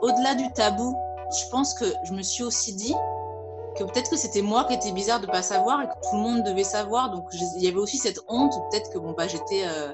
Au-delà 0.00 0.34
du 0.34 0.50
tabou, 0.52 0.96
je 1.30 1.50
pense 1.50 1.74
que 1.74 1.84
je 2.04 2.12
me 2.12 2.22
suis 2.22 2.44
aussi 2.44 2.74
dit 2.74 2.94
que 3.76 3.84
peut-être 3.84 4.10
que 4.10 4.16
c'était 4.16 4.42
moi 4.42 4.64
qui 4.64 4.74
était 4.74 4.92
bizarre 4.92 5.20
de 5.20 5.26
pas 5.26 5.42
savoir 5.42 5.82
et 5.82 5.86
que 5.86 5.92
tout 5.92 6.16
le 6.16 6.22
monde 6.22 6.42
devait 6.44 6.64
savoir. 6.64 7.10
Donc 7.10 7.24
il 7.32 7.62
y 7.62 7.68
avait 7.68 7.76
aussi 7.76 7.98
cette 7.98 8.20
honte, 8.28 8.52
peut-être 8.70 8.90
que 8.92 8.98
bon 8.98 9.12
bah 9.12 9.26
j'étais, 9.28 9.66
euh, 9.66 9.92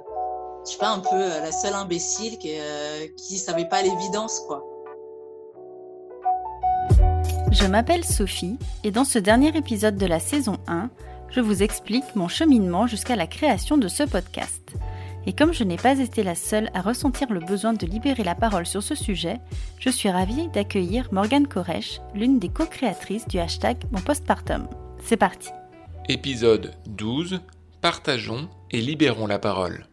je 0.67 0.73
sais 0.73 0.79
pas, 0.79 0.91
un 0.91 1.01
peu 1.01 1.09
euh, 1.15 1.41
la 1.41 1.53
seule 1.53 1.75
imbécile 1.75 2.39
qui, 2.39 2.55
euh, 2.59 3.07
qui 3.17 3.39
savait 3.39 3.69
pas 3.69 3.83
l'évidence 3.83 4.41
quoi. 4.47 4.63
Je 7.51 7.67
m'appelle 7.67 8.05
Sophie 8.05 8.59
et 8.83 8.91
dans 8.91 9.05
ce 9.05 9.19
dernier 9.19 9.57
épisode 9.57 9.97
de 9.97 10.07
la 10.07 10.19
saison 10.19 10.59
1, 10.67 10.91
je 11.31 11.41
vous 11.41 11.63
explique 11.63 12.17
mon 12.17 12.29
cheminement 12.29 12.87
jusqu'à 12.87 13.17
la 13.17 13.27
création 13.27 13.77
de 13.77 13.89
ce 13.89 14.03
podcast. 14.03 14.75
Et 15.27 15.33
comme 15.33 15.55
je 15.55 15.65
n'ai 15.65 15.77
pas 15.77 15.99
été 15.99 16.23
la 16.23 16.35
seule 16.35 16.71
à 16.75 16.83
ressentir 16.83 17.33
le 17.33 17.41
besoin 17.41 17.73
de 17.73 17.87
libérer 17.87 18.25
la 18.25 18.35
parole 18.35 18.67
sur 18.67 18.83
ce 18.83 18.95
sujet, 18.95 19.41
je 19.79 19.89
suis 19.89 20.11
ravie 20.11 20.49
d'accueillir 20.49 21.09
Morgane 21.13 21.49
Koresh, 21.49 22.01
l'une 22.15 22.39
des 22.39 22.51
co-créatrices 22.51 23.27
du 23.27 23.39
hashtag 23.39 23.79
Mon 23.91 24.01
Postpartum. 24.01 24.69
C'est 25.03 25.17
parti. 25.17 25.49
Épisode 26.09 26.75
12. 26.89 27.41
Partageons 27.81 28.49
et 28.71 28.83
libérons 28.83 29.27
la 29.27 29.39
parole. 29.39 29.87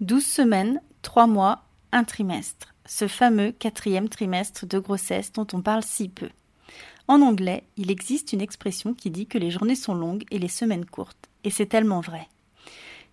12 0.00 0.24
semaines, 0.24 0.80
3 1.02 1.26
mois, 1.26 1.64
un 1.90 2.04
trimestre. 2.04 2.74
Ce 2.86 3.08
fameux 3.08 3.50
quatrième 3.50 4.08
trimestre 4.08 4.66
de 4.66 4.78
grossesse 4.78 5.32
dont 5.32 5.46
on 5.52 5.62
parle 5.62 5.82
si 5.82 6.08
peu. 6.08 6.28
En 7.08 7.22
anglais, 7.22 7.64
il 7.76 7.90
existe 7.90 8.32
une 8.32 8.40
expression 8.40 8.94
qui 8.94 9.10
dit 9.10 9.26
que 9.26 9.38
les 9.38 9.50
journées 9.50 9.74
sont 9.74 9.94
longues 9.94 10.24
et 10.30 10.38
les 10.38 10.48
semaines 10.48 10.86
courtes. 10.86 11.28
Et 11.42 11.50
c'est 11.50 11.66
tellement 11.66 12.00
vrai. 12.00 12.28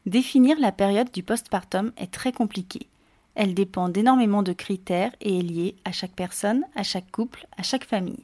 Définir 0.08 0.60
la 0.60 0.72
période 0.72 1.12
du 1.12 1.22
postpartum 1.22 1.92
est 1.96 2.12
très 2.12 2.32
compliqué. 2.32 2.88
Elle 3.36 3.54
dépend 3.54 3.88
d'énormément 3.88 4.42
de 4.42 4.52
critères 4.52 5.12
et 5.22 5.40
est 5.40 5.44
liée 5.44 5.76
à 5.86 5.92
chaque 5.92 6.14
personne, 6.14 6.64
à 6.76 6.82
chaque 6.82 7.12
couple, 7.12 7.46
à 7.56 7.62
chaque 7.62 7.86
famille. 7.86 8.24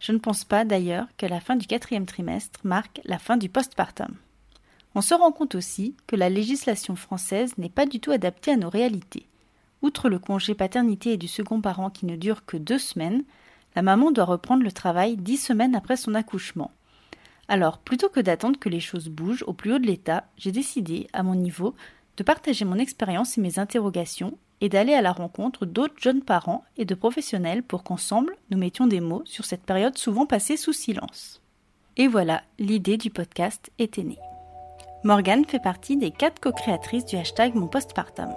Je 0.00 0.12
ne 0.12 0.18
pense 0.18 0.44
pas 0.44 0.66
d'ailleurs 0.66 1.06
que 1.16 1.24
la 1.24 1.40
fin 1.40 1.56
du 1.56 1.66
quatrième 1.66 2.04
trimestre 2.04 2.60
marque 2.62 3.00
la 3.04 3.18
fin 3.18 3.38
du 3.38 3.48
postpartum. 3.48 4.14
On 4.94 5.00
se 5.00 5.14
rend 5.14 5.32
compte 5.32 5.54
aussi 5.54 5.96
que 6.06 6.14
la 6.14 6.28
législation 6.28 6.94
française 6.94 7.56
n'est 7.56 7.70
pas 7.70 7.86
du 7.86 8.00
tout 8.00 8.10
adaptée 8.10 8.52
à 8.52 8.56
nos 8.56 8.68
réalités. 8.68 9.26
Outre 9.80 10.10
le 10.10 10.18
congé 10.18 10.54
paternité 10.54 11.14
et 11.14 11.16
du 11.16 11.26
second 11.26 11.60
parent 11.60 11.88
qui 11.88 12.04
ne 12.04 12.16
dure 12.16 12.44
que 12.44 12.58
deux 12.58 12.78
semaines, 12.78 13.24
la 13.74 13.82
maman 13.82 14.12
doit 14.12 14.24
reprendre 14.24 14.62
le 14.62 14.72
travail 14.72 15.16
dix 15.16 15.38
semaines 15.38 15.74
après 15.74 15.96
son 15.96 16.14
accouchement. 16.14 16.70
Alors, 17.48 17.78
plutôt 17.78 18.08
que 18.08 18.20
d'attendre 18.20 18.58
que 18.58 18.68
les 18.68 18.80
choses 18.80 19.08
bougent 19.08 19.44
au 19.46 19.52
plus 19.52 19.74
haut 19.74 19.78
de 19.78 19.86
l'État, 19.86 20.24
j'ai 20.36 20.52
décidé, 20.52 21.08
à 21.12 21.22
mon 21.22 21.34
niveau, 21.34 21.74
de 22.16 22.22
partager 22.22 22.64
mon 22.64 22.78
expérience 22.78 23.36
et 23.36 23.40
mes 23.40 23.58
interrogations 23.58 24.38
et 24.60 24.68
d'aller 24.68 24.94
à 24.94 25.02
la 25.02 25.12
rencontre 25.12 25.66
d'autres 25.66 26.00
jeunes 26.00 26.22
parents 26.22 26.64
et 26.76 26.84
de 26.84 26.94
professionnels 26.94 27.62
pour 27.62 27.82
qu'ensemble, 27.82 28.36
nous 28.50 28.58
mettions 28.58 28.86
des 28.86 29.00
mots 29.00 29.22
sur 29.24 29.44
cette 29.44 29.64
période 29.64 29.98
souvent 29.98 30.26
passée 30.26 30.56
sous 30.56 30.72
silence. 30.72 31.42
Et 31.96 32.08
voilà, 32.08 32.42
l'idée 32.58 32.96
du 32.96 33.10
podcast 33.10 33.70
était 33.78 34.04
née. 34.04 34.18
Morgane 35.04 35.44
fait 35.44 35.60
partie 35.60 35.96
des 35.96 36.10
quatre 36.10 36.40
co-créatrices 36.40 37.04
du 37.04 37.16
hashtag 37.16 37.54
Mon 37.54 37.66
Postpartum. 37.66 38.34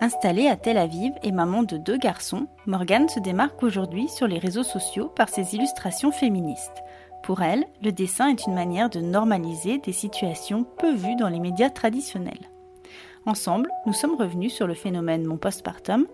Installée 0.00 0.48
à 0.48 0.56
Tel 0.56 0.78
Aviv 0.78 1.12
et 1.22 1.30
maman 1.30 1.62
de 1.62 1.76
deux 1.76 1.96
garçons, 1.96 2.48
Morgane 2.66 3.08
se 3.08 3.20
démarque 3.20 3.62
aujourd'hui 3.62 4.08
sur 4.08 4.26
les 4.26 4.40
réseaux 4.40 4.64
sociaux 4.64 5.08
par 5.14 5.28
ses 5.28 5.54
illustrations 5.54 6.10
féministes. 6.10 6.82
Pour 7.22 7.42
elle, 7.42 7.64
le 7.82 7.92
dessin 7.92 8.28
est 8.28 8.46
une 8.46 8.54
manière 8.54 8.90
de 8.90 9.00
normaliser 9.00 9.78
des 9.78 9.92
situations 9.92 10.64
peu 10.64 10.92
vues 10.92 11.16
dans 11.16 11.28
les 11.28 11.38
médias 11.38 11.70
traditionnels. 11.70 12.50
Ensemble, 13.24 13.70
nous 13.86 13.92
sommes 13.92 14.16
revenus 14.16 14.52
sur 14.52 14.66
le 14.66 14.74
phénomène 14.74 15.24
mon 15.24 15.36
postpartum. 15.36 16.08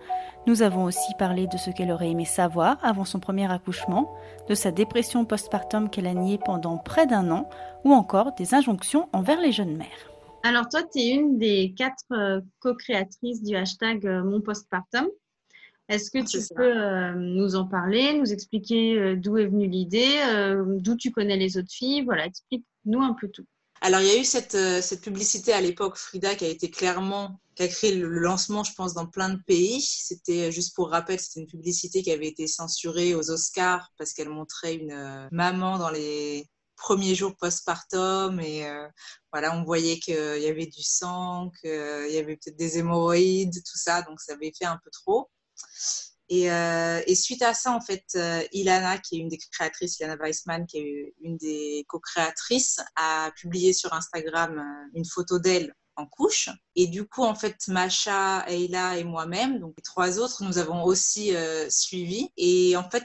Nous 0.47 0.61
avons 0.61 0.85
aussi 0.85 1.15
parlé 1.19 1.47
de 1.47 1.57
ce 1.57 1.71
qu'elle 1.71 1.91
aurait 1.91 2.11
aimé 2.11 2.27
savoir 2.27 2.77
avant 2.83 3.07
son 3.07 3.19
premier 3.19 3.51
accouchement, 3.51 4.15
de 4.49 4.55
sa 4.55 4.71
dépression 4.71 5.25
postpartum 5.25 5.89
qu'elle 5.89 6.07
a 6.07 6.13
niée 6.13 6.39
pendant 6.39 6.77
près 6.77 7.07
d'un 7.07 7.31
an, 7.31 7.49
ou 7.85 7.95
encore 7.95 8.33
des 8.33 8.55
injonctions 8.55 9.09
envers 9.15 9.41
les 9.41 9.53
jeunes 9.53 9.77
mères. 9.77 10.11
Alors 10.43 10.69
toi, 10.69 10.83
tu 10.83 11.01
es 11.01 11.15
une 11.15 11.39
des 11.39 11.75
quatre 11.77 12.05
euh, 12.13 12.41
co-créatrices 12.61 13.43
du 13.43 13.57
hashtag 13.57 14.07
euh, 14.07 14.23
mon 14.23 14.43
postpartum. 14.43 15.07
Est-ce 15.89 16.11
que 16.11 16.23
tu 16.23 16.39
peux 16.55 16.77
euh, 16.77 17.15
nous 17.15 17.57
en 17.57 17.67
parler, 17.67 18.13
nous 18.13 18.31
expliquer 18.31 18.99
euh, 18.99 19.17
d'où 19.17 19.39
est 19.39 19.47
venue 19.47 19.69
l'idée, 19.69 20.21
euh, 20.29 20.63
d'où 20.79 20.97
tu 20.97 21.11
connais 21.11 21.39
les 21.39 21.57
autres 21.57 21.73
filles? 21.73 22.03
Voilà, 22.03 22.27
explique-nous 22.27 23.01
un 23.01 23.17
peu 23.19 23.29
tout. 23.29 23.47
Alors, 23.81 24.01
il 24.01 24.09
y 24.09 24.11
a 24.11 24.19
eu 24.19 24.25
cette, 24.25 24.57
cette 24.83 25.01
publicité 25.01 25.53
à 25.53 25.61
l'époque, 25.61 25.97
Frida, 25.97 26.35
qui 26.35 26.45
a 26.45 26.49
été 26.49 26.69
clairement, 26.69 27.41
qui 27.55 27.63
a 27.63 27.69
créé 27.69 27.95
le 27.95 28.09
lancement, 28.09 28.65
je 28.65 28.75
pense, 28.75 28.93
dans 28.93 29.07
plein 29.07 29.31
de 29.31 29.41
pays. 29.47 29.81
C'était, 29.81 30.53
juste 30.53 30.75
pour 30.75 30.91
rappel, 30.91 31.19
c'était 31.19 31.41
une 31.41 31.47
publicité 31.47 32.03
qui 32.03 32.11
avait 32.11 32.27
été 32.27 32.49
censurée 32.49 33.15
aux 33.15 33.31
Oscars 33.31 33.89
parce 33.97 34.13
qu'elle 34.13 34.29
montrait 34.29 34.75
une 34.75 35.29
maman 35.31 35.79
dans 35.79 35.91
les 35.91 36.47
premiers 36.77 37.15
jours 37.15 37.37
postpartum 37.37 38.41
et 38.41 38.67
voilà, 39.33 39.57
on 39.57 39.63
voyait 39.63 40.01
qu'il 40.01 40.15
y 40.15 40.49
avait 40.49 40.67
du 40.67 40.83
sang, 40.83 41.53
qu'il 41.61 41.71
y 42.11 42.19
avait 42.19 42.37
peut-être 42.37 42.57
des 42.57 42.79
hémorroïdes, 42.79 43.55
tout 43.55 43.79
ça, 43.79 44.03
donc 44.03 44.21
ça 44.21 44.33
avait 44.33 44.53
fait 44.59 44.67
un 44.67 44.79
peu 44.83 44.91
trop. 44.91 45.31
Euh, 46.31 47.01
et, 47.07 47.15
suite 47.15 47.43
à 47.43 47.55
ça, 47.55 47.73
en 47.73 47.81
fait, 47.81 48.05
euh, 48.17 48.43
Ilana, 48.53 48.99
qui 48.99 49.17
est 49.17 49.19
une 49.21 49.29
des 49.29 49.39
créatrices, 49.39 49.99
Ilana 49.99 50.17
Weissman, 50.17 50.67
qui 50.67 50.79
est 50.79 51.15
une 51.23 51.37
des 51.39 51.85
co-créatrices, 51.89 52.81
a 52.97 53.31
publié 53.37 53.73
sur 53.73 53.93
Instagram 53.95 54.59
euh, 54.59 54.91
une 54.95 55.07
photo 55.07 55.39
d'elle 55.39 55.75
en 55.97 56.07
couche. 56.07 56.51
Et 56.77 56.87
du 56.87 57.09
coup, 57.09 57.25
en 57.25 57.35
fait, 57.35 57.57
Macha, 57.69 58.45
Eila 58.47 58.99
et 58.99 59.05
moi-même, 59.05 59.59
donc 59.59 59.75
les 59.77 59.83
trois 59.83 60.21
autres, 60.21 60.45
nous 60.45 60.59
avons 60.59 60.85
aussi 60.85 61.33
suivi. 61.71 62.31
Et 62.37 62.77
en 62.77 62.89
fait, 62.89 63.05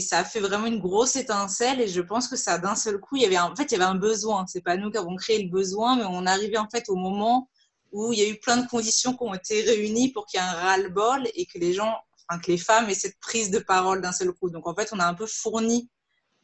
ça 0.00 0.18
a 0.18 0.24
fait 0.24 0.40
vraiment 0.40 0.66
une 0.66 0.80
grosse 0.80 1.14
étincelle. 1.14 1.80
Et 1.80 1.86
je 1.86 2.00
pense 2.00 2.26
que 2.26 2.34
ça, 2.34 2.58
d'un 2.58 2.74
seul 2.74 2.98
coup, 2.98 3.14
il 3.14 3.22
y 3.22 3.26
avait 3.26 3.38
en 3.38 3.54
fait, 3.54 3.70
il 3.70 3.72
y 3.72 3.74
avait 3.76 3.84
un 3.84 3.94
besoin. 3.94 4.44
C'est 4.48 4.60
pas 4.60 4.76
nous 4.76 4.90
qui 4.90 4.98
avons 4.98 5.14
créé 5.14 5.40
le 5.40 5.50
besoin, 5.50 5.94
mais 5.94 6.04
on 6.04 6.26
arrivait 6.26 6.58
en 6.58 6.68
fait 6.68 6.88
au 6.88 6.96
moment 6.96 7.48
où 7.92 8.12
il 8.12 8.18
y 8.18 8.22
a 8.22 8.28
eu 8.28 8.38
plein 8.40 8.56
de 8.56 8.66
conditions 8.66 9.12
qui 9.12 9.22
ont 9.22 9.34
été 9.34 9.62
réunies 9.62 10.12
pour 10.12 10.26
qu'il 10.26 10.40
y 10.40 10.42
ait 10.42 10.46
un 10.46 10.52
ras-le-bol 10.52 11.28
et 11.34 11.46
que 11.46 11.58
les 11.58 11.74
gens, 11.74 11.94
enfin, 12.28 12.40
que 12.40 12.50
les 12.50 12.58
femmes 12.58 12.88
aient 12.88 12.94
cette 12.94 13.18
prise 13.20 13.50
de 13.50 13.58
parole 13.58 14.00
d'un 14.00 14.12
seul 14.12 14.32
coup. 14.32 14.50
Donc 14.50 14.66
en 14.66 14.74
fait, 14.74 14.90
on 14.92 14.98
a 14.98 15.06
un 15.06 15.14
peu 15.14 15.26
fourni 15.26 15.90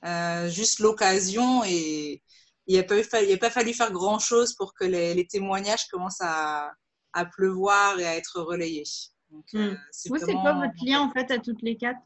euh, 0.05 0.49
juste 0.49 0.79
l'occasion 0.81 1.65
et 1.65 2.23
il 2.67 2.77
n'a 2.77 2.83
pas, 2.83 2.97
pas, 3.41 3.51
fallu 3.51 3.73
faire 3.73 3.91
grand-chose 3.91 4.55
pour 4.55 4.75
que 4.75 4.85
les, 4.85 5.27
témoignages 5.27 5.87
commencent 5.91 6.21
à, 6.21 6.71
à, 7.15 7.25
pleuvoir 7.25 7.99
et 7.99 8.07
à 8.07 8.15
être 8.15 8.41
relayés. 8.43 8.85
Donc, 9.31 9.45
euh, 9.55 9.73
hmm. 9.73 9.79
c'est 9.91 10.11
quoi 10.11 10.53
votre 10.53 10.85
lien 10.85 11.01
en 11.01 11.11
fait 11.11 11.31
à 11.31 11.39
toutes 11.39 11.63
les 11.63 11.77
quatre? 11.77 11.99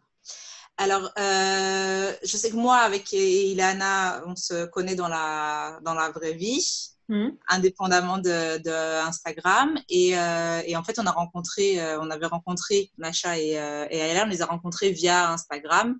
Alors, 0.79 1.11
euh, 1.19 2.13
je 2.23 2.37
sais 2.37 2.51
que 2.51 2.57
moi, 2.57 2.79
avec 2.79 3.13
Ilana, 3.13 4.23
on 4.27 4.37
se 4.37 4.67
connaît 4.67 4.95
dans 4.95 5.09
la, 5.09 5.79
dans 5.83 5.95
la 5.95 6.11
vraie 6.11 6.33
vie. 6.33 6.65
Hmm. 7.13 7.33
indépendamment 7.47 8.17
de, 8.17 9.03
Instagram. 9.07 9.79
Et, 9.91 10.17
euh, 10.17 10.63
et, 10.65 10.77
en 10.77 10.83
fait, 10.83 10.99
on 10.99 11.05
a 11.05 11.11
rencontré, 11.11 11.79
euh, 11.79 12.01
on 12.01 12.09
avait 12.09 12.25
rencontré 12.25 12.91
Macha 12.97 13.39
et, 13.39 13.59
euh, 13.59 13.87
et 13.91 14.19
on 14.19 14.29
les 14.29 14.41
a 14.41 14.47
rencontrés 14.47 14.93
via 14.93 15.31
Instagram. 15.31 15.99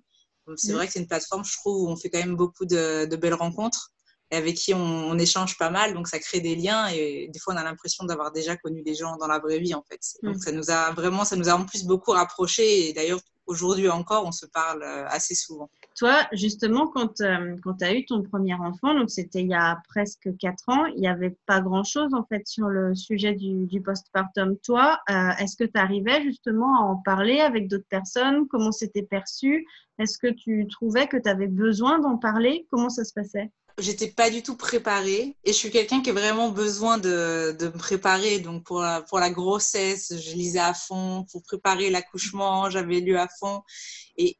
C'est 0.55 0.71
hmm. 0.71 0.75
vrai 0.75 0.87
que 0.87 0.93
c'est 0.93 1.01
une 1.01 1.07
plateforme, 1.07 1.45
je 1.45 1.55
trouve, 1.55 1.83
où 1.83 1.87
on 1.87 1.95
fait 1.95 2.09
quand 2.09 2.17
même 2.17 2.35
beaucoup 2.35 2.65
de, 2.65 3.15
belles 3.15 3.35
rencontres 3.35 3.91
et 4.31 4.37
avec 4.37 4.55
qui 4.55 4.73
on, 4.73 5.15
échange 5.19 5.55
pas 5.59 5.69
mal. 5.69 5.93
Donc, 5.93 6.07
ça 6.07 6.17
crée 6.17 6.39
des 6.39 6.55
liens 6.55 6.87
et 6.87 7.29
des 7.31 7.39
fois, 7.39 7.53
on 7.53 7.57
a 7.57 7.63
l'impression 7.63 8.05
d'avoir 8.05 8.31
déjà 8.31 8.57
connu 8.57 8.81
des 8.81 8.95
gens 8.95 9.15
dans 9.17 9.27
la 9.27 9.37
vraie 9.37 9.59
vie, 9.59 9.75
en 9.75 9.83
fait. 9.83 10.01
Donc, 10.23 10.37
hmm. 10.37 10.39
ça 10.39 10.51
nous 10.51 10.71
a 10.71 10.93
vraiment, 10.93 11.25
ça 11.25 11.35
nous 11.35 11.47
a 11.47 11.53
en 11.53 11.65
plus 11.65 11.83
beaucoup 11.83 12.09
rapprochés. 12.09 12.89
Et 12.89 12.93
d'ailleurs, 12.93 13.21
aujourd'hui 13.45 13.87
encore, 13.87 14.25
on 14.25 14.31
se 14.31 14.47
parle 14.47 14.83
assez 15.09 15.35
souvent. 15.35 15.69
Toi, 15.95 16.15
justement, 16.31 16.87
quand, 16.87 17.21
euh, 17.21 17.55
quand 17.63 17.75
tu 17.75 17.85
as 17.85 17.93
eu 17.93 18.05
ton 18.05 18.23
premier 18.23 18.55
enfant, 18.55 18.95
donc 18.95 19.11
c'était 19.11 19.41
il 19.41 19.49
y 19.49 19.53
a 19.53 19.79
presque 19.87 20.35
quatre 20.39 20.67
ans, 20.67 20.85
il 20.85 21.01
n'y 21.01 21.07
avait 21.07 21.37
pas 21.45 21.61
grand-chose 21.61 22.13
en 22.15 22.23
fait 22.23 22.47
sur 22.47 22.67
le 22.67 22.95
sujet 22.95 23.33
du, 23.33 23.67
du 23.67 23.79
postpartum. 23.79 24.57
Toi, 24.65 24.99
euh, 25.11 25.29
est-ce 25.39 25.55
que 25.55 25.63
tu 25.63 25.79
arrivais 25.79 26.23
justement 26.23 26.79
à 26.79 26.83
en 26.85 26.95
parler 26.95 27.41
avec 27.41 27.67
d'autres 27.67 27.87
personnes? 27.89 28.47
Comment 28.47 28.71
c'était 28.71 29.03
perçu? 29.03 29.67
Est-ce 29.99 30.17
que 30.17 30.31
tu 30.31 30.67
trouvais 30.67 31.07
que 31.07 31.17
tu 31.17 31.29
avais 31.29 31.47
besoin 31.47 31.99
d'en 31.99 32.17
parler? 32.17 32.65
Comment 32.71 32.89
ça 32.89 33.03
se 33.03 33.13
passait? 33.13 33.51
J'étais 33.79 34.11
pas 34.11 34.29
du 34.29 34.43
tout 34.43 34.55
préparée 34.55 35.35
et 35.43 35.47
je 35.47 35.57
suis 35.57 35.71
quelqu'un 35.71 36.01
qui 36.01 36.11
a 36.11 36.13
vraiment 36.13 36.49
besoin 36.49 36.99
de, 36.99 37.55
de 37.57 37.65
me 37.65 37.77
préparer. 37.77 38.39
Donc 38.39 38.63
pour 38.63 38.81
la, 38.81 39.01
pour 39.01 39.19
la 39.19 39.31
grossesse, 39.31 40.13
je 40.15 40.35
lisais 40.35 40.59
à 40.59 40.75
fond. 40.75 41.25
Pour 41.31 41.41
préparer 41.41 41.89
l'accouchement, 41.89 42.69
j'avais 42.69 42.99
lu 42.99 43.17
à 43.17 43.27
fond. 43.39 43.61
Et 44.17 44.37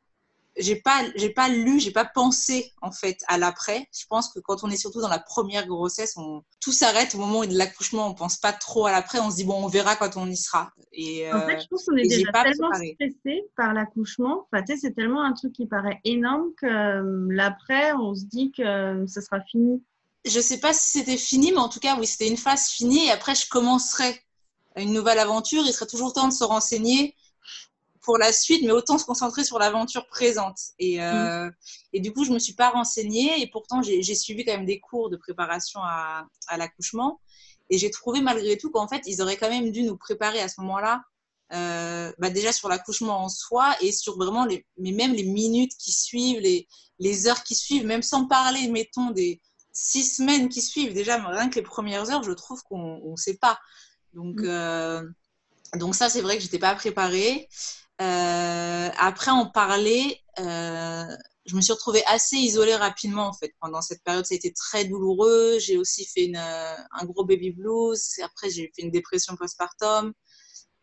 j'ai 0.58 0.76
pas 0.76 1.02
j'ai 1.16 1.30
pas 1.30 1.50
lu 1.50 1.80
j'ai 1.80 1.92
pas 1.92 2.06
pensé 2.06 2.72
en 2.82 2.92
fait 2.92 3.24
à 3.28 3.38
l'après. 3.38 3.88
Je 3.98 4.06
pense 4.08 4.30
que 4.30 4.40
quand 4.40 4.64
on 4.64 4.70
est 4.70 4.78
surtout 4.78 5.02
dans 5.02 5.10
la 5.10 5.20
première 5.20 5.68
grossesse 5.68 6.16
on 6.18 6.44
tout 6.62 6.72
s'arrête 6.72 7.16
au 7.16 7.18
moment 7.18 7.44
de 7.46 7.58
l'accouchement. 7.58 8.08
On 8.08 8.14
pense 8.14 8.38
pas 8.38 8.54
trop 8.54 8.86
à 8.86 8.92
l'après. 8.92 9.20
On 9.20 9.32
se 9.32 9.38
dit 9.38 9.46
bon 9.46 9.64
on 9.64 9.68
verra 9.68 9.96
quand 9.96 10.16
on 10.16 10.30
y 10.30 10.38
sera. 10.38 10.72
Et 10.92 11.32
en 11.32 11.42
fait 11.42 11.62
je 11.62 11.68
pense 11.68 11.86
qu'on 11.86 11.98
est 11.98 12.08
déjà 12.08 12.32
tellement 12.32 12.72
stressé 12.74 13.46
par 13.56 13.74
l'accouchement. 13.74 14.48
Enfin, 14.52 14.64
c'est 14.80 14.96
tellement 14.96 15.24
un 15.24 15.34
truc 15.34 15.54
qui 15.54 15.66
paraît 15.66 16.00
énorme 16.04 16.52
que 16.58 16.66
euh, 16.66 17.28
l'après 17.32 17.94
on 17.94 18.14
se 18.14 18.26
dit 18.26 18.52
que 18.52 18.62
euh, 18.62 19.08
ça 19.08 19.22
sera 19.22 19.42
fini. 19.42 19.84
Je 20.26 20.40
sais 20.40 20.60
pas 20.60 20.74
si 20.74 20.92
c'était 20.92 21.18
fini 21.18 21.52
mais 21.52 21.58
en 21.58 21.70
tout 21.70 21.80
cas 21.80 21.98
oui 22.00 22.06
c'était 22.06 22.28
une 22.28 22.38
phase 22.38 22.68
finie. 22.68 23.08
Et 23.08 23.12
après 23.12 23.34
je 23.34 23.50
commencerai 23.50 24.22
une 24.76 24.94
nouvelle 24.94 25.20
aventure, 25.20 25.64
il 25.66 25.74
serait 25.74 25.86
toujours 25.86 26.14
temps 26.14 26.28
de 26.28 26.34
se 26.34 26.44
renseigner 26.44 27.16
pour 28.04 28.18
la 28.18 28.32
suite, 28.32 28.64
mais 28.64 28.72
autant 28.72 28.98
se 28.98 29.06
concentrer 29.06 29.44
sur 29.44 29.58
l'aventure 29.60 30.08
présente. 30.08 30.60
Et, 30.78 31.02
euh, 31.02 31.48
mm. 31.48 31.52
et, 31.94 32.00
du 32.02 32.14
coup, 32.14 32.26
je 32.26 32.32
me 32.32 32.40
suis 32.40 32.54
pas 32.54 32.70
renseignée 32.70 33.42
et 33.42 33.48
pourtant, 33.48 33.82
j'ai 33.82 34.16
suivi 34.16 34.46
quand 34.46 34.52
même 34.52 34.66
des 34.66 34.80
cours 34.80 35.10
de 35.10 35.18
préparation 35.18 35.80
à, 35.82 36.28
à 36.48 36.58
l'accouchement. 36.58 37.20
Et 37.70 37.78
j'ai 37.78 37.90
trouvé 37.90 38.22
malgré 38.22 38.58
tout 38.58 38.70
qu'en 38.70 38.88
fait, 38.88 39.02
ils 39.06 39.22
auraient 39.22 39.38
quand 39.38 39.50
même 39.50 39.72
dû 39.72 39.84
nous 39.84 39.98
préparer 39.98 40.40
à 40.42 40.48
ce 40.48 40.62
moment-là, 40.62 41.02
euh, 41.54 42.12
bah 42.18 42.30
déjà 42.30 42.52
sur 42.52 42.68
l'accouchement 42.68 43.24
en 43.24 43.30
soi 43.30 43.76
et 43.82 43.92
sur 43.92 44.18
vraiment 44.18 44.46
les, 44.46 44.66
mais 44.78 44.92
même 44.92 45.14
les 45.14 45.24
minutes 45.24 45.74
qui 45.78 45.92
suivent, 45.92 46.40
les, 46.40 46.68
les 47.00 47.28
heures 47.28 47.44
qui 47.44 47.54
suivent, 47.54 47.86
même 47.86 48.02
sans 48.02 48.26
parler, 48.26 48.68
mettons, 48.70 49.12
des 49.12 49.40
six 49.72 50.16
semaines 50.16 50.50
qui 50.50 50.62
suivent. 50.62 50.94
Déjà, 50.94 51.18
rien 51.18 51.50
que 51.50 51.56
les 51.56 51.62
premières 51.62 52.10
heures, 52.12 52.24
je 52.24 52.32
trouve 52.32 52.64
qu'on 52.64 53.12
ne 53.12 53.16
sait 53.16 53.38
pas. 53.38 53.60
Donc, 54.14 54.40
mm. 54.40 54.46
euh, 54.46 55.04
donc 55.76 55.96
ça, 55.96 56.10
c'est 56.10 56.22
vrai 56.22 56.38
que 56.38 56.44
j'étais 56.44 56.60
pas 56.60 56.76
préparée. 56.76 57.48
Euh, 58.04 58.90
après, 58.98 59.32
en 59.32 59.46
parler, 59.48 60.20
euh, 60.40 61.16
je 61.46 61.56
me 61.56 61.62
suis 61.62 61.74
retrouvée 61.74 62.04
assez 62.06 62.38
isolée 62.38 62.76
rapidement 62.76 63.28
en 63.28 63.34
fait. 63.34 63.54
Pendant 63.60 63.82
cette 63.82 64.04
période, 64.04 64.26
ça 64.26 64.34
a 64.34 64.38
été 64.38 64.54
très 64.54 64.86
douloureux. 64.86 65.58
J'ai 65.60 65.78
aussi 65.78 66.06
fait 66.06 66.32
euh, 66.36 66.76
un 66.92 67.06
gros 67.06 67.26
baby 67.26 67.52
blues. 67.52 68.20
Après, 68.24 68.50
j'ai 68.50 68.72
fait 68.76 68.84
une 68.84 68.92
dépression 68.92 69.36
postpartum. 69.36 70.14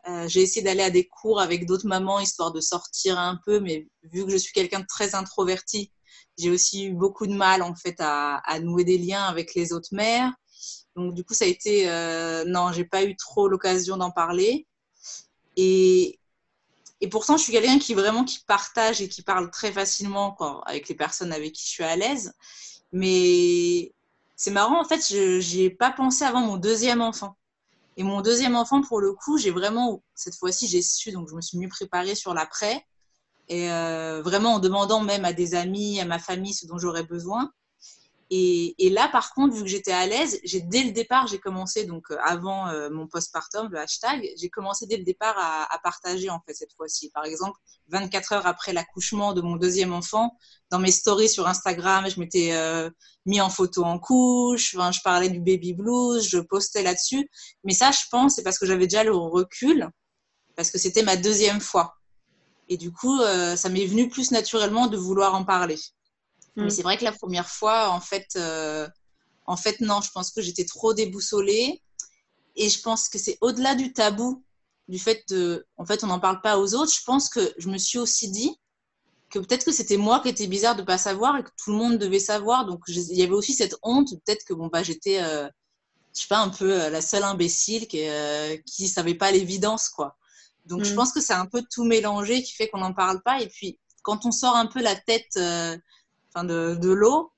Euh, 0.07 0.27
j'ai 0.27 0.41
essayé 0.41 0.63
d'aller 0.63 0.81
à 0.81 0.89
des 0.89 1.07
cours 1.07 1.39
avec 1.39 1.67
d'autres 1.67 1.87
mamans 1.87 2.19
histoire 2.19 2.51
de 2.51 2.59
sortir 2.59 3.19
un 3.19 3.39
peu, 3.45 3.59
mais 3.59 3.87
vu 4.03 4.25
que 4.25 4.31
je 4.31 4.37
suis 4.37 4.51
quelqu'un 4.51 4.79
de 4.79 4.87
très 4.87 5.13
introverti, 5.13 5.91
j'ai 6.39 6.49
aussi 6.49 6.85
eu 6.85 6.93
beaucoup 6.93 7.27
de 7.27 7.33
mal 7.33 7.61
en 7.61 7.75
fait 7.75 7.95
à, 7.99 8.37
à, 8.37 8.59
nouer 8.59 8.83
des 8.83 8.97
liens 8.97 9.25
avec 9.25 9.53
les 9.53 9.73
autres 9.73 9.89
mères. 9.91 10.33
Donc 10.95 11.13
du 11.13 11.23
coup, 11.23 11.33
ça 11.33 11.45
a 11.45 11.47
été 11.47 11.89
euh, 11.89 12.45
non, 12.45 12.71
j'ai 12.71 12.85
pas 12.85 13.03
eu 13.03 13.15
trop 13.15 13.47
l'occasion 13.47 13.97
d'en 13.97 14.11
parler. 14.11 14.67
Et, 15.57 16.19
et 17.01 17.09
pourtant, 17.09 17.35
je 17.35 17.43
suis 17.43 17.51
quelqu'un 17.51 17.79
qui 17.79 17.95
vraiment 17.95 18.23
qui 18.23 18.39
partage 18.45 19.01
et 19.01 19.09
qui 19.09 19.23
parle 19.23 19.49
très 19.49 19.71
facilement 19.71 20.37
avec 20.65 20.87
les 20.87 20.95
personnes 20.95 21.33
avec 21.33 21.53
qui 21.53 21.65
je 21.65 21.69
suis 21.69 21.83
à 21.83 21.95
l'aise. 21.95 22.33
Mais 22.91 23.91
c'est 24.35 24.51
marrant, 24.51 24.79
en 24.79 24.85
fait, 24.85 25.01
je 25.09 25.55
n'y 25.55 25.63
ai 25.63 25.69
pas 25.71 25.91
pensé 25.91 26.23
avant 26.23 26.41
mon 26.41 26.57
deuxième 26.57 27.01
enfant. 27.01 27.35
Et 27.97 28.03
mon 28.03 28.21
deuxième 28.21 28.55
enfant, 28.55 28.81
pour 28.81 29.01
le 29.01 29.13
coup, 29.13 29.39
j'ai 29.39 29.49
vraiment, 29.51 30.03
cette 30.13 30.35
fois-ci, 30.35 30.67
j'ai 30.67 30.83
su, 30.83 31.11
donc 31.11 31.27
je 31.27 31.35
me 31.35 31.41
suis 31.41 31.57
mieux 31.57 31.67
préparée 31.67 32.15
sur 32.15 32.35
l'après. 32.35 32.85
Et 33.47 33.71
euh, 33.71 34.21
vraiment 34.21 34.53
en 34.53 34.59
demandant 34.59 35.01
même 35.01 35.25
à 35.25 35.33
des 35.33 35.55
amis, 35.55 35.99
à 35.99 36.05
ma 36.05 36.19
famille, 36.19 36.53
ce 36.53 36.67
dont 36.67 36.77
j'aurais 36.77 37.03
besoin. 37.03 37.51
Et, 38.33 38.89
là, 38.89 39.09
par 39.09 39.33
contre, 39.33 39.55
vu 39.55 39.63
que 39.63 39.67
j'étais 39.67 39.91
à 39.91 40.07
l'aise, 40.07 40.39
j'ai 40.45 40.61
dès 40.61 40.83
le 40.83 40.91
départ, 40.91 41.27
j'ai 41.27 41.37
commencé, 41.37 41.83
donc 41.83 42.09
euh, 42.11 42.17
avant 42.23 42.69
euh, 42.69 42.89
mon 42.89 43.05
postpartum, 43.05 43.67
le 43.69 43.77
hashtag, 43.77 44.25
j'ai 44.37 44.49
commencé 44.49 44.85
dès 44.85 44.95
le 44.95 45.03
départ 45.03 45.35
à, 45.37 45.77
partager 45.83 46.29
en 46.29 46.39
fait 46.39 46.53
cette 46.53 46.71
fois-ci. 46.71 47.09
Par 47.09 47.25
exemple, 47.25 47.59
24 47.89 48.31
heures 48.31 48.47
après 48.47 48.71
l'accouchement 48.71 49.33
de 49.33 49.41
mon 49.41 49.57
deuxième 49.57 49.91
enfant, 49.91 50.37
dans 50.69 50.79
mes 50.79 50.91
stories 50.91 51.27
sur 51.27 51.45
Instagram, 51.45 52.09
je 52.09 52.21
m'étais 52.21 52.53
euh, 52.53 52.89
mis 53.25 53.41
en 53.41 53.49
photo 53.49 53.83
en 53.83 53.99
couche, 53.99 54.77
je 54.77 55.01
parlais 55.03 55.27
du 55.27 55.41
baby 55.41 55.73
blues, 55.73 56.25
je 56.25 56.37
postais 56.37 56.83
là-dessus. 56.83 57.29
Mais 57.65 57.73
ça, 57.73 57.91
je 57.91 58.07
pense, 58.09 58.35
c'est 58.35 58.43
parce 58.43 58.57
que 58.57 58.65
j'avais 58.65 58.87
déjà 58.87 59.03
le 59.03 59.13
recul, 59.13 59.89
parce 60.55 60.71
que 60.71 60.77
c'était 60.77 61.03
ma 61.03 61.17
deuxième 61.17 61.59
fois. 61.59 61.97
Et 62.69 62.77
du 62.77 62.93
coup, 62.93 63.19
ça 63.57 63.67
m'est 63.67 63.85
venu 63.85 64.07
plus 64.07 64.31
naturellement 64.31 64.87
de 64.87 64.95
vouloir 64.95 65.35
en 65.35 65.43
parler. 65.43 65.75
Mais 66.55 66.65
mm. 66.65 66.69
c'est 66.69 66.83
vrai 66.83 66.97
que 66.97 67.03
la 67.03 67.11
première 67.11 67.49
fois, 67.49 67.89
en 67.89 68.01
fait, 68.01 68.27
euh, 68.35 68.87
en 69.45 69.57
fait, 69.57 69.79
non, 69.81 70.01
je 70.01 70.11
pense 70.11 70.31
que 70.31 70.41
j'étais 70.41 70.65
trop 70.65 70.93
déboussolée. 70.93 71.81
Et 72.55 72.69
je 72.69 72.81
pense 72.81 73.07
que 73.07 73.17
c'est 73.17 73.37
au-delà 73.41 73.75
du 73.75 73.93
tabou, 73.93 74.43
du 74.87 74.99
fait 74.99 75.23
de, 75.29 75.65
en 75.77 75.85
fait, 75.85 76.03
on 76.03 76.07
n'en 76.07 76.19
parle 76.19 76.41
pas 76.41 76.57
aux 76.59 76.75
autres. 76.75 76.93
Je 76.93 77.03
pense 77.03 77.29
que 77.29 77.53
je 77.57 77.69
me 77.69 77.77
suis 77.77 77.97
aussi 77.97 78.29
dit 78.29 78.59
que 79.29 79.39
peut-être 79.39 79.63
que 79.63 79.71
c'était 79.71 79.97
moi 79.97 80.19
qui 80.19 80.27
était 80.27 80.47
bizarre 80.47 80.75
de 80.75 80.83
pas 80.83 80.97
savoir 80.97 81.37
et 81.37 81.43
que 81.43 81.49
tout 81.63 81.71
le 81.71 81.77
monde 81.77 81.97
devait 81.97 82.19
savoir. 82.19 82.65
Donc, 82.65 82.81
il 82.87 83.17
y 83.17 83.23
avait 83.23 83.31
aussi 83.31 83.53
cette 83.53 83.75
honte, 83.83 84.09
peut-être 84.25 84.43
que 84.43 84.53
bon, 84.53 84.67
bah, 84.67 84.83
j'étais, 84.83 85.23
euh, 85.23 85.47
je 86.13 86.21
sais 86.21 86.27
pas, 86.27 86.39
un 86.39 86.49
peu 86.49 86.81
euh, 86.81 86.89
la 86.89 87.01
seule 87.01 87.23
imbécile 87.23 87.87
qui, 87.87 88.03
qui 88.65 88.89
savait 88.89 89.15
pas 89.15 89.31
l'évidence, 89.31 89.87
quoi. 89.87 90.17
Donc, 90.65 90.83
je 90.83 90.91
mm. 90.91 90.95
pense 90.95 91.13
que 91.13 91.21
c'est 91.21 91.33
un 91.33 91.45
peu 91.45 91.63
tout 91.71 91.85
mélangé 91.85 92.43
qui 92.43 92.51
fait 92.51 92.67
qu'on 92.67 92.79
n'en 92.79 92.93
parle 92.93 93.21
pas. 93.23 93.41
Et 93.41 93.47
puis, 93.47 93.79
quand 94.03 94.25
on 94.25 94.31
sort 94.31 94.57
un 94.57 94.67
peu 94.67 94.81
la 94.81 94.95
tête 94.95 95.39
enfin 96.33 96.43
de, 96.45 96.75
de 96.75 96.89
l'eau, 96.91 97.31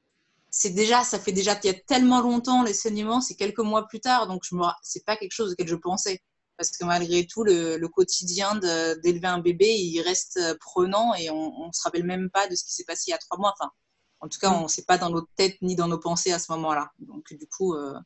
c'est 0.50 0.72
déjà, 0.72 1.04
ça 1.04 1.20
fait 1.20 1.32
déjà 1.32 1.60
il 1.64 1.68
y 1.68 1.70
a 1.70 1.74
tellement 1.74 2.22
longtemps 2.22 2.64
les 2.64 2.74
saignements, 2.74 3.22
c'est 3.22 3.36
quelques 3.36 3.60
mois 3.60 3.88
plus 3.88 4.00
tard, 4.00 4.28
donc 4.28 4.44
je 4.44 4.56
me, 4.56 4.64
c'est 4.82 5.06
pas 5.06 5.18
quelque 5.18 5.32
chose 5.34 5.54
auquel 5.54 5.68
je 5.68 5.76
pensais. 5.76 6.22
Parce 6.56 6.70
que 6.70 6.86
malgré 6.86 7.26
tout, 7.26 7.44
le, 7.44 7.78
le 7.78 7.88
quotidien 7.88 8.56
d'élever 8.56 9.28
un 9.28 9.40
bébé, 9.40 9.74
il 9.74 10.00
reste 10.02 10.40
prenant 10.60 11.16
et 11.16 11.32
on, 11.32 11.52
on 11.64 11.72
se 11.74 11.82
rappelle 11.82 12.04
même 12.04 12.30
pas 12.30 12.48
de 12.48 12.56
ce 12.56 12.64
qui 12.64 12.72
s'est 12.72 12.84
passé 12.84 13.06
il 13.08 13.10
y 13.10 13.14
a 13.14 13.18
trois 13.18 13.40
mois. 13.40 13.54
Enfin, 13.60 13.72
en 14.20 14.28
tout 14.28 14.38
cas, 14.40 14.52
mm. 14.52 14.64
on 14.64 14.68
sait 14.68 14.84
pas 14.84 15.00
dans 15.00 15.10
nos 15.10 15.28
têtes 15.36 15.58
ni 15.64 15.76
dans 15.76 15.88
nos 15.88 15.98
pensées 15.98 16.32
à 16.32 16.38
ce 16.38 16.52
moment-là. 16.52 16.92
Donc, 17.00 17.34
du 17.34 17.48
coup, 17.48 17.74
euh, 17.74 17.98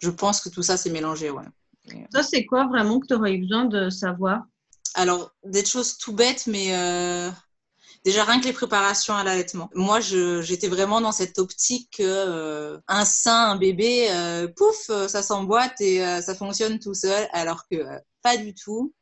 je 0.00 0.10
pense 0.10 0.42
que 0.42 0.50
tout 0.50 0.62
ça 0.62 0.76
s'est 0.76 0.90
mélangé, 0.90 1.30
ouais. 1.30 1.46
Ça, 2.12 2.22
c'est 2.22 2.44
quoi 2.44 2.66
vraiment 2.66 3.00
que 3.00 3.06
tu 3.06 3.14
aurais 3.14 3.32
eu 3.32 3.40
besoin 3.40 3.64
de 3.64 3.88
savoir? 3.88 4.42
Alors, 4.92 5.32
des 5.42 5.64
choses 5.64 5.96
tout 5.96 6.12
bêtes, 6.12 6.46
mais 6.46 6.76
euh, 6.76 7.30
Déjà 8.04 8.24
rien 8.24 8.40
que 8.40 8.46
les 8.46 8.52
préparations 8.52 9.14
à 9.14 9.22
l'allaitement. 9.22 9.70
Moi, 9.74 10.00
j'étais 10.00 10.66
vraiment 10.66 11.00
dans 11.00 11.12
cette 11.12 11.38
optique 11.38 11.88
que 11.98 12.02
euh, 12.02 12.78
un 12.88 13.04
sein, 13.04 13.50
un 13.50 13.56
bébé, 13.56 14.08
euh, 14.10 14.48
pouf, 14.48 14.90
euh, 14.90 15.06
ça 15.06 15.22
s'emboîte 15.22 15.80
et 15.80 16.00
ça 16.20 16.34
fonctionne 16.34 16.80
tout 16.80 16.94
seul, 16.94 17.28
alors 17.32 17.64
que 17.70 17.76
pas 18.22 18.36
du 18.36 18.54
tout. 18.54 18.92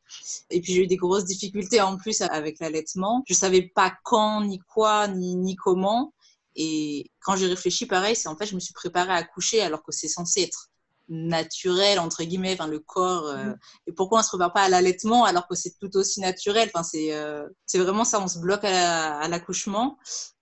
Et 0.51 0.61
puis 0.61 0.75
j'ai 0.75 0.83
eu 0.83 0.87
des 0.87 0.97
grosses 0.97 1.25
difficultés 1.25 1.81
en 1.81 1.97
plus 1.97 2.21
avec 2.21 2.59
l'allaitement. 2.61 3.23
Je 3.27 3.35
savais 3.35 3.63
pas 3.63 3.95
quand, 4.05 4.43
ni 4.43 4.59
quoi, 4.59 5.09
ni, 5.09 5.37
ni 5.37 5.57
comment. 5.57 6.13
Et 6.57 7.11
quand 7.21 7.37
j'ai 7.37 7.47
réfléchi, 7.47 7.87
pareil, 7.87 8.17
c'est 8.17 8.29
en 8.29 8.37
fait 8.37 8.47
je 8.47 8.55
me 8.55 8.61
suis 8.61 8.75
préparée 8.75 9.13
à 9.13 9.17
accoucher 9.17 9.63
alors 9.63 9.83
que 9.83 9.93
c'est 9.93 10.09
censé 10.09 10.43
être 10.43 10.70
naturel 11.11 11.99
entre 11.99 12.23
guillemets 12.23 12.55
enfin 12.55 12.69
le 12.69 12.79
corps 12.79 13.27
euh, 13.27 13.45
mm. 13.45 13.59
et 13.89 13.93
pourquoi 13.93 14.21
on 14.21 14.23
se 14.23 14.29
prépare 14.29 14.53
pas 14.53 14.63
à 14.63 14.69
l'allaitement 14.69 15.25
alors 15.25 15.47
que 15.49 15.57
c'est 15.57 15.75
tout 15.79 15.95
aussi 15.97 16.21
naturel? 16.21 16.71
Enfin 16.73 16.85
c'est 16.85 17.13
euh, 17.13 17.47
c'est 17.67 17.79
vraiment 17.79 18.05
ça 18.05 18.21
on 18.21 18.29
se 18.29 18.39
bloque 18.39 18.65
à 18.65 19.27
l'accouchement. 19.29 19.99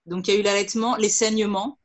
Donc 0.06 0.28
il 0.28 0.34
y 0.34 0.36
a 0.36 0.40
eu 0.40 0.42
l'allaitement 0.42 0.96
les 0.96 1.08
saignements 1.08 1.78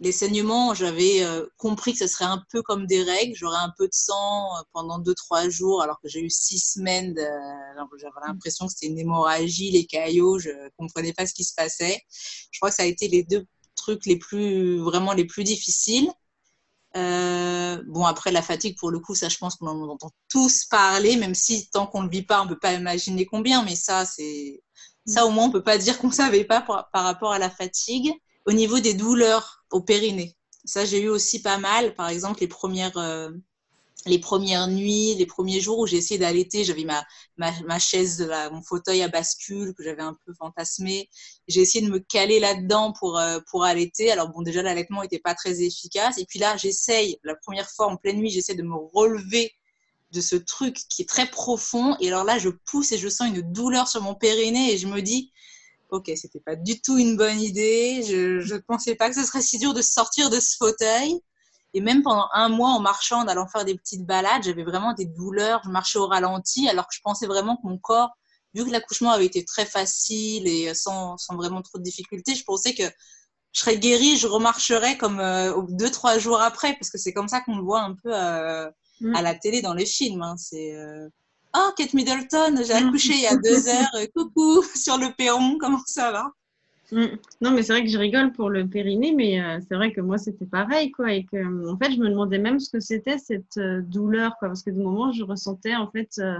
les 0.00 0.12
saignements 0.12 0.74
j'avais 0.74 1.24
euh, 1.24 1.46
compris 1.56 1.92
que 1.92 1.98
ce 1.98 2.06
serait 2.06 2.26
un 2.26 2.42
peu 2.50 2.62
comme 2.62 2.86
des 2.86 3.02
règles. 3.02 3.34
J'aurais 3.34 3.58
un 3.58 3.72
peu 3.76 3.86
de 3.86 3.94
sang 3.94 4.50
pendant 4.72 4.98
deux 4.98 5.14
trois 5.14 5.48
jours 5.48 5.82
alors 5.82 5.98
que 6.02 6.08
j'ai 6.08 6.20
eu 6.20 6.30
six 6.30 6.58
semaines 6.58 7.14
j'avais 7.16 8.26
l'impression 8.26 8.66
que 8.66 8.72
c'était 8.72 8.86
une 8.86 8.98
hémorragie 8.98 9.70
les 9.70 9.86
caillots 9.86 10.38
je 10.38 10.50
comprenais 10.76 11.14
pas 11.14 11.26
ce 11.26 11.32
qui 11.32 11.44
se 11.44 11.54
passait. 11.54 12.02
Je 12.50 12.58
crois 12.60 12.68
que 12.68 12.76
ça 12.76 12.82
a 12.82 12.86
été 12.86 13.08
les 13.08 13.22
deux 13.22 13.46
trucs 13.76 14.04
les 14.04 14.16
plus 14.16 14.78
vraiment 14.78 15.14
les 15.14 15.24
plus 15.24 15.44
difficiles 15.44 16.10
euh, 16.96 17.82
bon, 17.86 18.04
après, 18.04 18.32
la 18.32 18.42
fatigue, 18.42 18.76
pour 18.78 18.90
le 18.90 18.98
coup, 18.98 19.14
ça, 19.14 19.28
je 19.28 19.38
pense 19.38 19.56
qu'on 19.56 19.68
en 19.68 19.88
entend 19.88 20.10
tous 20.28 20.64
parler, 20.64 21.16
même 21.16 21.34
si 21.34 21.68
tant 21.70 21.86
qu'on 21.86 22.00
ne 22.00 22.06
le 22.06 22.10
vit 22.10 22.22
pas, 22.22 22.42
on 22.42 22.44
ne 22.44 22.50
peut 22.50 22.58
pas 22.58 22.72
imaginer 22.72 23.26
combien, 23.26 23.64
mais 23.64 23.76
ça, 23.76 24.04
c'est. 24.04 24.62
Ça, 25.06 25.26
au 25.26 25.30
moins, 25.30 25.44
on 25.44 25.48
ne 25.48 25.52
peut 25.52 25.62
pas 25.62 25.78
dire 25.78 25.98
qu'on 25.98 26.08
ne 26.08 26.12
savait 26.12 26.44
pas 26.44 26.60
par, 26.60 26.88
rapport 26.92 27.32
à 27.32 27.38
la 27.38 27.50
fatigue. 27.50 28.12
Au 28.46 28.52
niveau 28.52 28.80
des 28.80 28.94
douleurs 28.94 29.64
au 29.70 29.80
périnée, 29.80 30.36
ça, 30.64 30.84
j'ai 30.84 31.00
eu 31.00 31.08
aussi 31.08 31.42
pas 31.42 31.58
mal. 31.58 31.94
Par 31.94 32.08
exemple, 32.08 32.40
les 32.40 32.48
premières, 32.48 32.96
euh, 32.96 33.30
les 34.06 34.18
premières 34.18 34.68
nuits, 34.68 35.14
les 35.14 35.26
premiers 35.26 35.60
jours 35.60 35.78
où 35.78 35.86
j'ai 35.86 35.96
essayé 35.96 36.18
d'allaiter, 36.18 36.64
j'avais 36.64 36.84
ma, 36.84 37.04
ma, 37.38 37.50
ma, 37.62 37.78
chaise, 37.78 38.30
mon 38.52 38.62
fauteuil 38.62 39.02
à 39.02 39.08
bascule 39.08 39.74
que 39.74 39.82
j'avais 39.82 40.02
un 40.02 40.16
peu 40.26 40.34
fantasmé. 40.34 41.08
J'ai 41.50 41.60
essayé 41.60 41.84
de 41.84 41.90
me 41.90 41.98
caler 41.98 42.40
là-dedans 42.40 42.92
pour, 42.92 43.18
euh, 43.18 43.40
pour 43.50 43.64
allaiter. 43.64 44.10
Alors 44.10 44.28
bon, 44.28 44.42
déjà, 44.42 44.62
l'allaitement 44.62 45.02
n'était 45.02 45.18
pas 45.18 45.34
très 45.34 45.62
efficace. 45.62 46.18
Et 46.18 46.24
puis 46.24 46.38
là, 46.38 46.56
j'essaye, 46.56 47.18
la 47.24 47.34
première 47.34 47.68
fois 47.68 47.86
en 47.86 47.96
pleine 47.96 48.18
nuit, 48.18 48.30
j'essaie 48.30 48.54
de 48.54 48.62
me 48.62 48.76
relever 48.94 49.52
de 50.12 50.20
ce 50.20 50.36
truc 50.36 50.76
qui 50.88 51.02
est 51.02 51.08
très 51.08 51.26
profond. 51.26 51.96
Et 52.00 52.08
alors 52.08 52.24
là, 52.24 52.38
je 52.38 52.48
pousse 52.48 52.92
et 52.92 52.98
je 52.98 53.08
sens 53.08 53.28
une 53.28 53.42
douleur 53.42 53.88
sur 53.88 54.02
mon 54.02 54.14
périnée 54.14 54.72
et 54.72 54.78
je 54.78 54.86
me 54.86 55.00
dis, 55.02 55.32
ok, 55.90 56.10
c'était 56.16 56.40
pas 56.40 56.56
du 56.56 56.80
tout 56.80 56.98
une 56.98 57.16
bonne 57.16 57.40
idée. 57.40 58.02
Je 58.04 58.54
ne 58.54 58.58
pensais 58.60 58.94
pas 58.94 59.08
que 59.08 59.16
ce 59.16 59.24
serait 59.24 59.42
si 59.42 59.58
dur 59.58 59.74
de 59.74 59.82
sortir 59.82 60.30
de 60.30 60.40
ce 60.40 60.56
fauteuil. 60.56 61.20
Et 61.72 61.80
même 61.80 62.02
pendant 62.02 62.26
un 62.32 62.48
mois, 62.48 62.70
en 62.70 62.80
marchant, 62.80 63.22
en 63.22 63.28
allant 63.28 63.46
faire 63.46 63.64
des 63.64 63.76
petites 63.76 64.04
balades, 64.04 64.42
j'avais 64.42 64.64
vraiment 64.64 64.92
des 64.92 65.04
douleurs. 65.04 65.60
Je 65.64 65.70
marchais 65.70 65.98
au 65.98 66.06
ralenti, 66.06 66.68
alors 66.68 66.88
que 66.88 66.94
je 66.94 67.00
pensais 67.02 67.26
vraiment 67.26 67.56
que 67.56 67.62
mon 67.64 67.78
corps, 67.78 68.10
vu 68.54 68.64
que 68.64 68.70
l'accouchement 68.70 69.10
avait 69.10 69.26
été 69.26 69.44
très 69.44 69.66
facile 69.66 70.46
et 70.46 70.74
sans, 70.74 71.16
sans, 71.16 71.36
vraiment 71.36 71.62
trop 71.62 71.78
de 71.78 71.82
difficultés, 71.82 72.34
je 72.34 72.44
pensais 72.44 72.74
que 72.74 72.84
je 73.52 73.60
serais 73.60 73.78
guérie, 73.78 74.16
je 74.16 74.26
remarcherais 74.26 74.96
comme 74.96 75.20
euh, 75.20 75.52
deux, 75.70 75.90
trois 75.90 76.18
jours 76.18 76.40
après, 76.40 76.74
parce 76.74 76.90
que 76.90 76.98
c'est 76.98 77.12
comme 77.12 77.28
ça 77.28 77.40
qu'on 77.40 77.56
le 77.56 77.62
voit 77.62 77.82
un 77.82 77.94
peu 77.94 78.12
euh, 78.12 78.70
mm. 79.00 79.14
à 79.14 79.22
la 79.22 79.34
télé 79.34 79.60
dans 79.62 79.74
les 79.74 79.86
films. 79.86 80.22
Hein. 80.22 80.36
C'est 80.36 80.76
euh, 80.76 81.08
Oh, 81.56 81.70
Kate 81.76 81.94
Middleton, 81.94 82.62
j'ai 82.64 82.74
mm. 82.74 82.88
accouché 82.88 83.12
il 83.14 83.22
y 83.22 83.26
a 83.26 83.36
deux 83.36 83.68
heures, 83.68 84.08
coucou, 84.14 84.62
sur 84.74 84.98
le 84.98 85.12
perron, 85.16 85.58
comment 85.58 85.80
ça 85.86 86.12
va? 86.12 86.30
Mm. 86.92 87.16
Non, 87.40 87.50
mais 87.52 87.62
c'est 87.62 87.72
vrai 87.72 87.82
que 87.82 87.90
je 87.90 87.98
rigole 87.98 88.32
pour 88.32 88.50
le 88.50 88.66
périnée, 88.66 89.12
mais 89.14 89.40
euh, 89.42 89.58
c'est 89.68 89.74
vrai 89.74 89.92
que 89.92 90.00
moi, 90.00 90.18
c'était 90.18 90.46
pareil, 90.46 90.90
quoi. 90.90 91.12
Et 91.12 91.24
que, 91.24 91.68
en 91.68 91.76
fait, 91.76 91.92
je 91.92 91.98
me 91.98 92.08
demandais 92.08 92.38
même 92.38 92.60
ce 92.60 92.70
que 92.70 92.80
c'était 92.80 93.18
cette 93.18 93.56
euh, 93.58 93.80
douleur, 93.82 94.36
quoi. 94.38 94.48
Parce 94.48 94.62
que 94.62 94.70
du 94.70 94.80
moment, 94.80 95.12
je 95.12 95.24
ressentais, 95.24 95.74
en 95.74 95.90
fait, 95.90 96.10
euh, 96.18 96.38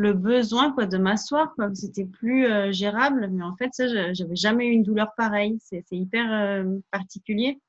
le 0.00 0.14
besoin, 0.14 0.72
quoi, 0.72 0.86
de 0.86 0.98
m'asseoir, 0.98 1.54
quoi. 1.54 1.68
C'était 1.74 2.04
plus 2.04 2.72
gérable. 2.72 3.28
Mais 3.32 3.44
en 3.44 3.56
fait, 3.56 3.70
ça, 3.72 4.12
j'avais 4.12 4.36
jamais 4.36 4.66
eu 4.66 4.70
une 4.72 4.82
douleur 4.82 5.08
pareille. 5.16 5.58
C'est 5.62 5.84
hyper 5.92 6.64
particulier. 6.90 7.60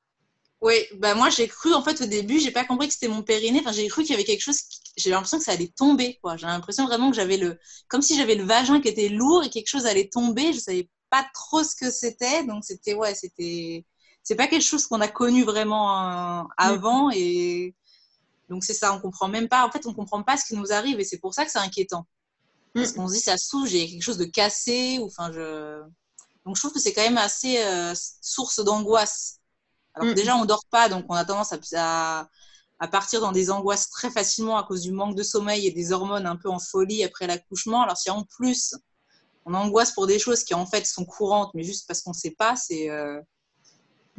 Oui, 0.62 0.76
bah 0.98 1.16
moi 1.16 1.28
j'ai 1.28 1.48
cru 1.48 1.74
en 1.74 1.82
fait 1.82 2.00
au 2.02 2.06
début, 2.06 2.38
j'ai 2.38 2.52
pas 2.52 2.64
compris 2.64 2.86
que 2.86 2.94
c'était 2.94 3.08
mon 3.08 3.22
périnée. 3.22 3.58
Enfin, 3.60 3.72
j'ai 3.72 3.88
cru 3.88 4.02
qu'il 4.02 4.12
y 4.12 4.14
avait 4.14 4.22
quelque 4.22 4.42
chose, 4.42 4.60
j'ai 4.96 5.10
l'impression 5.10 5.38
que 5.38 5.44
ça 5.44 5.50
allait 5.52 5.72
tomber. 5.76 6.20
Quoi. 6.22 6.36
J'ai 6.36 6.46
l'impression 6.46 6.86
vraiment 6.86 7.10
que 7.10 7.16
j'avais 7.16 7.36
le, 7.36 7.58
comme 7.88 8.00
si 8.00 8.16
j'avais 8.16 8.36
le 8.36 8.44
vagin 8.44 8.80
qui 8.80 8.86
était 8.86 9.08
lourd 9.08 9.42
et 9.42 9.50
quelque 9.50 9.66
chose 9.66 9.86
allait 9.86 10.08
tomber. 10.08 10.52
Je 10.52 10.60
savais 10.60 10.88
pas 11.10 11.26
trop 11.34 11.64
ce 11.64 11.74
que 11.74 11.90
c'était, 11.90 12.44
donc 12.44 12.64
c'était 12.64 12.94
ouais, 12.94 13.12
c'était, 13.16 13.84
c'est 14.22 14.36
pas 14.36 14.46
quelque 14.46 14.62
chose 14.62 14.86
qu'on 14.86 15.00
a 15.00 15.08
connu 15.08 15.42
vraiment 15.42 16.40
euh, 16.42 16.44
avant 16.56 17.10
et 17.10 17.74
donc 18.48 18.62
c'est 18.62 18.74
ça, 18.74 18.94
on 18.94 19.00
comprend 19.00 19.26
même 19.26 19.48
pas. 19.48 19.66
En 19.66 19.70
fait, 19.72 19.84
on 19.86 19.94
comprend 19.94 20.22
pas 20.22 20.36
ce 20.36 20.44
qui 20.44 20.54
nous 20.54 20.72
arrive 20.72 21.00
et 21.00 21.04
c'est 21.04 21.18
pour 21.18 21.34
ça 21.34 21.44
que 21.44 21.50
c'est 21.50 21.58
inquiétant. 21.58 22.06
Parce 22.74 22.92
mm. 22.92 22.94
qu'on 22.94 23.08
se 23.08 23.14
dit 23.14 23.20
ça 23.20 23.36
souge, 23.36 23.72
il 23.72 23.80
y 23.80 23.84
a 23.84 23.86
quelque 23.86 24.02
chose 24.02 24.18
de 24.18 24.24
cassé 24.24 24.98
ou 25.00 25.06
enfin 25.06 25.30
je. 25.32 25.82
Donc 26.44 26.56
je 26.56 26.60
trouve 26.60 26.72
que 26.72 26.80
c'est 26.80 26.92
quand 26.92 27.02
même 27.02 27.18
assez 27.18 27.58
euh, 27.62 27.94
source 28.20 28.64
d'angoisse 28.64 29.40
alors 29.94 30.12
mm. 30.12 30.14
déjà, 30.14 30.36
on 30.36 30.44
dort 30.44 30.64
pas, 30.70 30.88
donc 30.88 31.04
on 31.08 31.14
a 31.14 31.24
tendance 31.24 31.52
à, 31.74 32.28
à, 32.78 32.88
partir 32.88 33.20
dans 33.20 33.32
des 33.32 33.50
angoisses 33.50 33.90
très 33.90 34.10
facilement 34.10 34.56
à 34.56 34.64
cause 34.64 34.82
du 34.82 34.92
manque 34.92 35.16
de 35.16 35.22
sommeil 35.22 35.66
et 35.66 35.70
des 35.70 35.92
hormones 35.92 36.26
un 36.26 36.36
peu 36.36 36.48
en 36.48 36.58
folie 36.58 37.04
après 37.04 37.26
l'accouchement. 37.26 37.82
Alors 37.82 37.96
si 37.96 38.10
en 38.10 38.24
plus 38.24 38.74
on 39.44 39.54
angoisse 39.54 39.92
pour 39.92 40.06
des 40.06 40.18
choses 40.18 40.44
qui 40.44 40.54
en 40.54 40.66
fait 40.66 40.86
sont 40.86 41.04
courantes, 41.04 41.50
mais 41.54 41.62
juste 41.62 41.86
parce 41.86 42.00
qu'on 42.02 42.10
ne 42.10 42.16
sait 42.16 42.30
pas, 42.30 42.56
c'est 42.56 42.90
euh, 42.90 43.20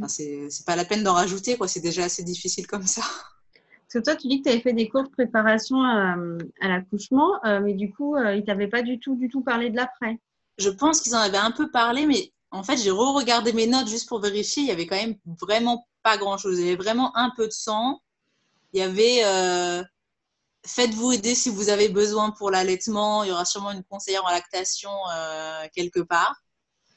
c'est 0.08 0.66
pas 0.66 0.76
la 0.76 0.86
peine 0.86 1.04
d'en 1.04 1.14
rajouter, 1.14 1.56
quoi. 1.56 1.68
C'est 1.68 1.80
déjà 1.80 2.06
assez 2.06 2.24
difficile 2.24 2.68
comme 2.68 2.88
ça. 2.88 3.04
Parce 3.94 4.06
que 4.06 4.12
toi, 4.12 4.20
tu 4.20 4.28
dis 4.28 4.40
que 4.40 4.46
tu 4.46 4.50
avais 4.50 4.62
fait 4.62 4.74
des 4.74 4.90
cours 4.90 5.04
de 5.04 5.10
préparation 5.10 5.84
à, 5.84 6.16
l'accouchement, 6.62 7.40
euh, 7.46 7.60
mais 7.60 7.76
du 7.76 7.94
coup, 7.94 8.16
euh, 8.16 8.36
ils 8.36 8.44
t'avaient 8.44 8.68
pas 8.68 8.82
du 8.82 9.00
tout, 9.00 9.16
du 9.16 9.30
tout 9.30 9.42
parlé 9.42 9.70
de 9.70 9.76
l'après. 9.76 10.20
Je 10.58 10.70
pense 10.70 11.00
qu'ils 11.00 11.16
en 11.16 11.20
avaient 11.20 11.38
un 11.38 11.52
peu 11.52 11.70
parlé, 11.70 12.08
mais 12.08 12.34
en 12.50 12.64
fait, 12.64 12.78
j'ai 12.78 12.90
re-regardé 12.90 13.54
mes 13.54 13.68
notes 13.68 13.88
juste 13.88 14.10
pour 14.10 14.20
vérifier. 14.20 14.64
Il 14.64 14.70
y 14.70 14.72
avait 14.72 14.88
quand 14.88 14.96
même 14.96 15.16
vraiment 15.40 15.88
pas 16.02 16.18
grand-chose. 16.18 16.60
Il 16.60 16.66
y 16.66 16.68
avait 16.70 16.82
vraiment 16.82 17.16
un 17.16 17.32
peu 17.36 17.46
de 17.46 17.52
sang. 17.52 18.02
Il 18.74 18.80
y 18.80 18.84
avait 18.84 19.22
euh, 19.26 19.84
faites-vous 20.66 21.12
aider 21.12 21.36
si 21.36 21.50
vous 21.50 21.70
avez 21.70 21.90
besoin 21.90 22.32
pour 22.32 22.50
l'allaitement. 22.50 23.24
Il 23.24 23.30
y 23.30 23.32
aura 23.32 23.46
sûrement 23.46 23.72
une 23.72 23.84
conseillère 23.84 24.26
en 24.26 24.32
lactation 24.32 24.92
euh, 25.16 25.68
quelque 25.76 26.00
part. 26.00 26.43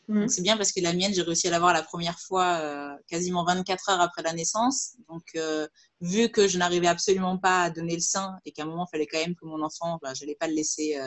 Mm. 0.09 0.29
C'est 0.29 0.43
bien 0.43 0.57
parce 0.57 0.73
que 0.73 0.81
la 0.81 0.93
mienne, 0.93 1.13
j'ai 1.13 1.23
réussi 1.23 1.49
à 1.49 1.51
l'avoir 1.51 1.73
la 1.73 1.83
première 1.83 2.19
fois 2.19 2.59
euh, 2.61 2.95
quasiment 3.09 3.45
24 3.45 3.91
heures 3.91 4.01
après 4.01 4.23
la 4.23 4.33
naissance. 4.33 4.93
Donc, 5.09 5.37
vu 6.01 6.29
que 6.29 6.47
je 6.47 6.59
n'arrivais 6.59 6.87
absolument 6.87 7.39
pas 7.39 7.63
à 7.63 7.71
donner 7.71 7.95
le 7.95 8.01
sein 8.01 8.37
et 8.45 8.53
qu'à 8.53 8.63
un 8.63 8.67
moment, 8.67 8.87
il 8.89 8.97
fallait 8.97 9.07
quand 9.07 9.19
même 9.19 9.35
que 9.35 9.45
mon 9.45 9.63
enfant, 9.63 9.99
bah, 10.03 10.15
je 10.15 10.25
n'allais 10.25 10.37
pas 10.37 10.47
le 10.47 10.55
laisser 10.55 10.99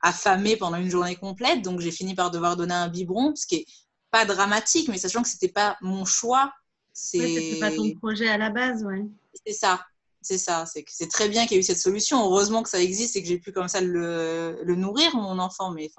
affamée 0.00 0.56
pendant 0.56 0.78
une 0.78 0.90
journée 0.90 1.16
complète. 1.16 1.62
Donc, 1.62 1.80
j'ai 1.80 1.90
fini 1.90 2.14
par 2.14 2.30
devoir 2.30 2.56
donner 2.56 2.74
un 2.74 2.88
biberon, 2.88 3.34
ce 3.36 3.46
qui 3.46 3.56
est 3.56 3.66
pas 4.10 4.24
dramatique, 4.24 4.88
mais 4.88 4.98
sachant 4.98 5.22
que 5.22 5.28
c'était 5.28 5.48
pas 5.48 5.76
mon 5.80 6.04
choix. 6.04 6.52
C'est 6.92 7.58
pas 7.60 7.70
ton 7.70 7.92
projet 7.94 8.28
à 8.28 8.36
la 8.36 8.50
base, 8.50 8.84
ouais. 8.84 9.04
C'est 9.46 9.52
ça. 9.52 9.80
C'est 10.22 10.38
ça, 10.38 10.66
c'est 10.66 11.08
très 11.08 11.30
bien 11.30 11.46
qu'il 11.46 11.52
y 11.52 11.56
ait 11.56 11.60
eu 11.60 11.64
cette 11.64 11.78
solution. 11.78 12.22
Heureusement 12.22 12.62
que 12.62 12.68
ça 12.68 12.80
existe 12.80 13.16
et 13.16 13.22
que 13.22 13.28
j'ai 13.28 13.38
pu 13.38 13.52
comme 13.52 13.68
ça 13.68 13.80
le, 13.80 14.74
nourrir, 14.76 15.16
mon 15.16 15.38
enfant. 15.38 15.70
Mais 15.70 15.90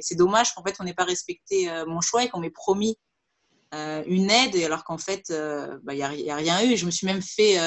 c'est 0.00 0.14
dommage 0.14 0.54
qu'en 0.54 0.62
fait, 0.64 0.76
on 0.80 0.84
n'ait 0.84 0.94
pas 0.94 1.04
respecté 1.04 1.70
euh, 1.70 1.84
mon 1.86 2.00
choix 2.00 2.24
et 2.24 2.30
qu'on 2.30 2.40
m'ait 2.40 2.50
promis 2.50 2.98
euh, 3.74 4.02
une 4.06 4.30
aide, 4.30 4.56
alors 4.56 4.84
qu'en 4.84 4.96
fait, 4.96 5.30
euh, 5.30 5.78
bah, 5.82 5.92
il 5.92 5.98
n'y 5.98 6.30
a, 6.30 6.36
rien 6.36 6.64
eu. 6.64 6.76
je 6.76 6.86
me 6.86 6.90
suis 6.90 7.06
même 7.06 7.20
fait 7.20 7.58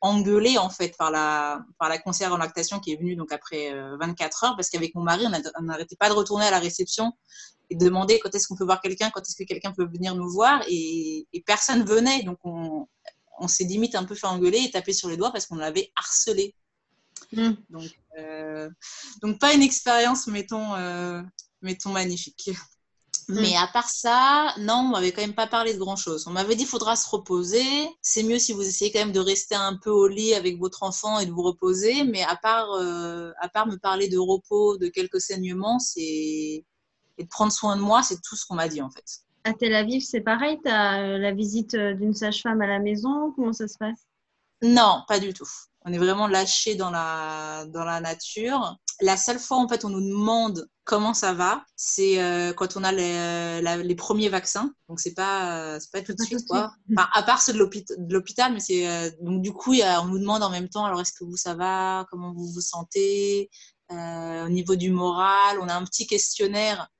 engueulée 0.00 0.58
en 0.58 0.70
fait 0.70 0.96
par 0.96 1.10
la 1.10 1.60
par 1.78 1.88
la 1.88 1.98
en 2.30 2.36
lactation 2.36 2.78
qui 2.78 2.92
est 2.92 2.96
venue 2.96 3.16
donc 3.16 3.32
après 3.32 3.74
24 3.98 4.44
euh, 4.44 4.46
heures 4.46 4.56
parce 4.56 4.70
qu'avec 4.70 4.94
mon 4.94 5.02
mari 5.02 5.26
on 5.26 5.62
n'arrêtait 5.62 5.96
pas 5.96 6.08
de 6.08 6.14
retourner 6.14 6.46
à 6.46 6.50
la 6.50 6.60
réception 6.60 7.12
et 7.70 7.74
de 7.74 7.84
demander 7.84 8.18
quand 8.20 8.32
est-ce 8.34 8.46
qu'on 8.46 8.56
peut 8.56 8.64
voir 8.64 8.80
quelqu'un 8.80 9.10
quand 9.10 9.20
est-ce 9.20 9.36
que 9.36 9.44
quelqu'un 9.44 9.72
peut 9.72 9.86
venir 9.86 10.14
nous 10.14 10.30
voir 10.30 10.62
et, 10.68 11.26
et 11.32 11.42
personne 11.42 11.84
venait 11.84 12.22
donc 12.22 12.38
on, 12.44 12.86
on 13.40 13.48
s'est 13.48 13.64
limite 13.64 13.94
un 13.94 14.04
peu 14.04 14.14
fait 14.14 14.26
engueuler 14.26 14.58
et 14.64 14.70
taper 14.70 14.92
sur 14.92 15.08
les 15.08 15.16
doigts 15.16 15.32
parce 15.32 15.46
qu'on 15.46 15.56
l'avait 15.56 15.92
harcelé 15.96 16.54
mmh. 17.32 17.50
donc 17.70 17.90
euh, 18.18 18.68
donc 19.22 19.38
pas 19.38 19.54
une 19.54 19.62
expérience 19.62 20.26
mettons 20.26 20.74
euh, 20.74 21.22
mettons 21.62 21.90
magnifique 21.90 22.50
Mm. 23.28 23.40
Mais 23.40 23.56
à 23.56 23.66
part 23.66 23.88
ça, 23.88 24.54
non, 24.58 24.76
on 24.86 24.88
m'avait 24.88 25.12
quand 25.12 25.20
même 25.20 25.34
pas 25.34 25.46
parlé 25.46 25.74
de 25.74 25.78
grand 25.78 25.96
chose. 25.96 26.26
On 26.26 26.30
m'avait 26.30 26.54
dit 26.54 26.62
qu'il 26.62 26.70
faudra 26.70 26.96
se 26.96 27.08
reposer. 27.08 27.64
C'est 28.00 28.22
mieux 28.22 28.38
si 28.38 28.52
vous 28.52 28.66
essayez 28.66 28.90
quand 28.90 29.00
même 29.00 29.12
de 29.12 29.20
rester 29.20 29.54
un 29.54 29.76
peu 29.76 29.90
au 29.90 30.08
lit 30.08 30.34
avec 30.34 30.58
votre 30.58 30.82
enfant 30.82 31.20
et 31.20 31.26
de 31.26 31.30
vous 31.30 31.42
reposer. 31.42 32.04
Mais 32.04 32.22
à 32.22 32.36
part, 32.36 32.72
euh, 32.72 33.30
à 33.40 33.48
part 33.50 33.66
me 33.66 33.76
parler 33.76 34.08
de 34.08 34.18
repos, 34.18 34.78
de 34.78 34.88
quelques 34.88 35.20
saignements, 35.20 35.78
c'est 35.78 36.64
et 37.20 37.24
de 37.24 37.28
prendre 37.28 37.52
soin 37.52 37.76
de 37.76 37.82
moi, 37.82 38.02
c'est 38.02 38.20
tout 38.22 38.36
ce 38.36 38.46
qu'on 38.46 38.54
m'a 38.54 38.68
dit 38.68 38.80
en 38.80 38.90
fait. 38.90 39.04
À 39.44 39.52
Tel 39.54 39.74
Aviv, 39.74 40.02
c'est 40.02 40.20
pareil. 40.20 40.58
Tu 40.64 40.70
as 40.70 41.00
euh, 41.00 41.18
la 41.18 41.32
visite 41.32 41.74
euh, 41.74 41.94
d'une 41.94 42.14
sage-femme 42.14 42.60
à 42.60 42.66
la 42.66 42.78
maison. 42.78 43.32
Comment 43.34 43.52
ça 43.52 43.68
se 43.68 43.78
passe? 43.78 44.06
Non, 44.62 45.02
pas 45.06 45.20
du 45.20 45.32
tout. 45.32 45.48
On 45.84 45.92
est 45.92 45.98
vraiment 45.98 46.26
lâché 46.26 46.74
dans 46.74 46.90
la, 46.90 47.64
dans 47.66 47.84
la 47.84 48.00
nature. 48.00 48.76
La 49.00 49.16
seule 49.16 49.38
fois, 49.38 49.58
en 49.58 49.68
fait, 49.68 49.84
on 49.84 49.90
nous 49.90 50.00
demande 50.00 50.68
comment 50.84 51.14
ça 51.14 51.32
va, 51.32 51.64
c'est 51.76 52.20
euh, 52.20 52.52
quand 52.52 52.76
on 52.76 52.82
a 52.82 52.90
les, 52.90 53.82
les, 53.84 53.94
premiers 53.94 54.28
vaccins. 54.28 54.74
Donc, 54.88 54.98
c'est 54.98 55.14
pas, 55.14 55.78
c'est 55.78 55.92
pas 55.92 56.02
tout 56.02 56.14
de 56.14 56.20
suite, 56.22 56.44
quoi. 56.48 56.72
Enfin, 56.90 57.08
à 57.14 57.22
part 57.22 57.40
ceux 57.40 57.52
de 57.52 58.12
l'hôpital, 58.12 58.52
mais 58.52 58.58
c'est, 58.58 58.88
euh, 58.88 59.10
donc, 59.20 59.40
du 59.40 59.52
coup, 59.52 59.74
y 59.74 59.82
a, 59.82 60.02
on 60.02 60.06
nous 60.06 60.18
demande 60.18 60.42
en 60.42 60.50
même 60.50 60.68
temps, 60.68 60.84
alors, 60.84 61.00
est-ce 61.00 61.12
que 61.12 61.24
vous, 61.24 61.36
ça 61.36 61.54
va? 61.54 62.06
Comment 62.10 62.32
vous 62.32 62.50
vous 62.52 62.60
sentez? 62.60 63.50
Euh, 63.90 64.46
au 64.46 64.48
niveau 64.50 64.76
du 64.76 64.90
moral, 64.90 65.58
on 65.60 65.68
a 65.68 65.74
un 65.74 65.84
petit 65.84 66.06
questionnaire 66.06 66.90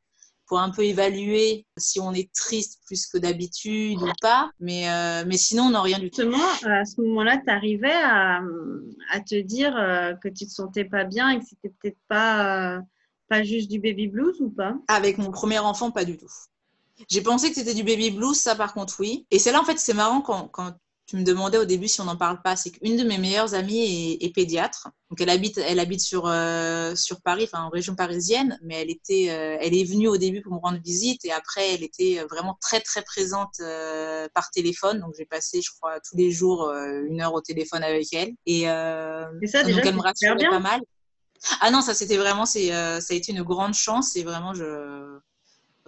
pour 0.49 0.59
un 0.59 0.71
peu 0.71 0.83
évaluer 0.83 1.67
si 1.77 2.01
on 2.01 2.13
est 2.13 2.33
triste 2.33 2.81
plus 2.87 3.07
que 3.07 3.19
d'habitude 3.19 4.03
ou 4.03 4.11
pas. 4.21 4.51
Mais, 4.59 4.91
euh, 4.91 5.25
mais 5.27 5.37
sinon, 5.37 5.65
on 5.65 5.71
n'a 5.71 5.83
rien 5.83 5.99
du 5.99 6.11
tout. 6.11 6.23
Justement, 6.23 6.45
à 6.65 6.85
ce 6.85 7.01
moment-là, 7.03 7.39
tu 7.39 7.51
arrivais 7.51 7.93
à, 7.93 8.41
à, 9.11 9.21
te 9.21 9.41
dire 9.41 9.77
euh, 9.77 10.15
que 10.15 10.29
tu 10.29 10.47
te 10.47 10.51
sentais 10.51 10.87
pas 10.87 11.05
bien 11.05 11.31
et 11.31 11.39
que 11.39 11.45
c'était 11.45 11.73
peut-être 11.81 11.99
pas, 12.09 12.77
euh, 12.77 12.81
pas 13.29 13.43
juste 13.43 13.71
du 13.71 13.79
baby 13.79 14.09
blues 14.09 14.41
ou 14.41 14.51
pas? 14.51 14.75
Avec 14.89 15.19
mon 15.19 15.31
premier 15.31 15.59
enfant, 15.59 15.91
pas 15.91 16.07
du 16.07 16.17
tout. 16.17 16.33
J'ai 17.09 17.21
pensé 17.21 17.51
que 17.51 17.55
c'était 17.55 17.75
du 17.75 17.85
baby 17.85 18.11
blues, 18.11 18.37
ça 18.37 18.57
par 18.57 18.75
contre, 18.75 18.97
oui. 18.99 19.27
Et 19.31 19.39
c'est 19.39 19.53
là, 19.53 19.61
en 19.61 19.65
fait, 19.65 19.79
c'est 19.79 19.95
marrant 19.95 20.23
quand, 20.23 20.49
quand 20.49 20.73
tu 21.09 21.17
me 21.17 21.25
demandais 21.25 21.57
au 21.57 21.65
début 21.65 21.89
si 21.89 22.03
on 22.03 22.05
n'en 22.05 22.19
parle 22.19 22.43
pas, 22.43 22.55
c'est 22.55 22.71
qu'une 22.71 22.99
de 22.99 23.03
mes 23.03 23.17
meilleures 23.17 23.55
amies 23.55 24.19
est, 24.21 24.35
pédiatre. 24.35 24.91
Donc 25.09 25.23
elle 25.23 25.31
habite, 25.31 25.57
elle 25.57 25.81
habite 25.81 26.03
sur, 26.03 26.27
euh, 26.27 26.95
sur 26.95 27.23
Paris, 27.23 27.45
enfin 27.51 27.65
en 27.65 27.71
région 27.71 27.95
parisienne, 27.95 28.59
mais 28.63 28.83
elle 28.83 28.91
était, 28.91 29.31
euh, 29.31 29.57
elle 29.59 29.75
est 29.75 29.85
venue 29.85 30.07
au 30.07 30.19
début 30.19 30.43
pour 30.43 30.53
me 30.53 30.59
rendre 30.59 30.79
visite 30.85 31.25
et 31.25 31.33
après 31.33 31.75
elle 31.75 31.83
était 31.83 32.23
vraiment 32.29 32.59
très 32.61 32.81
très 32.81 33.01
présente 33.01 33.55
euh, 33.61 34.29
par 34.35 34.51
téléphone. 34.51 35.01
Donc 35.01 35.15
j'ai 35.17 35.25
passé, 35.25 35.63
je 35.63 35.71
crois, 35.71 35.99
tous 36.01 36.15
les 36.15 36.31
jours 36.31 36.71
une 36.71 37.23
heure 37.23 37.33
au 37.33 37.41
téléphone 37.41 37.83
avec 37.83 38.13
elle. 38.13 38.33
Et, 38.45 38.65
ça, 38.65 39.31
déjà, 39.41 39.65
donc 39.65 39.87
elle 39.87 39.95
me 39.95 40.03
rassurait 40.03 40.37
pas 40.51 40.61
mal. 40.61 40.83
Ah 41.63 41.71
non, 41.71 41.81
ça 41.81 41.95
c'était 41.95 42.19
vraiment, 42.19 42.45
c'est, 42.45 42.69
ça 42.69 43.15
a 43.15 43.15
été 43.15 43.33
une 43.33 43.43
grande 43.43 43.73
chance 43.73 44.15
et 44.15 44.25
vraiment 44.25 44.53
je 44.53 45.19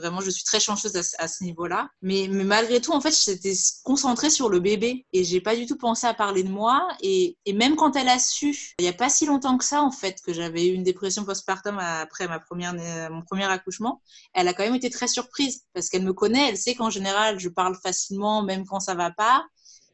Vraiment, 0.00 0.20
je 0.20 0.30
suis 0.30 0.44
très 0.44 0.60
chanceuse 0.60 0.96
à, 0.96 1.28
ce 1.28 1.44
niveau-là. 1.44 1.90
Mais, 2.02 2.26
malgré 2.28 2.80
tout, 2.80 2.92
en 2.92 3.00
fait, 3.00 3.14
j'étais 3.24 3.52
concentrée 3.84 4.30
sur 4.30 4.48
le 4.48 4.60
bébé 4.60 5.06
et 5.12 5.24
j'ai 5.24 5.40
pas 5.40 5.54
du 5.54 5.66
tout 5.66 5.76
pensé 5.76 6.06
à 6.06 6.14
parler 6.14 6.42
de 6.42 6.48
moi. 6.48 6.88
Et, 7.02 7.36
même 7.52 7.76
quand 7.76 7.96
elle 7.96 8.08
a 8.08 8.18
su, 8.18 8.74
il 8.78 8.82
n'y 8.82 8.88
a 8.88 8.92
pas 8.92 9.10
si 9.10 9.26
longtemps 9.26 9.58
que 9.58 9.64
ça, 9.64 9.82
en 9.82 9.90
fait, 9.90 10.20
que 10.24 10.32
j'avais 10.32 10.66
eu 10.66 10.72
une 10.72 10.82
dépression 10.82 11.24
postpartum 11.24 11.78
après 11.78 12.26
ma 12.28 12.40
première, 12.40 12.74
mon 13.10 13.22
premier 13.22 13.44
accouchement, 13.44 14.00
elle 14.32 14.48
a 14.48 14.54
quand 14.54 14.64
même 14.64 14.74
été 14.74 14.90
très 14.90 15.08
surprise 15.08 15.64
parce 15.74 15.88
qu'elle 15.88 16.04
me 16.04 16.12
connaît, 16.12 16.48
elle 16.48 16.56
sait 16.56 16.74
qu'en 16.74 16.90
général, 16.90 17.38
je 17.38 17.48
parle 17.48 17.76
facilement, 17.82 18.42
même 18.42 18.66
quand 18.66 18.80
ça 18.80 18.94
va 18.94 19.10
pas. 19.10 19.44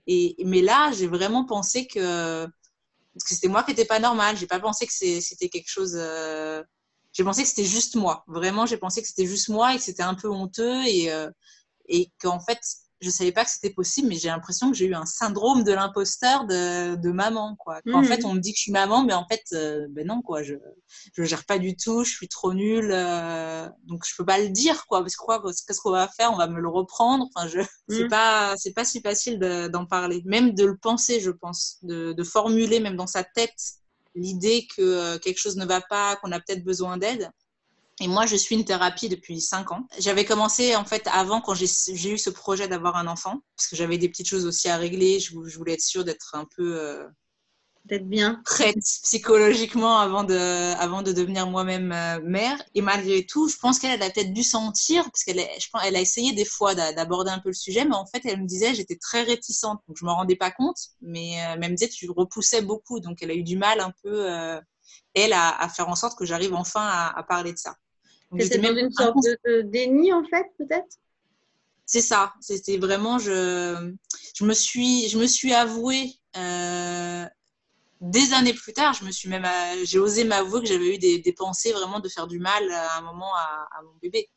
Et, 0.07 0.37
mais 0.45 0.63
là, 0.63 0.93
j'ai 0.93 1.07
vraiment 1.07 1.45
pensé 1.45 1.87
que, 1.87 2.47
que 2.47 2.51
c'était 3.35 3.49
moi 3.49 3.63
qui 3.63 3.71
n'étais 3.73 3.85
pas 3.85 3.99
normal. 3.99 4.37
J'ai 4.37 4.47
pas 4.47 4.61
pensé 4.61 4.87
que 4.87 4.93
c'était 4.93 5.49
quelque 5.49 5.71
chose. 5.71 5.95
Euh, 5.97 6.63
j'ai 7.16 7.25
pensé 7.25 7.42
que 7.42 7.49
c'était 7.49 7.64
juste 7.64 7.96
moi. 7.96 8.25
Vraiment, 8.26 8.66
j'ai 8.66 8.76
pensé 8.76 9.00
que 9.00 9.08
c'était 9.08 9.26
juste 9.26 9.49
moi 9.49 9.75
et 9.75 9.78
que 9.78 9.82
c'était 9.82 10.02
un 10.02 10.14
peu 10.14 10.28
honteux 10.28 10.85
et, 10.85 11.11
euh, 11.11 11.30
et 11.88 12.12
qu'en 12.20 12.40
fait, 12.40 12.61
je 13.00 13.08
savais 13.08 13.32
pas 13.32 13.44
que 13.44 13.50
c'était 13.50 13.73
possible, 13.73 14.08
mais 14.08 14.16
j'ai 14.16 14.28
l'impression 14.28 14.70
que 14.70 14.76
j'ai 14.76 14.85
eu 14.85 14.94
un 14.94 15.06
syndrome 15.06 15.64
de 15.64 15.73
l'imposteur 15.73 16.46
de, 16.46 16.94
de, 16.96 17.11
maman, 17.12 17.56
quoi. 17.58 17.80
En 17.92 18.02
fait, 18.02 18.25
on 18.26 18.35
me 18.35 18.40
dit 18.40 18.52
que 18.52 18.58
je 18.58 18.62
suis 18.64 18.73
maman, 18.73 19.02
mais 19.02 19.14
en 19.14 19.26
fait, 19.26 19.44
euh, 19.54 19.87
ben 19.90 20.06
non, 20.06 20.20
quoi. 20.20 20.42
Je, 20.42 20.54
je 21.14 21.23
gère 21.23 21.44
pas 21.46 21.58
du 21.58 21.75
tout, 21.75 22.04
je 22.04 22.11
suis 22.11 22.28
trop 22.28 22.52
nulle, 22.52 22.90
euh, 22.92 23.66
donc 23.85 24.04
je 24.06 24.14
peux 24.16 24.25
pas 24.25 24.38
le 24.38 24.50
dire, 24.50 24.87
quoi. 24.87 25.00
Parce 25.00 25.16
que 25.16 25.25
quoi, 25.25 25.42
qu'est-ce 25.42 25.80
qu'on 25.80 25.90
va 25.92 26.08
faire? 26.08 26.32
On 26.32 26.37
va 26.37 26.49
me 26.49 26.61
le 26.61 26.68
reprendre? 26.68 27.26
Enfin, 27.35 27.49
je, 27.49 27.61
c'est 27.88 28.04
mm. 28.04 28.08
pas, 28.08 28.54
c'est 28.58 28.73
pas 28.73 28.85
si 28.85 29.00
facile 29.00 29.38
d'en 29.73 29.87
parler, 29.87 30.23
même 30.26 30.52
de 30.54 30.66
le 30.66 30.76
penser, 30.76 31.20
je 31.20 31.30
pense, 31.30 31.78
de, 31.82 32.12
de 32.12 32.25
formuler, 32.25 32.80
même 32.80 32.96
dans 32.96 33.06
sa 33.06 33.25
tête, 33.25 33.76
l'idée 34.16 34.66
que 34.76 34.82
euh, 34.82 35.18
quelque 35.18 35.38
chose 35.38 35.56
ne 35.56 35.64
va 35.64 35.80
pas, 35.80 36.16
qu'on 36.16 36.32
a 36.32 36.40
peut-être 36.40 36.64
besoin 36.64 36.96
d'aide, 36.96 37.30
Et 38.00 38.08
moi, 38.08 38.26
je 38.26 38.37
suis 38.37 38.56
une 38.56 38.64
thérapie 38.64 39.08
depuis 39.08 39.40
5 39.40 39.73
ans. 39.73 39.87
J'avais 39.99 40.25
commencé, 40.25 40.75
en 40.75 40.85
fait, 40.85 41.06
avant, 41.12 41.40
quand 41.40 41.54
j'ai 41.54 42.11
eu 42.11 42.18
ce 42.18 42.30
projet 42.30 42.68
d'avoir 42.68 42.96
un 42.96 43.06
enfant, 43.06 43.40
parce 43.56 43.68
que 43.68 43.76
j'avais 43.76 43.99
des 43.99 44.08
petites 44.08 44.28
choses 44.28 44.46
aussi 44.46 44.68
à 44.68 44.76
régler. 44.76 45.20
Je, 45.20 45.35
voulais 45.35 45.75
être 45.75 45.80
sûre 45.80 46.04
d'être 46.04 46.35
un 46.35 46.46
peu. 46.56 46.78
Euh, 46.78 47.06
d'être 47.87 48.09
bien. 48.09 48.40
Prête 48.45 48.76
psychologiquement 48.76 49.99
avant 49.99 50.25
de, 50.25 50.75
avant 50.78 51.02
de 51.02 51.12
devenir 51.12 51.47
moi-même 51.47 51.93
euh, 51.93 52.21
mère. 52.23 52.62
Et 52.75 52.83
malgré 52.83 53.25
tout, 53.25 53.49
je 53.49 53.57
pense 53.57 53.78
qu'elle 53.78 54.02
a 54.02 54.11
peut-être 54.11 54.33
dû 54.33 54.43
sentir, 54.43 55.05
parce 55.05 55.25
qu'elle 55.25 55.38
elle 55.38 55.97
a 55.97 56.00
essayé 56.00 56.33
des 56.33 56.45
fois 56.45 56.75
d'aborder 56.75 57.31
un 57.31 57.38
peu 57.38 57.49
le 57.49 57.55
sujet, 57.55 57.85
mais 57.85 57.95
en 57.95 58.07
fait, 58.07 58.23
elle 58.25 58.43
me 58.43 58.47
disait, 58.47 58.75
j'étais 58.75 58.97
très 58.97 59.23
réticente. 59.23 59.81
Donc, 59.88 59.97
je 59.99 60.05
me 60.05 60.11
rendais 60.11 60.37
pas 60.37 60.50
compte, 60.50 60.78
mais, 61.00 61.40
euh, 61.40 61.55
elle 61.61 61.71
me 61.71 61.76
disait, 61.76 61.88
tu 61.88 62.11
repoussais 62.11 62.62
beaucoup. 62.62 63.00
Donc, 63.00 63.19
elle 63.23 63.31
a 63.31 63.35
eu 63.35 63.43
du 63.43 63.57
mal 63.57 63.81
un 63.81 63.93
peu, 64.02 64.26
elle, 65.14 65.33
à, 65.33 65.69
faire 65.75 65.88
en 65.88 65.97
sorte 65.97 66.19
que 66.19 66.25
j'arrive 66.25 66.55
enfin 66.55 66.87
à 66.87 67.23
parler 67.23 67.52
de 67.52 67.59
ça. 67.59 67.75
C'était 68.38 68.59
dans 68.59 68.76
une 68.76 68.90
sorte 68.90 69.16
de 69.45 69.62
déni, 69.62 70.12
en 70.12 70.25
fait, 70.25 70.47
peut-être? 70.59 70.99
C'est 71.87 72.00
ça. 72.00 72.35
C'était 72.40 72.78
vraiment, 72.78 73.19
je, 73.19 73.95
je, 74.35 74.45
me 74.45 74.52
suis, 74.52 75.09
je 75.09 75.19
me 75.19 75.26
suis 75.26 75.52
avouée 75.52 76.12
euh, 76.37 77.25
des 78.00 78.33
années 78.33 78.53
plus 78.53 78.73
tard, 78.73 78.93
je 78.95 79.05
me 79.05 79.11
suis 79.11 79.29
même, 79.29 79.45
euh, 79.45 79.85
j'ai 79.85 79.99
osé 79.99 80.25
m'avouer 80.25 80.61
que 80.61 80.67
j'avais 80.67 80.95
eu 80.95 80.99
des, 80.99 81.19
des, 81.19 81.33
pensées 81.33 81.73
vraiment 81.73 82.00
de 82.00 82.09
faire 82.09 82.26
du 82.26 82.38
mal 82.38 82.71
à 82.71 82.99
un 82.99 83.00
moment 83.00 83.35
à, 83.35 83.83
mon 83.85 83.95
bébé. 84.03 84.29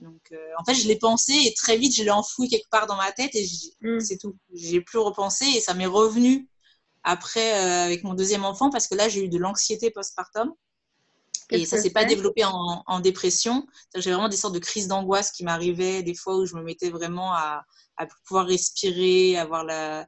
Donc, 0.00 0.20
euh, 0.32 0.50
en 0.58 0.64
fait, 0.64 0.74
je 0.74 0.88
l'ai 0.88 0.98
pensé 0.98 1.32
et 1.32 1.54
très 1.54 1.76
vite, 1.76 1.94
je 1.94 2.02
l'ai 2.02 2.10
enfoui 2.10 2.48
quelque 2.48 2.68
part 2.70 2.86
dans 2.86 2.96
ma 2.96 3.12
tête 3.12 3.34
et 3.34 3.46
mm. 3.82 4.00
c'est 4.00 4.18
tout. 4.18 4.36
J'ai 4.52 4.80
plus 4.80 4.98
repensé 4.98 5.46
et 5.46 5.60
ça 5.60 5.74
m'est 5.74 5.86
revenu 5.86 6.48
après 7.04 7.52
avec 7.52 8.04
mon 8.04 8.14
deuxième 8.14 8.44
enfant 8.44 8.70
parce 8.70 8.88
que 8.88 8.94
là, 8.94 9.08
j'ai 9.08 9.24
eu 9.24 9.28
de 9.28 9.38
l'anxiété 9.38 9.90
postpartum. 9.90 10.52
Et 11.52 11.66
ça 11.66 11.76
ne 11.76 11.82
s'est 11.82 11.90
pas 11.90 12.04
développé 12.04 12.44
en, 12.44 13.00
dépression. 13.00 13.66
J'ai 13.94 14.10
vraiment 14.10 14.28
des 14.28 14.36
sortes 14.36 14.54
de 14.54 14.58
crises 14.58 14.88
d'angoisse 14.88 15.30
qui 15.30 15.44
m'arrivaient, 15.44 16.02
des 16.02 16.14
fois 16.14 16.36
où 16.36 16.46
je 16.46 16.54
me 16.54 16.62
mettais 16.62 16.90
vraiment 16.90 17.34
à, 17.34 17.64
pouvoir 18.26 18.46
respirer, 18.46 19.36
avoir 19.36 19.64
la. 19.64 20.06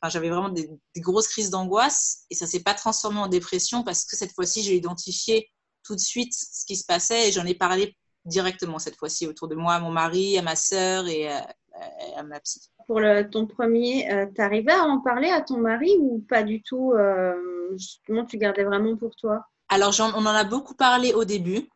Enfin, 0.00 0.10
j'avais 0.10 0.30
vraiment 0.30 0.48
des, 0.48 0.70
grosses 0.96 1.28
crises 1.28 1.50
d'angoisse 1.50 2.24
et 2.30 2.34
ça 2.34 2.44
ne 2.44 2.50
s'est 2.50 2.62
pas 2.62 2.74
transformé 2.74 3.18
en 3.18 3.28
dépression 3.28 3.82
parce 3.82 4.04
que 4.04 4.16
cette 4.16 4.32
fois-ci, 4.32 4.62
j'ai 4.62 4.76
identifié 4.76 5.50
tout 5.84 5.94
de 5.94 6.00
suite 6.00 6.32
ce 6.34 6.64
qui 6.66 6.76
se 6.76 6.84
passait 6.84 7.28
et 7.28 7.32
j'en 7.32 7.44
ai 7.44 7.54
parlé 7.54 7.96
directement 8.24 8.78
cette 8.78 8.96
fois-ci 8.96 9.26
autour 9.26 9.48
de 9.48 9.54
moi, 9.54 9.74
à 9.74 9.80
mon 9.80 9.90
mari, 9.90 10.38
à 10.38 10.42
ma 10.42 10.54
sœur 10.54 11.08
et 11.08 11.28
à, 11.28 12.22
ma 12.24 12.40
psy. 12.40 12.68
Pour 12.86 13.00
ton 13.30 13.46
premier, 13.46 14.10
euh, 14.12 14.26
tu 14.34 14.40
arrivais 14.40 14.72
à 14.72 14.82
en 14.82 15.00
parler 15.00 15.30
à 15.30 15.40
ton 15.40 15.58
mari 15.58 15.96
ou 15.98 16.24
pas 16.28 16.42
du 16.42 16.62
tout 16.62 16.92
euh, 16.92 17.34
Justement, 17.76 18.24
tu 18.24 18.38
gardais 18.38 18.64
vraiment 18.64 18.96
pour 18.96 19.14
toi? 19.16 19.44
Alors, 19.68 19.94
on 20.00 20.24
en 20.24 20.26
a 20.26 20.44
beaucoup 20.44 20.74
parlé 20.74 21.12
au 21.12 21.24
début, 21.24 21.68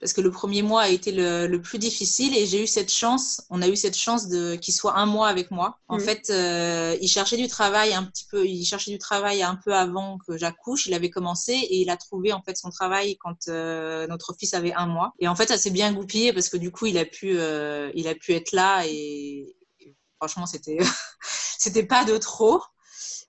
parce 0.00 0.14
que 0.14 0.22
le 0.22 0.30
premier 0.30 0.62
mois 0.62 0.82
a 0.82 0.88
été 0.88 1.12
le, 1.12 1.58
plus 1.58 1.78
difficile 1.78 2.34
et 2.36 2.46
j'ai 2.46 2.62
eu 2.62 2.66
cette 2.66 2.90
chance, 2.90 3.42
on 3.50 3.60
a 3.60 3.68
eu 3.68 3.76
cette 3.76 3.96
chance 3.96 4.28
de 4.28 4.56
qu'il 4.56 4.72
soit 4.72 4.96
un 4.96 5.04
mois 5.04 5.28
avec 5.28 5.50
moi. 5.50 5.78
En 5.88 5.98
mm. 5.98 6.00
fait, 6.00 6.30
euh, 6.30 6.96
il 7.02 7.08
cherchait 7.08 7.36
du 7.36 7.48
travail 7.48 7.92
un 7.92 8.04
petit 8.04 8.24
peu, 8.30 8.46
il 8.46 8.64
cherchait 8.64 8.90
du 8.90 8.98
travail 8.98 9.42
un 9.42 9.56
peu 9.56 9.74
avant 9.74 10.18
que 10.26 10.38
j'accouche. 10.38 10.86
Il 10.86 10.94
avait 10.94 11.10
commencé 11.10 11.52
et 11.52 11.82
il 11.82 11.90
a 11.90 11.98
trouvé 11.98 12.32
en 12.32 12.40
fait 12.40 12.56
son 12.56 12.70
travail 12.70 13.18
quand 13.18 13.48
euh, 13.48 14.06
notre 14.06 14.34
fils 14.38 14.54
avait 14.54 14.72
un 14.72 14.86
mois. 14.86 15.12
Et 15.18 15.28
en 15.28 15.36
fait, 15.36 15.48
ça 15.48 15.58
s'est 15.58 15.70
bien 15.70 15.92
goupillé 15.92 16.32
parce 16.32 16.48
que 16.48 16.56
du 16.56 16.70
coup, 16.70 16.86
il 16.86 16.96
a 16.96 17.04
pu, 17.04 17.38
euh, 17.38 17.90
il 17.94 18.08
a 18.08 18.14
pu 18.14 18.32
être 18.32 18.52
là 18.52 18.86
et, 18.86 19.54
et 19.80 19.96
franchement, 20.16 20.46
c'était, 20.46 20.78
c'était 21.58 21.84
pas 21.84 22.04
de 22.04 22.16
trop. 22.16 22.62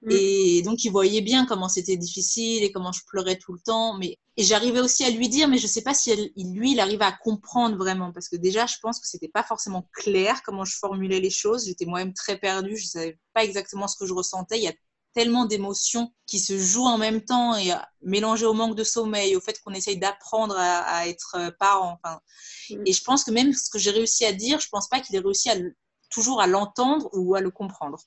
Mm. 0.03 0.11
Et 0.11 0.61
donc, 0.63 0.83
il 0.83 0.89
voyait 0.89 1.21
bien 1.21 1.45
comment 1.45 1.69
c'était 1.69 1.97
difficile 1.97 2.63
et 2.63 2.71
comment 2.71 2.91
je 2.91 3.01
pleurais 3.05 3.37
tout 3.37 3.53
le 3.53 3.59
temps. 3.59 3.97
Mais 3.97 4.17
et 4.37 4.43
j'arrivais 4.43 4.79
aussi 4.79 5.03
à 5.03 5.09
lui 5.09 5.29
dire, 5.29 5.47
mais 5.47 5.57
je 5.57 5.65
ne 5.65 5.69
sais 5.69 5.81
pas 5.81 5.93
si 5.93 6.31
lui, 6.37 6.71
il 6.71 6.79
arrivait 6.79 7.05
à 7.05 7.11
comprendre 7.11 7.77
vraiment, 7.77 8.11
parce 8.11 8.29
que 8.29 8.37
déjà, 8.37 8.65
je 8.65 8.75
pense 8.81 8.99
que 8.99 9.07
c'était 9.07 9.27
pas 9.27 9.43
forcément 9.43 9.87
clair 9.93 10.41
comment 10.43 10.65
je 10.65 10.77
formulais 10.77 11.19
les 11.19 11.29
choses. 11.29 11.65
J'étais 11.65 11.85
moi-même 11.85 12.13
très 12.13 12.37
perdue, 12.37 12.77
je 12.77 12.87
savais 12.87 13.19
pas 13.33 13.43
exactement 13.43 13.87
ce 13.87 13.97
que 13.97 14.05
je 14.05 14.13
ressentais. 14.13 14.57
Il 14.57 14.63
y 14.63 14.67
a 14.67 14.73
tellement 15.13 15.45
d'émotions 15.45 16.13
qui 16.25 16.39
se 16.39 16.57
jouent 16.57 16.85
en 16.85 16.97
même 16.97 17.23
temps 17.23 17.55
et 17.57 17.71
mélangées 18.01 18.45
au 18.45 18.53
manque 18.53 18.75
de 18.75 18.83
sommeil, 18.83 19.35
au 19.35 19.41
fait 19.41 19.59
qu'on 19.59 19.73
essaye 19.73 19.97
d'apprendre 19.97 20.55
à, 20.57 21.07
être 21.07 21.53
parent. 21.59 21.99
Enfin, 22.01 22.19
mm. 22.69 22.83
Et 22.85 22.93
je 22.93 23.03
pense 23.03 23.23
que 23.23 23.31
même 23.31 23.53
ce 23.53 23.69
que 23.69 23.79
j'ai 23.79 23.91
réussi 23.91 24.25
à 24.25 24.31
dire, 24.31 24.59
je 24.59 24.69
pense 24.69 24.87
pas 24.87 25.01
qu'il 25.01 25.15
ait 25.15 25.19
réussi 25.19 25.49
à, 25.49 25.55
toujours 26.09 26.41
à 26.41 26.47
l'entendre 26.47 27.09
ou 27.13 27.35
à 27.35 27.41
le 27.41 27.51
comprendre. 27.51 27.99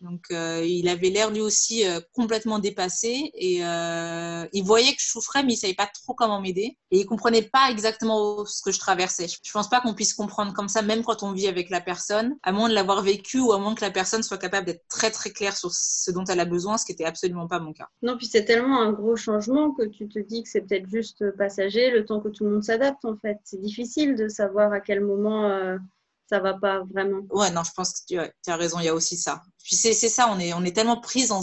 Donc, 0.00 0.24
euh, 0.32 0.62
il 0.64 0.88
avait 0.88 1.08
l'air 1.08 1.30
lui 1.30 1.40
aussi 1.40 1.86
euh, 1.86 2.00
complètement 2.12 2.58
dépassé 2.58 3.30
et 3.34 3.64
euh, 3.64 4.44
il 4.52 4.62
voyait 4.62 4.92
que 4.92 5.00
je 5.00 5.08
souffrais, 5.08 5.42
mais 5.42 5.54
il 5.54 5.56
savait 5.56 5.74
pas 5.74 5.86
trop 5.86 6.14
comment 6.14 6.40
m'aider 6.40 6.76
et 6.90 7.00
il 7.00 7.06
comprenait 7.06 7.42
pas 7.42 7.70
exactement 7.70 8.44
ce 8.44 8.60
que 8.62 8.70
je 8.70 8.78
traversais. 8.78 9.26
Je 9.28 9.52
pense 9.52 9.68
pas 9.68 9.80
qu'on 9.80 9.94
puisse 9.94 10.12
comprendre 10.12 10.52
comme 10.52 10.68
ça, 10.68 10.82
même 10.82 11.02
quand 11.02 11.22
on 11.22 11.32
vit 11.32 11.48
avec 11.48 11.70
la 11.70 11.80
personne, 11.80 12.36
à 12.42 12.52
moins 12.52 12.68
de 12.68 12.74
l'avoir 12.74 13.02
vécu 13.02 13.38
ou 13.40 13.52
à 13.52 13.58
moins 13.58 13.74
que 13.74 13.80
la 13.80 13.90
personne 13.90 14.22
soit 14.22 14.38
capable 14.38 14.66
d'être 14.66 14.86
très 14.88 15.10
très 15.10 15.30
claire 15.30 15.56
sur 15.56 15.72
ce 15.72 16.10
dont 16.10 16.24
elle 16.24 16.40
a 16.40 16.44
besoin, 16.44 16.76
ce 16.76 16.84
qui 16.84 16.92
était 16.92 17.06
absolument 17.06 17.48
pas 17.48 17.60
mon 17.60 17.72
cas. 17.72 17.88
Non, 18.02 18.16
puis 18.16 18.26
c'est 18.26 18.44
tellement 18.44 18.82
un 18.82 18.92
gros 18.92 19.16
changement 19.16 19.72
que 19.72 19.84
tu 19.84 20.08
te 20.08 20.18
dis 20.18 20.42
que 20.42 20.48
c'est 20.48 20.62
peut-être 20.62 20.88
juste 20.88 21.30
passager, 21.38 21.90
le 21.90 22.04
temps 22.04 22.20
que 22.20 22.28
tout 22.28 22.44
le 22.44 22.50
monde 22.50 22.64
s'adapte 22.64 23.04
en 23.04 23.16
fait. 23.16 23.38
C'est 23.44 23.60
difficile 23.60 24.16
de 24.16 24.28
savoir 24.28 24.72
à 24.72 24.80
quel 24.80 25.00
moment 25.00 25.78
ça 26.28 26.40
va 26.40 26.54
pas 26.54 26.82
vraiment. 26.84 27.22
Ouais, 27.30 27.50
non, 27.50 27.64
je 27.64 27.72
pense 27.72 27.92
que 27.92 28.04
tu 28.06 28.18
as, 28.18 28.56
raison, 28.56 28.78
il 28.80 28.86
y 28.86 28.88
a 28.88 28.94
aussi 28.94 29.16
ça. 29.16 29.42
Puis 29.62 29.76
c'est 29.76 29.94
ça, 29.94 30.28
on 30.30 30.38
est, 30.38 30.52
on 30.54 30.64
est 30.64 30.74
tellement 30.74 31.00
pris 31.00 31.26
dans. 31.26 31.42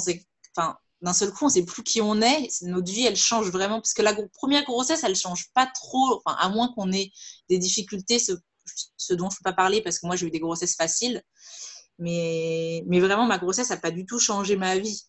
Enfin, 0.55 0.77
d'un 1.01 1.13
seul 1.13 1.31
coup, 1.31 1.45
on 1.45 1.49
sait 1.49 1.63
plus 1.63 1.83
qui 1.83 2.01
on 2.01 2.21
est. 2.21 2.49
Notre 2.63 2.91
vie, 2.91 3.05
elle 3.05 3.15
change 3.15 3.49
vraiment. 3.51 3.79
Parce 3.79 3.93
que 3.93 4.01
la 4.01 4.15
première 4.33 4.63
grossesse, 4.63 5.03
elle 5.03 5.15
change 5.15 5.51
pas 5.53 5.67
trop. 5.67 6.21
Enfin, 6.23 6.35
à 6.39 6.49
moins 6.49 6.71
qu'on 6.73 6.91
ait 6.91 7.11
des 7.49 7.59
difficultés, 7.59 8.19
ce, 8.19 8.33
dont 9.13 9.29
je 9.29 9.37
peux 9.37 9.43
pas 9.43 9.53
parler, 9.53 9.81
parce 9.81 9.99
que 9.99 10.07
moi, 10.07 10.15
j'ai 10.15 10.27
eu 10.27 10.31
des 10.31 10.39
grossesses 10.39 10.75
faciles. 10.75 11.21
Mais, 11.99 12.83
mais 12.87 12.99
vraiment, 12.99 13.25
ma 13.25 13.37
grossesse 13.37 13.69
n'a 13.69 13.77
pas 13.77 13.91
du 13.91 14.05
tout 14.05 14.19
changé 14.19 14.55
ma 14.55 14.77
vie. 14.77 15.03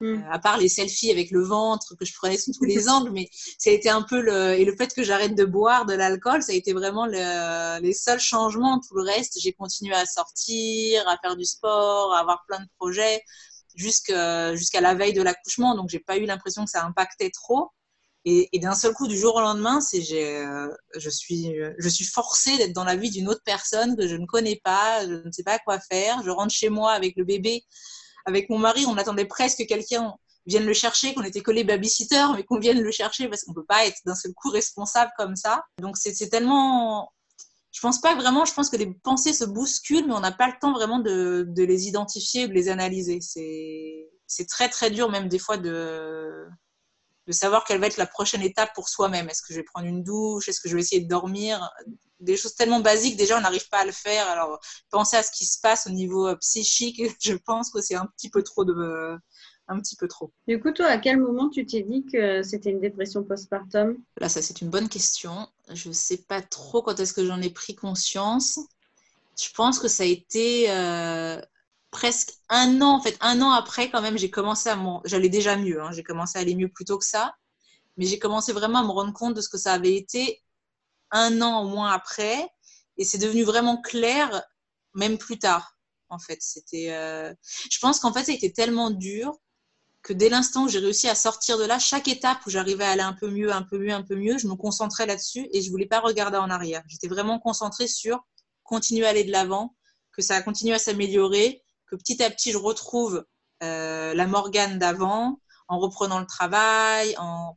Mm. 0.00 0.06
Euh, 0.06 0.30
à 0.30 0.38
part 0.38 0.58
les 0.58 0.68
selfies 0.68 1.10
avec 1.10 1.30
le 1.30 1.42
ventre 1.42 1.96
que 1.96 2.04
je 2.04 2.14
prenais 2.14 2.36
sous 2.36 2.52
tous 2.52 2.64
les 2.64 2.88
angles, 2.88 3.10
mais 3.10 3.28
ça 3.58 3.70
a 3.70 3.72
été 3.72 3.90
un 3.90 4.02
peu 4.02 4.20
le 4.20 4.54
et 4.54 4.64
le 4.64 4.76
fait 4.76 4.94
que 4.94 5.02
j'arrête 5.02 5.34
de 5.34 5.44
boire 5.44 5.86
de 5.86 5.94
l'alcool, 5.94 6.42
ça 6.42 6.52
a 6.52 6.54
été 6.54 6.72
vraiment 6.72 7.06
le... 7.06 7.80
les 7.80 7.92
seuls 7.92 8.20
changements. 8.20 8.80
Tout 8.80 8.94
le 8.94 9.02
reste, 9.02 9.38
j'ai 9.40 9.52
continué 9.52 9.94
à 9.94 10.06
sortir, 10.06 11.06
à 11.08 11.18
faire 11.18 11.36
du 11.36 11.44
sport, 11.44 12.14
à 12.14 12.20
avoir 12.20 12.44
plein 12.46 12.60
de 12.60 12.68
projets 12.78 13.22
jusqu'à 13.74 14.80
la 14.80 14.94
veille 14.94 15.12
de 15.12 15.22
l'accouchement. 15.22 15.74
Donc 15.74 15.88
j'ai 15.88 16.00
pas 16.00 16.16
eu 16.16 16.26
l'impression 16.26 16.64
que 16.64 16.70
ça 16.70 16.84
impactait 16.84 17.30
trop. 17.30 17.70
Et, 18.24 18.58
d'un 18.58 18.74
seul 18.74 18.92
coup, 18.92 19.08
du 19.08 19.16
jour 19.16 19.36
au 19.36 19.40
lendemain, 19.40 19.80
c'est 19.80 20.04
euh, 20.12 20.68
je 20.98 21.08
suis 21.08 21.50
je 21.78 21.88
suis 21.88 22.04
forcée 22.04 22.58
d'être 22.58 22.74
dans 22.74 22.84
la 22.84 22.94
vie 22.94 23.10
d'une 23.10 23.26
autre 23.26 23.40
personne 23.42 23.96
que 23.96 24.06
je 24.06 24.16
ne 24.16 24.26
connais 24.26 24.60
pas, 24.62 25.06
je 25.06 25.14
ne 25.14 25.32
sais 25.32 25.44
pas 25.44 25.58
quoi 25.60 25.80
faire. 25.80 26.22
Je 26.24 26.30
rentre 26.30 26.52
chez 26.52 26.68
moi 26.68 26.92
avec 26.92 27.16
le 27.16 27.24
bébé 27.24 27.64
avec 28.24 28.50
mon 28.50 28.58
mari, 28.58 28.84
on 28.86 28.96
attendait 28.96 29.24
presque 29.24 29.58
que 29.58 29.64
quelqu'un 29.64 30.14
vienne 30.46 30.64
le 30.64 30.72
chercher, 30.72 31.14
qu'on 31.14 31.22
était 31.22 31.40
collé 31.40 31.62
babysitter, 31.62 32.26
mais 32.34 32.42
qu'on 32.42 32.58
vienne 32.58 32.80
le 32.80 32.90
chercher 32.90 33.28
parce 33.28 33.44
qu'on 33.44 33.52
peut 33.52 33.64
pas 33.64 33.86
être 33.86 33.98
d'un 34.06 34.14
seul 34.14 34.32
coup 34.34 34.50
responsable 34.50 35.12
comme 35.16 35.36
ça. 35.36 35.64
Donc 35.78 35.96
c'est 35.96 36.28
tellement, 36.28 37.12
je 37.70 37.80
pense 37.80 38.00
pas 38.00 38.14
vraiment, 38.14 38.44
je 38.44 38.54
pense 38.54 38.70
que 38.70 38.76
les 38.76 38.92
pensées 39.02 39.34
se 39.34 39.44
bousculent, 39.44 40.06
mais 40.06 40.14
on 40.14 40.20
n'a 40.20 40.32
pas 40.32 40.46
le 40.48 40.54
temps 40.60 40.72
vraiment 40.72 40.98
de, 40.98 41.46
les 41.56 41.88
identifier 41.88 42.48
de 42.48 42.54
les 42.54 42.68
analyser. 42.68 43.20
C'est 43.20 44.46
très 44.48 44.68
très 44.68 44.90
dur 44.90 45.10
même 45.10 45.28
des 45.28 45.38
fois 45.38 45.58
de, 45.58 46.48
de 47.28 47.32
savoir 47.32 47.64
quelle 47.64 47.78
va 47.78 47.86
être 47.86 47.98
la 47.98 48.06
prochaine 48.06 48.40
étape 48.40 48.74
pour 48.74 48.88
soi-même. 48.88 49.28
Est-ce 49.28 49.42
que 49.42 49.52
je 49.52 49.58
vais 49.58 49.64
prendre 49.64 49.86
une 49.86 50.02
douche? 50.02 50.48
Est-ce 50.48 50.60
que 50.60 50.68
je 50.68 50.74
vais 50.74 50.80
essayer 50.80 51.02
de 51.02 51.08
dormir? 51.08 51.70
Des 52.20 52.38
choses 52.38 52.54
tellement 52.54 52.80
basiques, 52.80 53.18
déjà, 53.18 53.36
on 53.36 53.42
n'arrive 53.42 53.68
pas 53.68 53.80
à 53.80 53.84
le 53.84 53.92
faire. 53.92 54.26
Alors, 54.28 54.58
penser 54.90 55.18
à 55.18 55.22
ce 55.22 55.30
qui 55.30 55.44
se 55.44 55.60
passe 55.60 55.86
au 55.86 55.90
niveau 55.90 56.26
euh, 56.26 56.36
psychique, 56.36 57.02
je 57.20 57.34
pense 57.34 57.70
que 57.70 57.82
c'est 57.82 57.94
un 57.94 58.06
petit 58.06 58.30
peu 58.30 58.42
trop 58.42 58.64
de... 58.64 59.16
Un 59.70 59.78
petit 59.80 59.96
peu 59.96 60.08
trop. 60.08 60.32
Du 60.46 60.58
coup, 60.58 60.72
toi, 60.72 60.86
à 60.86 60.96
quel 60.96 61.20
moment 61.20 61.50
tu 61.50 61.66
t'es 61.66 61.82
dit 61.82 62.06
que 62.10 62.42
c'était 62.42 62.70
une 62.70 62.80
dépression 62.80 63.22
postpartum? 63.22 63.98
Là, 64.16 64.30
ça, 64.30 64.40
c'est 64.40 64.62
une 64.62 64.70
bonne 64.70 64.88
question. 64.88 65.46
Je 65.70 65.88
ne 65.90 65.92
sais 65.92 66.16
pas 66.16 66.40
trop 66.40 66.80
quand 66.80 66.98
est-ce 66.98 67.12
que 67.12 67.26
j'en 67.26 67.42
ai 67.42 67.50
pris 67.50 67.74
conscience. 67.74 68.58
Je 69.38 69.50
pense 69.54 69.78
que 69.78 69.88
ça 69.88 70.04
a 70.04 70.06
été 70.06 70.70
euh, 70.70 71.38
presque 71.90 72.34
un 72.48 72.80
an, 72.82 72.96
en 72.96 73.00
fait, 73.00 73.16
un 73.20 73.40
an 73.42 73.50
après, 73.50 73.90
quand 73.90 74.02
même, 74.02 74.18
j'ai 74.18 74.30
commencé 74.30 74.68
à 74.68 74.76
m'en. 74.76 75.02
J'allais 75.04 75.28
déjà 75.28 75.56
mieux, 75.56 75.82
hein, 75.82 75.90
j'ai 75.92 76.02
commencé 76.02 76.38
à 76.38 76.42
aller 76.42 76.54
mieux 76.54 76.68
plus 76.68 76.84
tôt 76.84 76.98
que 76.98 77.04
ça, 77.04 77.34
mais 77.96 78.06
j'ai 78.06 78.18
commencé 78.18 78.52
vraiment 78.52 78.80
à 78.80 78.84
me 78.84 78.90
rendre 78.90 79.12
compte 79.12 79.34
de 79.34 79.40
ce 79.40 79.48
que 79.48 79.58
ça 79.58 79.72
avait 79.72 79.94
été 79.94 80.42
un 81.10 81.40
an 81.42 81.62
au 81.62 81.68
moins 81.68 81.90
après, 81.90 82.48
et 82.96 83.04
c'est 83.04 83.18
devenu 83.18 83.44
vraiment 83.44 83.80
clair, 83.80 84.42
même 84.94 85.18
plus 85.18 85.38
tard, 85.38 85.76
en 86.08 86.18
fait. 86.18 86.38
C'était. 86.40 86.92
Euh, 86.92 87.32
je 87.70 87.78
pense 87.78 88.00
qu'en 88.00 88.12
fait, 88.12 88.24
ça 88.24 88.32
a 88.32 88.34
été 88.34 88.52
tellement 88.52 88.90
dur 88.90 89.38
que 90.02 90.12
dès 90.12 90.28
l'instant 90.28 90.64
où 90.64 90.68
j'ai 90.68 90.78
réussi 90.78 91.08
à 91.08 91.14
sortir 91.14 91.58
de 91.58 91.64
là, 91.64 91.78
chaque 91.78 92.08
étape 92.08 92.38
où 92.46 92.50
j'arrivais 92.50 92.84
à 92.84 92.90
aller 92.90 93.02
un 93.02 93.12
peu 93.12 93.30
mieux, 93.30 93.52
un 93.52 93.62
peu 93.62 93.78
mieux, 93.78 93.92
un 93.92 94.02
peu 94.02 94.16
mieux, 94.16 94.38
je 94.38 94.46
me 94.46 94.54
concentrais 94.54 95.06
là-dessus 95.06 95.48
et 95.52 95.60
je 95.60 95.70
voulais 95.70 95.86
pas 95.86 96.00
regarder 96.00 96.38
en 96.38 96.50
arrière. 96.50 96.82
J'étais 96.88 97.08
vraiment 97.08 97.38
concentrée 97.38 97.88
sur 97.88 98.24
continuer 98.62 99.06
à 99.06 99.10
aller 99.10 99.24
de 99.24 99.32
l'avant, 99.32 99.74
que 100.12 100.22
ça 100.22 100.36
a 100.36 100.42
continué 100.42 100.74
à 100.74 100.78
s'améliorer 100.78 101.62
que 101.90 101.96
petit 101.96 102.22
à 102.22 102.30
petit, 102.30 102.52
je 102.52 102.58
retrouve 102.58 103.24
euh, 103.62 104.14
la 104.14 104.26
Morgane 104.26 104.78
d'avant 104.78 105.40
en 105.68 105.78
reprenant 105.78 106.18
le 106.20 106.26
travail, 106.26 107.14
en 107.18 107.56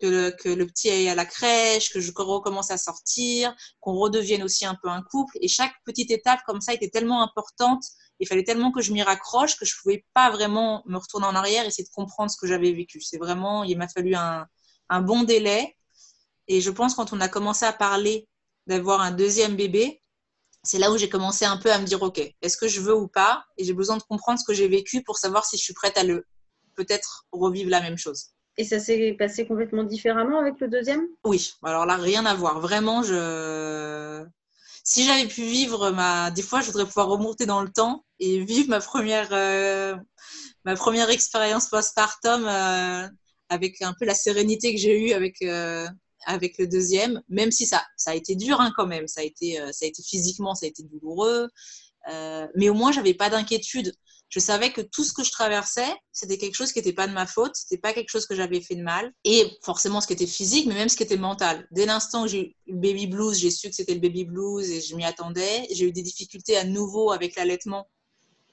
que 0.00 0.06
le, 0.06 0.30
que 0.30 0.48
le 0.48 0.66
petit 0.66 0.90
aille 0.90 1.08
à 1.08 1.14
la 1.14 1.24
crèche, 1.24 1.92
que 1.92 2.00
je 2.00 2.12
recommence 2.16 2.70
à 2.70 2.78
sortir, 2.78 3.54
qu'on 3.80 3.94
redevienne 3.94 4.42
aussi 4.42 4.66
un 4.66 4.74
peu 4.74 4.88
un 4.88 5.02
couple. 5.02 5.36
Et 5.40 5.48
chaque 5.48 5.74
petite 5.84 6.10
étape 6.10 6.40
comme 6.46 6.60
ça 6.60 6.74
était 6.74 6.90
tellement 6.90 7.22
importante. 7.22 7.84
Il 8.20 8.28
fallait 8.28 8.44
tellement 8.44 8.72
que 8.72 8.80
je 8.80 8.92
m'y 8.92 9.02
raccroche 9.02 9.56
que 9.56 9.64
je 9.64 9.74
pouvais 9.80 10.04
pas 10.14 10.30
vraiment 10.30 10.82
me 10.86 10.98
retourner 10.98 11.26
en 11.26 11.34
arrière 11.34 11.64
et 11.64 11.68
essayer 11.68 11.84
de 11.84 11.94
comprendre 11.94 12.30
ce 12.30 12.36
que 12.36 12.46
j'avais 12.46 12.72
vécu. 12.72 13.00
C'est 13.00 13.18
vraiment, 13.18 13.64
il 13.64 13.76
m'a 13.76 13.88
fallu 13.88 14.14
un, 14.14 14.46
un 14.88 15.00
bon 15.00 15.24
délai. 15.24 15.76
Et 16.48 16.60
je 16.60 16.70
pense 16.70 16.94
quand 16.94 17.12
on 17.12 17.20
a 17.20 17.28
commencé 17.28 17.64
à 17.64 17.72
parler 17.72 18.28
d'avoir 18.66 19.00
un 19.00 19.10
deuxième 19.10 19.56
bébé, 19.56 20.02
c'est 20.64 20.78
là 20.78 20.90
où 20.90 20.96
j'ai 20.96 21.08
commencé 21.08 21.44
un 21.44 21.58
peu 21.58 21.70
à 21.70 21.78
me 21.78 21.84
dire, 21.84 22.02
OK, 22.02 22.18
est-ce 22.18 22.56
que 22.56 22.68
je 22.68 22.80
veux 22.80 22.94
ou 22.94 23.06
pas? 23.06 23.44
Et 23.58 23.64
j'ai 23.64 23.74
besoin 23.74 23.98
de 23.98 24.02
comprendre 24.02 24.38
ce 24.38 24.44
que 24.44 24.54
j'ai 24.54 24.66
vécu 24.66 25.02
pour 25.02 25.18
savoir 25.18 25.44
si 25.44 25.56
je 25.58 25.62
suis 25.62 25.74
prête 25.74 25.96
à 25.98 26.02
le 26.02 26.26
peut-être 26.74 27.26
revivre 27.30 27.70
la 27.70 27.80
même 27.80 27.98
chose. 27.98 28.30
Et 28.56 28.64
ça 28.64 28.78
s'est 28.78 29.14
passé 29.18 29.46
complètement 29.46 29.84
différemment 29.84 30.40
avec 30.40 30.58
le 30.60 30.68
deuxième? 30.68 31.06
Oui, 31.24 31.52
alors 31.62 31.86
là, 31.86 31.96
rien 31.96 32.24
à 32.24 32.34
voir. 32.34 32.60
Vraiment, 32.60 33.02
je... 33.02 34.24
si 34.84 35.04
j'avais 35.04 35.26
pu 35.26 35.42
vivre 35.42 35.90
ma... 35.90 36.30
Des 36.30 36.42
fois, 36.42 36.60
je 36.60 36.66
voudrais 36.66 36.86
pouvoir 36.86 37.08
remonter 37.08 37.46
dans 37.46 37.62
le 37.62 37.68
temps 37.68 38.04
et 38.18 38.40
vivre 38.44 38.68
ma 38.70 38.80
première, 38.80 39.28
euh, 39.32 39.96
ma 40.64 40.76
première 40.76 41.10
expérience 41.10 41.68
postpartum 41.68 42.46
euh, 42.46 43.08
avec 43.48 43.82
un 43.82 43.94
peu 43.98 44.04
la 44.04 44.14
sérénité 44.14 44.72
que 44.72 44.80
j'ai 44.80 44.98
eue 44.98 45.12
avec, 45.12 45.42
euh, 45.42 45.86
avec 46.26 46.58
le 46.58 46.66
deuxième, 46.66 47.22
même 47.28 47.50
si 47.50 47.66
ça, 47.66 47.84
ça 47.96 48.10
a 48.12 48.14
été 48.14 48.34
dur 48.34 48.60
hein, 48.60 48.72
quand 48.76 48.86
même. 48.86 49.08
Ça 49.08 49.20
a, 49.20 49.24
été, 49.24 49.56
ça 49.72 49.84
a 49.84 49.88
été 49.88 50.02
physiquement, 50.02 50.54
ça 50.54 50.66
a 50.66 50.68
été 50.68 50.82
douloureux. 50.82 51.48
mais 52.54 52.68
au 52.68 52.74
moins, 52.74 52.92
j'avais 52.92 53.14
pas 53.14 53.30
d'inquiétude 53.30 53.92
je 54.34 54.40
savais 54.40 54.72
que 54.72 54.80
tout 54.80 55.04
ce 55.04 55.12
que 55.12 55.22
je 55.22 55.30
traversais, 55.30 55.94
c'était 56.10 56.38
quelque 56.38 56.56
chose 56.56 56.72
qui 56.72 56.80
n'était 56.80 56.92
pas 56.92 57.06
de 57.06 57.12
ma 57.12 57.24
faute, 57.24 57.52
c'était 57.54 57.80
pas 57.80 57.92
quelque 57.92 58.08
chose 58.08 58.26
que 58.26 58.34
j'avais 58.34 58.60
fait 58.60 58.74
de 58.74 58.82
mal. 58.82 59.12
Et 59.22 59.46
forcément, 59.62 60.00
ce 60.00 60.08
qui 60.08 60.12
était 60.12 60.26
physique, 60.26 60.66
mais 60.66 60.74
même 60.74 60.88
ce 60.88 60.96
qui 60.96 61.04
était 61.04 61.16
mental. 61.16 61.68
Dès 61.70 61.86
l'instant 61.86 62.24
où 62.24 62.26
j'ai 62.26 62.56
eu 62.66 62.72
le 62.72 62.80
baby 62.80 63.06
blues, 63.06 63.38
j'ai 63.38 63.52
su 63.52 63.68
que 63.68 63.76
c'était 63.76 63.94
le 63.94 64.00
baby 64.00 64.24
blues 64.24 64.68
et 64.68 64.80
je 64.80 64.96
m'y 64.96 65.04
attendais. 65.04 65.68
J'ai 65.70 65.86
eu 65.86 65.92
des 65.92 66.02
difficultés 66.02 66.56
à 66.56 66.64
nouveau 66.64 67.12
avec 67.12 67.36
l'allaitement. 67.36 67.88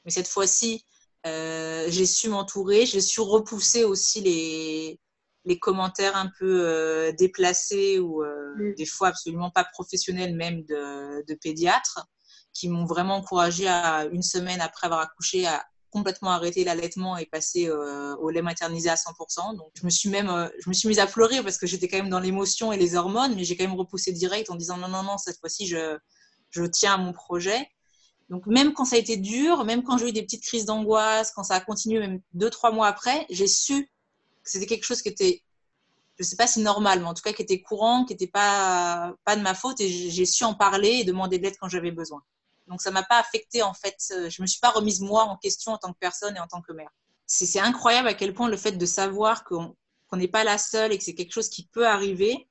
Mais 0.05 0.12
cette 0.12 0.27
fois-ci, 0.27 0.86
euh, 1.25 1.88
j'ai 1.89 2.05
su 2.05 2.29
m'entourer, 2.29 2.86
j'ai 2.86 3.01
su 3.01 3.19
repousser 3.19 3.84
aussi 3.84 4.21
les, 4.21 4.99
les 5.45 5.60
commentaires 5.60 6.15
un 6.15 6.30
peu 6.39 6.67
euh, 6.67 7.12
déplacés 7.13 7.99
ou 7.99 8.23
euh, 8.23 8.54
mm. 8.58 8.75
des 8.75 8.86
fois 8.86 9.10
absolument 9.10 9.51
pas 9.51 9.65
professionnels 9.73 10.36
même 10.36 10.63
de, 10.63 11.25
de 11.27 11.34
pédiatres 11.36 12.06
qui 12.54 12.69
m'ont 12.69 12.86
vraiment 12.86 13.15
encouragée 13.15 13.67
à 13.67 14.06
une 14.12 14.21
semaine 14.21 14.62
après 14.62 14.88
avoir 14.88 15.01
accouché 15.01 15.47
à 15.47 15.63
complètement 15.91 16.32
arrêter 16.32 16.63
l'allaitement 16.63 17.17
et 17.17 17.25
passer 17.25 17.67
euh, 17.67 18.15
au 18.15 18.30
lait 18.30 18.41
maternisé 18.41 18.89
à 18.89 18.95
100%. 18.95 19.58
Donc, 19.58 19.71
je 19.75 19.86
me 19.86 19.89
suis 19.89 20.10
même, 20.10 20.30
euh, 20.30 20.47
je 20.63 20.69
me 20.69 20.73
suis 20.73 20.88
mise 20.88 20.99
à 20.99 21.06
pleurer 21.06 21.43
parce 21.43 21.58
que 21.58 21.67
j'étais 21.67 21.88
quand 21.88 21.97
même 21.97 22.10
dans 22.10 22.19
l'émotion 22.19 22.71
et 22.71 22.77
les 22.77 22.95
hormones, 22.95 23.36
mais 23.36 23.43
j'ai 23.43 23.56
quand 23.58 23.65
même 23.65 23.77
repoussé 23.77 24.12
direct 24.13 24.49
en 24.49 24.56
disant 24.56 24.77
non, 24.77 24.88
non, 24.88 25.04
non, 25.04 25.17
cette 25.17 25.39
fois-ci, 25.39 25.67
je, 25.67 25.97
je 26.49 26.63
tiens 26.63 26.93
à 26.93 26.97
mon 26.97 27.12
projet. 27.12 27.67
Donc, 28.30 28.47
même 28.47 28.73
quand 28.73 28.86
ça 28.86 28.95
a 28.95 28.99
été 28.99 29.17
dur, 29.17 29.65
même 29.65 29.84
quand 29.84 29.97
j'ai 29.97 30.10
eu 30.10 30.13
des 30.13 30.23
petites 30.23 30.43
crises 30.43 30.65
d'angoisse, 30.65 31.34
quand 31.36 31.43
ça 31.43 31.56
a 31.56 31.60
continué 31.60 31.99
même 31.99 32.21
deux, 32.34 32.49
trois 32.49 32.71
mois 32.71 32.88
après, 32.88 33.25
j'ai 33.30 33.47
su 33.47 33.90
c'était 34.43 34.65
quelque 34.65 34.84
chose 34.84 35.01
qui 35.01 35.10
était, 35.10 35.43
je 36.17 36.23
sais 36.23 36.36
pas 36.36 36.47
si 36.47 36.62
normal, 36.62 36.99
mais 36.99 37.08
en 37.08 37.13
tout 37.13 37.23
cas 37.23 37.34
qui 37.34 37.41
était 37.41 37.62
courant, 37.62 38.06
qui 38.06 38.13
n'était 38.13 38.27
pas, 38.27 39.15
pas 39.25 39.36
de 39.36 39.41
ma 39.41 39.54
faute 39.54 39.82
et 39.82 39.89
j'ai 39.89 40.25
su 40.25 40.43
en 40.43 40.54
parler 40.54 40.99
et 40.99 41.04
demander 41.04 41.38
de 41.38 41.43
l'aide 41.43 41.58
quand 41.60 41.69
j'avais 41.69 41.91
besoin. 41.91 42.23
Donc, 42.71 42.82
ça 42.82 42.89
m'a 42.89 43.04
pas 43.04 43.19
affecté, 43.19 43.62
en 43.63 43.73
fait. 43.73 43.97
Euh, 44.12 44.30
je 44.30 44.41
me 44.41 44.47
suis 44.47 44.60
pas 44.60 44.69
remise 44.69 45.01
moi 45.01 45.23
en 45.23 45.36
question 45.36 45.73
en 45.73 45.77
tant 45.77 45.91
que 45.91 45.99
personne 45.99 46.38
et 46.38 46.39
en 46.39 46.47
tant 46.47 46.62
que 46.62 46.71
mère. 46.71 46.89
C'est 47.27 47.60
incroyable 47.60 48.08
à 48.08 48.13
quel 48.13 48.34
point 48.34 48.49
le 48.49 48.58
fait 48.58 48.73
de 48.73 48.86
savoir 48.86 49.43
qu'on 49.43 49.75
n'est 50.13 50.27
pas 50.27 50.43
la 50.43 50.58
seule 50.58 50.91
et 50.91 50.97
que 50.97 51.04
c'est 51.04 51.13
quelque 51.13 51.34
chose 51.34 51.49
qui 51.49 51.67
peut 51.67 51.88
arriver, 51.88 52.47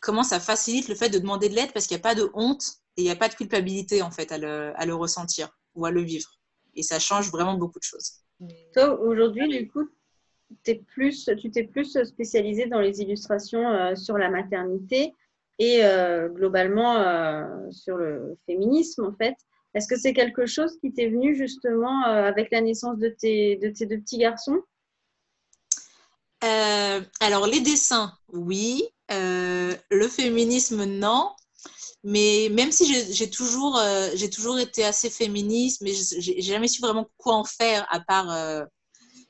comment 0.00 0.22
ça 0.22 0.40
facilite 0.40 0.88
le 0.88 0.94
fait 0.94 1.08
de 1.08 1.18
demander 1.18 1.48
de 1.48 1.54
l'aide 1.54 1.72
parce 1.72 1.86
qu'il 1.86 1.96
n'y 1.96 2.00
a 2.00 2.02
pas 2.02 2.14
de 2.14 2.30
honte 2.34 2.64
et 2.96 3.02
il 3.02 3.04
n'y 3.04 3.10
a 3.10 3.16
pas 3.16 3.28
de 3.28 3.34
culpabilité, 3.34 4.02
en 4.02 4.10
fait, 4.10 4.32
à 4.32 4.38
le, 4.38 4.72
à 4.76 4.86
le 4.86 4.94
ressentir 4.94 5.50
ou 5.74 5.86
à 5.86 5.90
le 5.90 6.02
vivre. 6.02 6.30
Et 6.74 6.82
ça 6.82 6.98
change 6.98 7.30
vraiment 7.30 7.54
beaucoup 7.54 7.78
de 7.78 7.84
choses. 7.84 8.12
Toi, 8.74 9.00
aujourd'hui, 9.00 9.48
du 9.48 9.68
coup, 9.68 9.88
plus, 10.86 11.30
tu 11.38 11.50
t'es 11.50 11.64
plus 11.64 12.02
spécialisée 12.04 12.66
dans 12.66 12.80
les 12.80 13.00
illustrations 13.00 13.68
euh, 13.70 13.94
sur 13.94 14.18
la 14.18 14.30
maternité 14.30 15.14
et 15.58 15.84
euh, 15.84 16.28
globalement 16.28 17.70
sur 17.70 17.96
le 17.96 18.36
féminisme, 18.46 19.04
en 19.04 19.12
fait. 19.12 19.34
Est-ce 19.74 19.86
que 19.86 19.98
c'est 19.98 20.14
quelque 20.14 20.46
chose 20.46 20.78
qui 20.80 20.92
t'est 20.92 21.08
venu 21.08 21.36
justement 21.36 22.04
euh, 22.06 22.24
avec 22.24 22.50
la 22.50 22.60
naissance 22.60 22.98
de 22.98 23.08
tes, 23.08 23.56
de 23.56 23.68
tes 23.68 23.86
deux 23.86 23.98
petits 23.98 24.18
garçons? 24.18 24.60
Euh, 26.44 27.00
Alors, 27.20 27.46
les 27.46 27.60
dessins, 27.60 28.12
oui. 28.32 28.82
Euh, 29.10 29.74
le 29.90 30.08
féminisme, 30.08 30.84
non. 30.84 31.30
Mais 32.04 32.48
même 32.52 32.70
si 32.70 32.86
j'ai 33.12 33.28
toujours, 33.28 33.80
toujours 34.32 34.58
été 34.58 34.84
assez 34.84 35.10
féministe, 35.10 35.82
mais 35.82 35.92
j'ai 35.92 36.40
jamais 36.40 36.68
su 36.68 36.80
vraiment 36.80 37.10
quoi 37.16 37.34
en 37.34 37.44
faire 37.44 37.86
à 37.90 37.98
part 38.00 38.66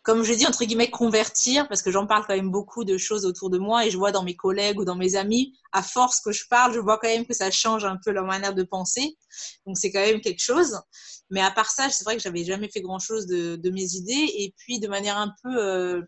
comme 0.09 0.23
je 0.23 0.33
dis, 0.33 0.47
entre 0.47 0.65
guillemets, 0.65 0.89
convertir, 0.89 1.69
parce 1.69 1.83
que 1.83 1.91
j'en 1.91 2.07
parle 2.07 2.25
quand 2.27 2.35
même 2.35 2.51
beaucoup 2.51 2.83
de 2.83 2.97
choses 2.97 3.27
autour 3.27 3.51
de 3.51 3.59
moi 3.59 3.85
et 3.85 3.91
je 3.91 3.99
vois 3.99 4.11
dans 4.11 4.23
mes 4.23 4.35
collègues 4.35 4.81
ou 4.81 4.87
dans 4.87 4.95
mes 4.97 5.17
amis, 5.17 5.53
à 5.73 5.83
force 5.83 6.23
que 6.23 6.33
je 6.33 6.47
parle, 6.49 6.73
je 6.73 6.79
vois 6.79 6.97
quand 6.97 7.09
même 7.09 7.27
que 7.27 7.35
ça 7.35 7.51
change 7.51 7.85
un 7.85 7.99
peu 8.03 8.11
leur 8.11 8.25
manière 8.25 8.55
de 8.55 8.63
penser. 8.63 9.19
Donc, 9.67 9.77
c'est 9.77 9.93
quand 9.93 10.01
même 10.01 10.23
quelque 10.23 10.41
chose. 10.41 10.81
Mais 11.29 11.43
à 11.43 11.51
part 11.51 11.71
ça, 11.71 11.91
c'est 11.91 12.05
vrai 12.05 12.17
que 12.17 12.23
j'avais 12.23 12.43
jamais 12.43 12.71
fait 12.71 12.81
grand 12.81 12.99
chose 12.99 13.27
de, 13.27 13.71
mes 13.71 13.97
idées. 13.97 14.33
Et 14.39 14.55
puis, 14.57 14.81
de 14.81 14.89
manière 14.89 15.19
un 15.19 15.31
peu, 15.43 15.63
euh, 15.63 16.01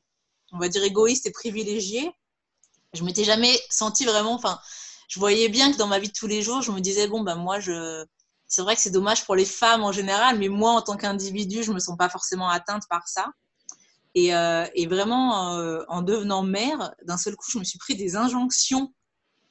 on 0.52 0.58
va 0.58 0.70
dire, 0.70 0.82
égoïste 0.82 1.26
et 1.26 1.30
privilégiée, 1.30 2.10
je 2.94 3.04
m'étais 3.04 3.24
jamais 3.24 3.54
sentie 3.68 4.06
vraiment, 4.06 4.32
enfin, 4.32 4.58
je 5.08 5.20
voyais 5.20 5.50
bien 5.50 5.70
que 5.72 5.76
dans 5.76 5.88
ma 5.88 5.98
vie 5.98 6.08
de 6.08 6.14
tous 6.18 6.26
les 6.26 6.40
jours, 6.40 6.62
je 6.62 6.72
me 6.72 6.80
disais, 6.80 7.06
bon, 7.06 7.20
ben, 7.20 7.34
moi, 7.34 7.60
je, 7.60 8.02
c'est 8.46 8.62
vrai 8.62 8.76
que 8.76 8.80
c'est 8.80 8.88
dommage 8.88 9.26
pour 9.26 9.36
les 9.36 9.44
femmes 9.44 9.84
en 9.84 9.92
général, 9.92 10.38
mais 10.38 10.48
moi, 10.48 10.70
en 10.70 10.80
tant 10.80 10.96
qu'individu, 10.96 11.62
je 11.62 11.72
me 11.72 11.80
sens 11.80 11.98
pas 11.98 12.08
forcément 12.08 12.48
atteinte 12.48 12.84
par 12.88 13.06
ça. 13.06 13.30
Et, 14.14 14.34
euh, 14.34 14.66
et 14.74 14.86
vraiment, 14.86 15.56
euh, 15.56 15.84
en 15.88 16.02
devenant 16.02 16.42
mère, 16.42 16.94
d'un 17.04 17.16
seul 17.16 17.36
coup, 17.36 17.50
je 17.50 17.58
me 17.58 17.64
suis 17.64 17.78
pris 17.78 17.94
des 17.94 18.16
injonctions 18.16 18.92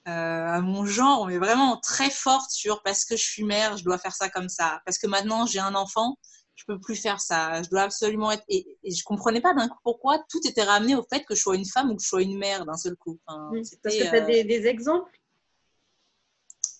euh, 0.07 0.11
à 0.11 0.61
mon 0.61 0.85
genre, 0.85 1.27
mais 1.27 1.37
vraiment 1.37 1.77
très 1.77 2.09
fortes 2.09 2.51
sur 2.51 2.81
parce 2.83 3.05
que 3.05 3.15
je 3.15 3.23
suis 3.23 3.43
mère, 3.43 3.77
je 3.77 3.83
dois 3.83 3.97
faire 3.97 4.15
ça 4.15 4.29
comme 4.29 4.49
ça. 4.49 4.81
Parce 4.85 4.97
que 4.97 5.07
maintenant, 5.07 5.45
j'ai 5.45 5.59
un 5.59 5.75
enfant, 5.75 6.17
je 6.55 6.65
peux 6.65 6.79
plus 6.79 6.95
faire 6.95 7.21
ça. 7.21 7.61
Je 7.63 7.69
dois 7.69 7.83
absolument 7.83 8.31
être. 8.31 8.43
Et, 8.49 8.77
et 8.83 8.93
je 8.93 9.03
comprenais 9.03 9.39
pas 9.39 9.53
d'un 9.53 9.69
coup 9.69 9.77
pourquoi 9.83 10.19
tout 10.29 10.41
était 10.45 10.63
ramené 10.63 10.95
au 10.95 11.03
fait 11.03 11.23
que 11.23 11.35
je 11.35 11.41
sois 11.41 11.55
une 11.55 11.65
femme 11.65 11.91
ou 11.91 11.95
que 11.95 12.03
je 12.03 12.07
sois 12.07 12.21
une 12.21 12.37
mère 12.37 12.65
d'un 12.65 12.77
seul 12.77 12.97
coup. 12.97 13.17
Enfin, 13.27 13.51
parce 13.81 13.95
que 13.95 14.01
tu 14.01 14.07
as 14.07 14.21
des, 14.21 14.43
des, 14.43 14.67
exemples? 14.67 15.11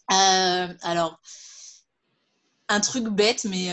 Alors, 0.10 1.22
un 2.68 2.80
truc 2.82 3.06
bête, 3.06 3.46
mais 3.46 3.70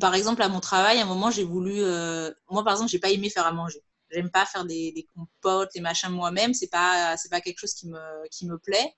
par 0.00 0.14
exemple, 0.14 0.42
à 0.42 0.48
mon 0.48 0.60
travail, 0.60 0.98
à 0.98 1.02
un 1.02 1.06
moment, 1.06 1.30
j'ai 1.30 1.44
voulu. 1.44 1.74
Euh, 1.76 2.30
moi, 2.50 2.64
par 2.64 2.72
exemple, 2.74 2.90
j'ai 2.90 2.98
pas 2.98 3.10
aimé 3.10 3.30
faire 3.30 3.46
à 3.46 3.52
manger. 3.52 3.80
J'aime 4.10 4.30
pas 4.30 4.44
faire 4.46 4.64
des, 4.64 4.92
des, 4.92 5.08
compotes, 5.14 5.70
les 5.74 5.80
machins 5.80 6.10
moi-même. 6.10 6.54
C'est 6.54 6.68
pas, 6.68 7.16
c'est 7.16 7.30
pas 7.30 7.40
quelque 7.40 7.58
chose 7.58 7.74
qui 7.74 7.88
me, 7.88 8.28
qui 8.30 8.46
me 8.46 8.58
plaît. 8.58 8.94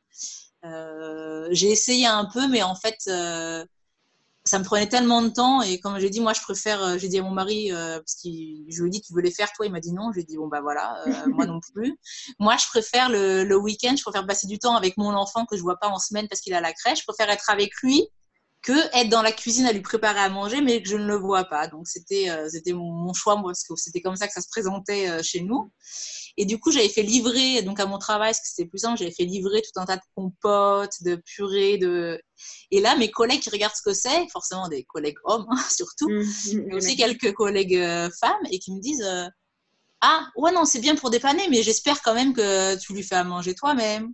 Euh, 0.65 1.49
j'ai 1.53 1.71
essayé 1.71 2.07
un 2.07 2.25
peu, 2.25 2.49
mais 2.49 2.63
en 2.63 2.75
fait, 2.75 2.99
euh, 3.09 3.65
ça 4.45 4.59
me 4.59 4.65
prenait 4.65 4.89
tellement 4.89 5.23
de 5.23 5.29
temps. 5.29 5.63
Et 5.63 5.81
comme 5.81 5.99
j'ai 5.99 6.11
dit, 6.11 6.21
moi, 6.21 6.33
je 6.33 6.41
préfère. 6.41 6.99
J'ai 6.99 7.09
dit 7.09 7.19
à 7.19 7.23
mon 7.23 7.31
mari, 7.31 7.71
parce 7.73 8.15
que 8.15 8.29
je 8.69 8.83
lui 8.83 8.89
ai 8.89 8.91
dit, 8.91 9.03
tu 9.03 9.13
veux 9.13 9.23
les 9.23 9.31
faire, 9.31 9.53
toi? 9.53 9.67
Il 9.67 9.73
m'a 9.73 9.81
dit 9.81 9.93
non. 9.93 10.13
J'ai 10.15 10.25
dit, 10.25 10.37
bon, 10.39 10.49
bah 10.49 10.63
voilà, 10.63 11.03
moi 11.29 11.45
non 11.47 11.61
plus. 11.75 11.99
Moi, 12.39 12.57
je 12.57 12.67
préfère 12.69 13.11
le, 13.11 13.45
le 13.45 13.57
week-end, 13.57 13.95
je 13.97 14.03
préfère 14.03 14.27
passer 14.27 14.47
du 14.47 14.59
temps 14.59 14.77
avec 14.77 14.97
mon 14.97 15.15
enfant 15.15 15.45
que 15.45 15.57
je 15.57 15.63
vois 15.63 15.77
pas 15.77 15.89
en 15.89 15.99
semaine 15.99 16.27
parce 16.29 16.41
qu'il 16.41 16.55
à 16.55 16.63
la 16.63 16.73
crèche. 16.73 17.01
Je 17.01 17.05
préfère 17.05 17.31
être 17.31 17.51
avec 17.51 17.71
lui 17.83 18.09
que 18.67 18.99
être 18.99 19.09
dans 19.09 19.23
la 19.23 19.31
cuisine 19.31 19.65
à 19.67 19.73
lui 19.73 19.81
préparer 19.81 20.19
à 20.19 20.29
manger, 20.29 20.61
mais 20.61 20.83
que 20.83 20.89
je 20.89 20.97
ne 20.97 21.07
le 21.07 21.15
vois 21.15 21.45
pas. 21.45 21.69
Donc 21.69 21.87
c'était 21.87 22.29
euh, 22.31 22.49
c'était 22.51 22.73
mon, 22.73 23.15
choix 23.15 23.37
moi 23.37 23.53
parce 23.53 23.63
que 23.63 23.77
c'était 23.77 24.01
comme 24.01 24.17
ça 24.17 24.27
que 24.27 24.33
ça 24.33 24.41
se 24.41 24.49
présentait 24.49 25.09
euh, 25.09 25.23
chez 25.23 25.41
nous. 25.41 25.71
Et 26.37 26.47
du 26.47 26.59
coup 26.59 26.73
j'avais 26.73 26.89
fait 26.89 27.05
livrer 27.05 27.63
donc 27.63 27.79
à 27.79 27.87
mon 27.87 27.99
travail 27.99 28.33
parce 28.33 28.41
que 28.41 28.49
c'était 28.49 28.69
plus 28.69 28.81
simple, 28.81 28.99
j'avais 28.99 29.13
fait 29.13 29.25
livrer 29.25 29.63
tout 29.63 29.81
un 29.81 29.85
tas 29.87 29.97
de 29.97 30.03
compotes, 30.17 31.01
de 31.03 31.15
purées, 31.15 31.79
de 31.79 32.21
et 32.73 32.81
là 32.81 32.97
mes 32.97 33.09
collègues 33.09 33.41
qui 33.41 33.51
regardent 33.51 33.77
ce 33.77 33.83
que 33.83 33.95
c'est, 33.95 34.27
forcément 34.33 34.69
des 34.69 34.83
collègues 34.83 35.19
hommes 35.25 35.47
hein, 35.49 35.63
surtout, 35.71 36.11
mmh, 36.11 36.23
mmh, 36.23 36.63
mais 36.67 36.75
aussi 36.75 36.97
quelques 36.97 37.33
collègues 37.35 37.77
euh, 37.77 38.11
femmes 38.21 38.35
et 38.51 38.59
qui 38.59 38.73
me 38.73 38.81
disent 38.81 39.09
ah 40.01 40.27
ouais 40.37 40.51
non 40.51 40.65
c'est 40.65 40.81
bien 40.81 40.97
pour 40.97 41.11
dépanner, 41.11 41.47
mais 41.51 41.63
j'espère 41.63 42.03
quand 42.03 42.15
même 42.15 42.35
que 42.35 42.77
tu 42.81 42.93
lui 42.93 43.05
fais 43.05 43.15
à 43.15 43.25
manger 43.25 43.55
toi-même. 43.55 44.13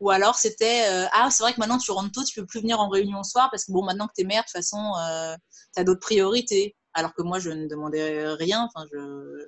Ou 0.00 0.10
alors 0.10 0.36
c'était 0.36 0.88
euh, 0.88 1.06
ah 1.12 1.30
c'est 1.30 1.42
vrai 1.42 1.52
que 1.52 1.60
maintenant 1.60 1.78
tu 1.78 1.90
rentres 1.90 2.12
tôt, 2.12 2.24
tu 2.24 2.40
peux 2.40 2.46
plus 2.46 2.60
venir 2.60 2.80
en 2.80 2.88
réunion 2.88 3.18
le 3.18 3.24
soir 3.24 3.48
parce 3.50 3.66
que 3.66 3.72
bon 3.72 3.84
maintenant 3.84 4.06
que 4.06 4.14
tu 4.16 4.22
es 4.22 4.24
mère 4.24 4.42
de 4.42 4.46
toute 4.46 4.52
façon 4.52 4.94
euh, 4.98 5.36
tu 5.74 5.80
as 5.80 5.84
d'autres 5.84 6.00
priorités. 6.00 6.76
Alors 6.94 7.14
que 7.14 7.22
moi 7.22 7.38
je 7.38 7.50
ne 7.50 7.68
demandais 7.68 8.26
rien, 8.34 8.68
enfin 8.68 8.86
je 8.92 9.46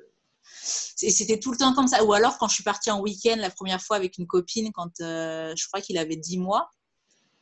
c'était 0.65 1.38
tout 1.38 1.51
le 1.51 1.57
temps 1.57 1.75
comme 1.75 1.88
ça. 1.88 2.05
Ou 2.05 2.12
alors 2.12 2.38
quand 2.38 2.49
je 2.49 2.55
suis 2.55 2.65
partie 2.65 2.91
en 2.91 3.01
week-end 3.01 3.37
la 3.38 3.51
première 3.51 3.81
fois 3.81 3.97
avec 3.97 4.19
une 4.19 4.27
copine 4.27 4.71
quand 4.73 5.01
euh, 5.01 5.55
je 5.57 5.67
crois 5.69 5.81
qu'il 5.81 5.99
avait 5.99 6.17
10 6.17 6.38
mois 6.38 6.71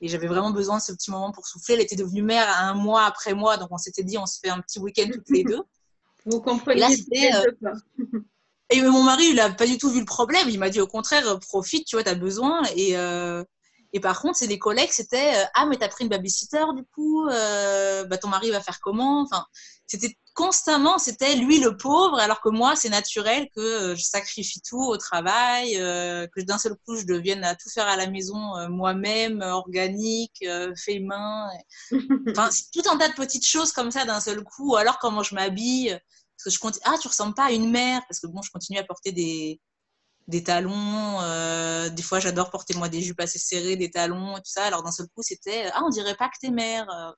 et 0.00 0.08
j'avais 0.08 0.26
vraiment 0.26 0.50
besoin 0.50 0.78
de 0.78 0.82
ce 0.82 0.92
petit 0.92 1.10
moment 1.10 1.32
pour 1.32 1.46
souffler. 1.46 1.74
Elle 1.74 1.80
était 1.80 1.96
devenue 1.96 2.22
mère 2.22 2.48
un 2.58 2.74
mois 2.74 3.04
après 3.04 3.34
moi, 3.34 3.56
donc 3.56 3.68
on 3.70 3.78
s'était 3.78 4.04
dit 4.04 4.16
on 4.18 4.26
se 4.26 4.38
fait 4.38 4.48
un 4.48 4.60
petit 4.60 4.78
week-end 4.78 5.08
toutes 5.12 5.30
les 5.30 5.44
deux. 5.44 5.62
Vous 6.26 6.40
comprenez 6.40 6.80
là, 6.80 6.88
Et 8.70 8.82
mon 8.82 9.02
mari, 9.02 9.26
il 9.30 9.40
a 9.40 9.50
pas 9.50 9.66
du 9.66 9.78
tout 9.78 9.90
vu 9.90 10.00
le 10.00 10.06
problème. 10.06 10.48
Il 10.48 10.58
m'a 10.58 10.70
dit 10.70 10.80
au 10.80 10.86
contraire, 10.86 11.38
profite, 11.40 11.86
tu 11.86 11.96
vois, 11.96 12.04
tu 12.04 12.10
as 12.10 12.14
besoin. 12.14 12.62
Et, 12.76 12.96
euh, 12.96 13.42
et 13.92 14.00
par 14.00 14.20
contre, 14.20 14.38
c'est 14.38 14.46
des 14.46 14.58
collègues, 14.58 14.90
c'était 14.92 15.34
euh, 15.34 15.44
Ah, 15.54 15.66
mais 15.66 15.76
t'as 15.76 15.88
pris 15.88 16.04
une 16.04 16.10
babysitter 16.10 16.64
du 16.76 16.84
coup, 16.94 17.26
euh, 17.28 18.04
bah, 18.04 18.18
ton 18.18 18.28
mari 18.28 18.50
va 18.50 18.60
faire 18.60 18.78
comment? 18.80 19.22
Enfin, 19.22 19.44
c'était 19.86 20.16
constamment, 20.34 20.98
c'était 20.98 21.34
lui 21.34 21.58
le 21.58 21.76
pauvre, 21.76 22.18
alors 22.20 22.40
que 22.40 22.48
moi, 22.48 22.76
c'est 22.76 22.88
naturel 22.88 23.48
que 23.56 23.60
euh, 23.60 23.96
je 23.96 24.02
sacrifie 24.02 24.60
tout 24.62 24.80
au 24.80 24.96
travail, 24.96 25.76
euh, 25.76 26.26
que 26.34 26.40
d'un 26.40 26.58
seul 26.58 26.76
coup, 26.86 26.96
je 26.96 27.04
devienne 27.04 27.42
à 27.42 27.56
tout 27.56 27.68
faire 27.68 27.88
à 27.88 27.96
la 27.96 28.06
maison 28.08 28.56
euh, 28.56 28.68
moi-même, 28.68 29.42
organique, 29.42 30.44
fait 30.76 31.00
main. 31.00 31.48
Enfin, 32.30 32.48
c'est 32.52 32.70
tout 32.72 32.88
un 32.88 32.96
tas 32.96 33.08
de 33.08 33.14
petites 33.14 33.46
choses 33.46 33.72
comme 33.72 33.90
ça 33.90 34.04
d'un 34.04 34.20
seul 34.20 34.42
coup. 34.44 34.72
Ou 34.72 34.76
alors, 34.76 34.98
comment 34.98 35.22
je 35.24 35.34
m'habille, 35.34 35.98
parce 36.42 36.54
que 36.54 36.58
je 36.58 36.58
continue, 36.58 36.82
ah, 36.86 36.96
tu 37.00 37.08
ressembles 37.08 37.34
pas 37.34 37.46
à 37.46 37.52
une 37.52 37.70
mère, 37.70 38.02
parce 38.08 38.20
que 38.20 38.26
bon, 38.26 38.42
je 38.42 38.50
continue 38.50 38.78
à 38.78 38.84
porter 38.84 39.12
des, 39.12 39.60
des 40.28 40.42
talons. 40.42 41.20
des 41.90 42.02
fois, 42.02 42.20
j'adore 42.20 42.50
porter 42.50 42.74
moi 42.74 42.88
des 42.88 43.02
jupes 43.02 43.20
assez 43.20 43.38
serrées, 43.38 43.76
des 43.76 43.90
talons 43.90 44.36
et 44.36 44.40
tout 44.40 44.50
ça. 44.50 44.64
Alors 44.64 44.82
d'un 44.82 44.92
seul 44.92 45.06
coup, 45.14 45.22
c'était 45.22 45.70
ah, 45.72 45.82
on 45.84 45.90
dirait 45.90 46.16
pas 46.16 46.28
que 46.28 46.36
t'es 46.40 46.50
mère. 46.50 47.14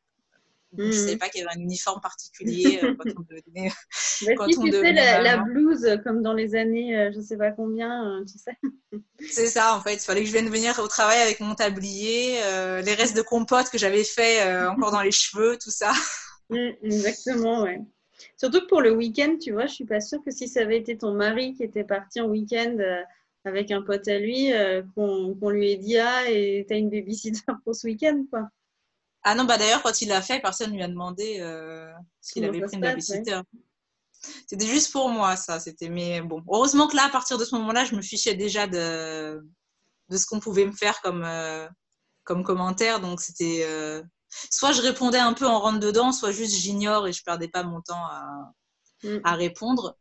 Je 0.79 0.85
ne 0.85 0.93
savais 0.93 1.15
mmh. 1.17 1.19
pas 1.19 1.29
qu'il 1.29 1.43
y 1.43 1.45
avait 1.45 1.55
un 1.55 1.61
uniforme 1.61 2.01
particulier 2.01 2.81
euh, 2.83 2.95
quand 2.99 3.11
on 3.19 3.23
devenait. 3.29 3.71
quand 4.37 4.49
si, 4.49 4.59
on 4.59 4.63
tu 4.63 4.71
sais, 4.71 4.93
la, 4.93 5.37
blouse, 5.37 5.87
comme 6.03 6.23
dans 6.23 6.33
les 6.33 6.55
années, 6.55 6.97
euh, 6.97 7.11
je 7.13 7.19
ne 7.19 7.23
sais 7.23 7.37
pas 7.37 7.51
combien, 7.51 8.21
euh, 8.21 8.25
tu 8.25 8.39
sais. 8.39 8.57
C'est 9.31 9.49
ça, 9.49 9.77
en 9.77 9.83
fait. 9.83 9.95
Il 9.95 10.01
fallait 10.01 10.23
que 10.23 10.27
je 10.27 10.33
vienne 10.33 10.49
venir 10.49 10.79
au 10.79 10.89
travail 10.89 11.21
avec 11.21 11.41
mon 11.41 11.55
tablier, 11.55 12.41
les 12.85 12.95
restes 12.95 13.17
de 13.17 13.23
compote 13.23 13.69
que 13.69 13.77
j'avais 13.77 14.05
fait 14.05 14.67
encore 14.67 14.93
dans 14.93 15.03
les 15.03 15.13
cheveux, 15.13 15.59
tout 15.59 15.71
ça. 15.71 15.93
Mmh, 16.51 16.73
exactement, 16.83 17.63
ouais. 17.63 17.81
Surtout 18.37 18.61
que 18.61 18.67
pour 18.67 18.81
le 18.81 18.93
week-end, 18.95 19.37
tu 19.41 19.53
vois, 19.53 19.67
je 19.67 19.75
suis 19.75 19.85
pas 19.85 20.01
sûre 20.01 20.21
que 20.25 20.31
si 20.31 20.49
ça 20.49 20.61
avait 20.61 20.79
été 20.79 20.99
ton 20.99 21.13
mari 21.15 21.55
qui 21.55 21.63
était 21.63 21.85
parti 21.85 22.21
en 22.21 22.27
week-end 22.27 22.77
avec 23.45 23.71
un 23.71 23.83
pote 23.83 24.07
à 24.09 24.19
lui, 24.19 24.53
qu'on 24.95 25.51
lui 25.51 25.73
ait 25.73 25.77
dit 25.77 25.99
Ah, 25.99 26.29
et 26.29 26.65
t'as 26.69 26.77
une 26.77 26.91
babysitter 26.91 27.41
pour 27.65 27.75
ce 27.75 27.87
week-end, 27.87 28.25
quoi. 28.31 28.49
Ah 29.25 29.35
non, 29.35 29.45
bah 29.45 29.57
d'ailleurs, 29.57 29.83
quand 29.83 30.01
il 30.01 30.09
l'a 30.09 30.21
fait, 30.21 30.41
personne 30.41 30.71
ne 30.71 30.77
lui 30.77 30.83
a 30.83 30.89
demandé 30.89 31.39
euh, 31.41 31.93
s'il 32.21 32.45
avait 32.45 32.61
pris 32.61 32.75
une 32.75 32.81
babysitter. 32.81 33.41
C'était 34.47 34.67
juste 34.67 34.93
pour 34.93 35.09
moi, 35.09 35.37
ça. 35.37 35.61
C'était 35.61 35.89
mais 35.89 36.21
bon. 36.21 36.43
Heureusement 36.49 36.89
que 36.89 36.97
là, 36.97 37.05
à 37.05 37.09
partir 37.09 37.39
de 37.39 37.45
ce 37.45 37.55
moment-là, 37.57 37.85
je 37.85 37.95
me 37.95 38.03
fichais 38.03 38.35
déjà 38.35 38.67
de, 38.67 39.41
de 40.09 40.17
ce 40.17 40.27
qu'on 40.27 40.41
pouvait 40.41 40.67
me 40.67 40.73
faire 40.73 41.01
comme, 41.03 41.25
euh, 41.25 41.69
comme 42.25 42.43
commentaire. 42.43 43.01
Donc 43.01 43.21
c'était 43.21 43.65
euh, 43.65 44.03
soit 44.51 44.73
je 44.73 44.83
répondais 44.83 45.19
un 45.19 45.33
peu 45.33 45.47
en 45.47 45.61
rentre 45.61 45.81
dedans, 45.81 46.13
soit 46.13 46.33
juste 46.33 46.55
j'ignore 46.55 47.07
et 47.07 47.13
je 47.13 47.23
perdais 47.23 47.49
pas 47.49 47.63
mon 47.63 47.81
temps 47.81 48.05
à, 48.05 48.53
mm. 49.05 49.21
à 49.25 49.35
répondre. 49.35 49.97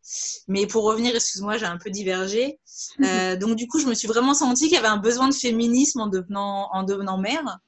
Mais 0.48 0.68
pour 0.68 0.84
revenir, 0.84 1.16
excuse-moi, 1.16 1.58
j'ai 1.58 1.66
un 1.66 1.78
peu 1.78 1.90
divergé. 1.90 2.60
donc 3.40 3.56
du 3.56 3.68
coup, 3.68 3.80
je 3.80 3.88
me 3.88 3.94
suis 3.94 4.08
vraiment 4.08 4.34
sentie 4.34 4.66
qu'il 4.66 4.74
y 4.74 4.78
avait 4.78 4.88
un 4.88 4.98
besoin 4.98 5.28
de 5.28 5.34
féminisme 5.34 6.02
en 6.02 6.08
devenant, 6.08 6.70
en 6.72 6.84
devenant 6.84 7.18
mère 7.18 7.60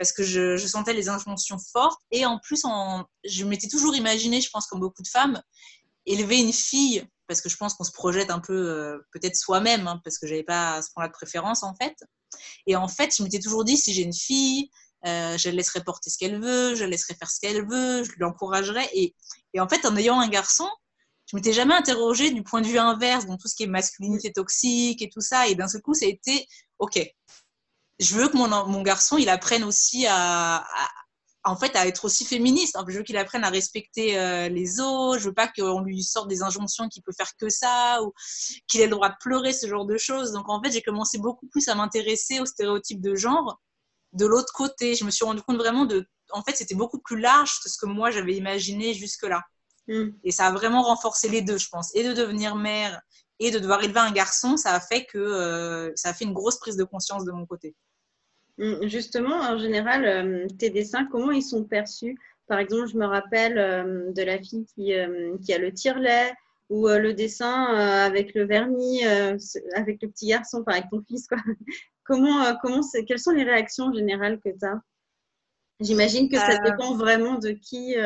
parce 0.00 0.12
que 0.12 0.22
je, 0.22 0.56
sentais 0.56 0.94
les 0.94 1.10
injonctions 1.10 1.58
fortes. 1.58 2.00
Et 2.10 2.24
en 2.24 2.38
plus, 2.38 2.64
en, 2.64 3.04
je 3.22 3.44
m'étais 3.44 3.68
toujours 3.68 3.94
imaginé, 3.94 4.40
je 4.40 4.48
pense, 4.48 4.66
comme 4.66 4.80
beaucoup 4.80 5.02
de 5.02 5.08
femmes, 5.08 5.42
élever 6.06 6.38
une 6.40 6.54
fille, 6.54 7.06
parce 7.26 7.42
que 7.42 7.50
je 7.50 7.56
pense 7.58 7.74
qu'on 7.74 7.84
se 7.84 7.92
projette 7.92 8.30
un 8.30 8.40
peu 8.40 8.54
euh, 8.54 8.98
peut-être 9.12 9.36
soi-même, 9.36 9.86
hein, 9.86 10.00
parce 10.02 10.16
que 10.16 10.26
j'avais 10.26 10.42
pas 10.42 10.76
à 10.76 10.82
ce 10.82 10.88
point-là 10.94 11.08
de 11.08 11.12
préférence 11.12 11.62
en 11.62 11.74
fait. 11.74 11.94
Et 12.66 12.76
en 12.76 12.88
fait, 12.88 13.14
je 13.14 13.22
m'étais 13.22 13.40
toujours 13.40 13.62
dit, 13.62 13.76
si 13.76 13.92
j'ai 13.92 14.00
une 14.00 14.14
fille, 14.14 14.70
euh, 15.06 15.36
je 15.38 15.48
la 15.48 15.56
laisserai 15.56 15.82
porter 15.82 16.10
ce 16.10 16.18
qu'elle 16.18 16.40
veut, 16.40 16.74
je 16.74 16.84
la 16.84 16.90
laisserai 16.90 17.14
faire 17.14 17.30
ce 17.30 17.40
qu'elle 17.40 17.66
veut, 17.66 18.04
je 18.04 18.10
l'encouragerai. 18.18 18.88
Et, 18.92 19.14
et 19.54 19.60
en 19.60 19.68
fait, 19.68 19.84
en 19.86 19.96
ayant 19.96 20.20
un 20.20 20.28
garçon, 20.28 20.68
je 21.30 21.36
m'étais 21.36 21.52
jamais 21.52 21.74
interrogée 21.74 22.30
du 22.30 22.42
point 22.42 22.60
de 22.60 22.66
vue 22.66 22.78
inverse, 22.78 23.26
dans 23.26 23.36
tout 23.36 23.48
ce 23.48 23.54
qui 23.54 23.62
est 23.62 23.68
masculinité 23.68 24.32
toxique 24.32 25.00
et 25.00 25.08
tout 25.08 25.20
ça. 25.20 25.46
Et 25.48 25.54
d'un 25.54 25.68
seul 25.68 25.80
coup, 25.80 25.94
ça 25.94 26.06
a 26.06 26.08
été, 26.08 26.46
OK, 26.78 27.00
je 28.00 28.14
veux 28.14 28.28
que 28.28 28.36
mon, 28.36 28.48
mon 28.66 28.82
garçon, 28.82 29.16
il 29.16 29.28
apprenne 29.28 29.62
aussi 29.62 30.06
à, 30.08 30.66
en 31.44 31.56
fait, 31.56 31.76
à 31.76 31.86
être 31.86 32.04
aussi 32.04 32.24
féministe. 32.24 32.76
Je 32.88 32.98
veux 32.98 33.02
qu'il 33.02 33.16
apprenne 33.16 33.44
à 33.44 33.50
respecter 33.50 34.18
euh, 34.18 34.48
les 34.48 34.80
autres. 34.80 35.18
Je 35.18 35.28
veux 35.28 35.34
pas 35.34 35.48
qu'on 35.48 35.80
lui 35.80 36.02
sorte 36.02 36.28
des 36.28 36.42
injonctions 36.42 36.88
qu'il 36.88 37.02
peut 37.02 37.12
faire 37.16 37.30
que 37.38 37.48
ça 37.48 38.02
ou 38.02 38.12
qu'il 38.66 38.80
ait 38.80 38.86
le 38.86 38.90
droit 38.90 39.08
de 39.08 39.16
pleurer, 39.20 39.52
ce 39.52 39.66
genre 39.66 39.86
de 39.86 39.96
choses. 39.96 40.32
Donc, 40.32 40.48
en 40.48 40.62
fait, 40.62 40.72
j'ai 40.72 40.82
commencé 40.82 41.18
beaucoup 41.18 41.46
plus 41.46 41.68
à 41.68 41.74
m'intéresser 41.74 42.40
aux 42.40 42.46
stéréotypes 42.46 43.00
de 43.00 43.14
genre 43.14 43.60
de 44.12 44.26
l'autre 44.26 44.52
côté. 44.52 44.94
Je 44.94 45.04
me 45.04 45.10
suis 45.10 45.24
rendu 45.24 45.42
compte 45.42 45.56
vraiment 45.56 45.84
de, 45.84 46.06
en 46.32 46.42
fait, 46.42 46.56
c'était 46.56 46.74
beaucoup 46.74 46.98
plus 46.98 47.18
large 47.18 47.60
que 47.62 47.68
ce 47.68 47.78
que 47.78 47.86
moi 47.86 48.10
j'avais 48.10 48.34
imaginé 48.34 48.94
jusque-là. 48.94 49.42
Mm. 49.88 50.10
Et 50.24 50.30
ça 50.30 50.46
a 50.46 50.52
vraiment 50.52 50.82
renforcé 50.82 51.28
les 51.28 51.42
deux, 51.42 51.58
je 51.58 51.68
pense. 51.68 51.94
Et 51.94 52.04
de 52.04 52.12
devenir 52.12 52.54
mère 52.54 53.00
et 53.38 53.50
de 53.50 53.58
devoir 53.58 53.82
élever 53.82 54.00
un 54.00 54.12
garçon, 54.12 54.56
ça 54.56 54.72
a 54.72 54.80
fait 54.80 55.04
que 55.06 55.18
euh, 55.18 55.90
ça 55.94 56.10
a 56.10 56.14
fait 56.14 56.24
une 56.24 56.34
grosse 56.34 56.58
prise 56.58 56.76
de 56.76 56.84
conscience 56.84 57.24
de 57.24 57.32
mon 57.32 57.46
côté. 57.46 57.74
Mm, 58.58 58.86
justement, 58.86 59.40
en 59.40 59.58
général, 59.58 60.04
euh, 60.04 60.46
tes 60.58 60.70
dessins, 60.70 61.06
comment 61.10 61.30
ils 61.30 61.42
sont 61.42 61.64
perçus? 61.64 62.16
Par 62.46 62.58
exemple, 62.58 62.88
je 62.88 62.96
me 62.96 63.06
rappelle 63.06 63.58
euh, 63.58 64.12
de 64.12 64.22
la 64.22 64.38
fille 64.38 64.66
qui, 64.74 64.92
qui 65.44 65.52
a 65.52 65.58
le 65.58 65.72
tire-lait 65.72 66.32
ou 66.68 66.86
le 66.86 67.14
dessin 67.14 67.64
avec 67.64 68.32
le 68.32 68.44
vernis, 68.44 69.02
avec 69.04 70.00
le 70.02 70.08
petit 70.08 70.28
garçon, 70.28 70.60
enfin 70.60 70.78
avec 70.78 70.88
ton 70.88 71.02
fils. 71.02 71.26
Quoi. 71.26 71.38
Comment, 72.10 72.56
comment 72.62 72.80
quelles 73.06 73.18
sont 73.18 73.32
les 73.32 73.44
réactions 73.44 73.92
générales 73.92 74.40
que 74.44 74.50
tu 74.50 74.66
as 74.66 74.80
J'imagine 75.80 76.28
que 76.28 76.36
ça 76.36 76.58
dépend 76.58 76.94
vraiment 76.94 77.38
de 77.38 77.50
qui. 77.50 77.94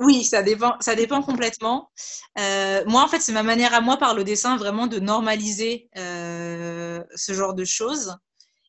Oui, 0.00 0.22
ça 0.22 0.44
dépend, 0.44 0.76
ça 0.78 0.94
dépend 0.94 1.22
complètement. 1.22 1.90
moi, 2.36 3.02
en 3.02 3.08
fait, 3.08 3.18
c'est 3.18 3.32
ma 3.32 3.42
manière 3.42 3.74
à 3.74 3.80
moi 3.80 3.96
par 3.96 4.14
le 4.14 4.22
dessin 4.22 4.56
vraiment 4.56 4.86
de 4.86 5.00
normaliser 5.00 5.90
ce 5.96 7.32
genre 7.32 7.54
de 7.54 7.64
choses. 7.64 8.16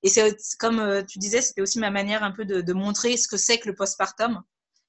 Et 0.03 0.09
c'est 0.09 0.35
comme 0.59 0.79
euh, 0.79 1.03
tu 1.03 1.19
disais, 1.19 1.41
c'était 1.41 1.61
aussi 1.61 1.79
ma 1.79 1.91
manière 1.91 2.23
un 2.23 2.31
peu 2.31 2.45
de, 2.45 2.73
montrer 2.73 3.17
ce 3.17 3.27
que 3.27 3.37
c'est 3.37 3.59
que 3.59 3.67
le 3.67 3.75
postpartum. 3.75 4.41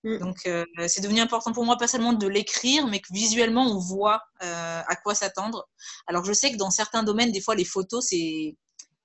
Mm. 0.05 0.19
Donc, 0.19 0.37
euh, 0.47 0.65
c'est 0.87 1.01
devenu 1.01 1.21
important 1.21 1.53
pour 1.53 1.65
moi, 1.65 1.77
pas 1.77 1.89
seulement 1.89 2.13
de 2.13 2.27
l'écrire, 2.27 2.87
mais 2.87 3.01
que 3.01 3.13
visuellement, 3.13 3.67
on 3.67 3.79
voit 3.79 4.23
euh, 4.43 4.83
à 4.87 4.97
quoi 4.97 5.15
s'attendre. 5.15 5.69
Alors, 6.07 6.25
je 6.25 6.33
sais 6.33 6.53
que 6.53 6.57
dans 6.57 6.71
certains 6.71 7.03
domaines, 7.03 7.33
des 7.33 7.41
fois, 7.41 7.55
les 7.55 7.65
photos, 7.65 8.07
c'est 8.09 8.57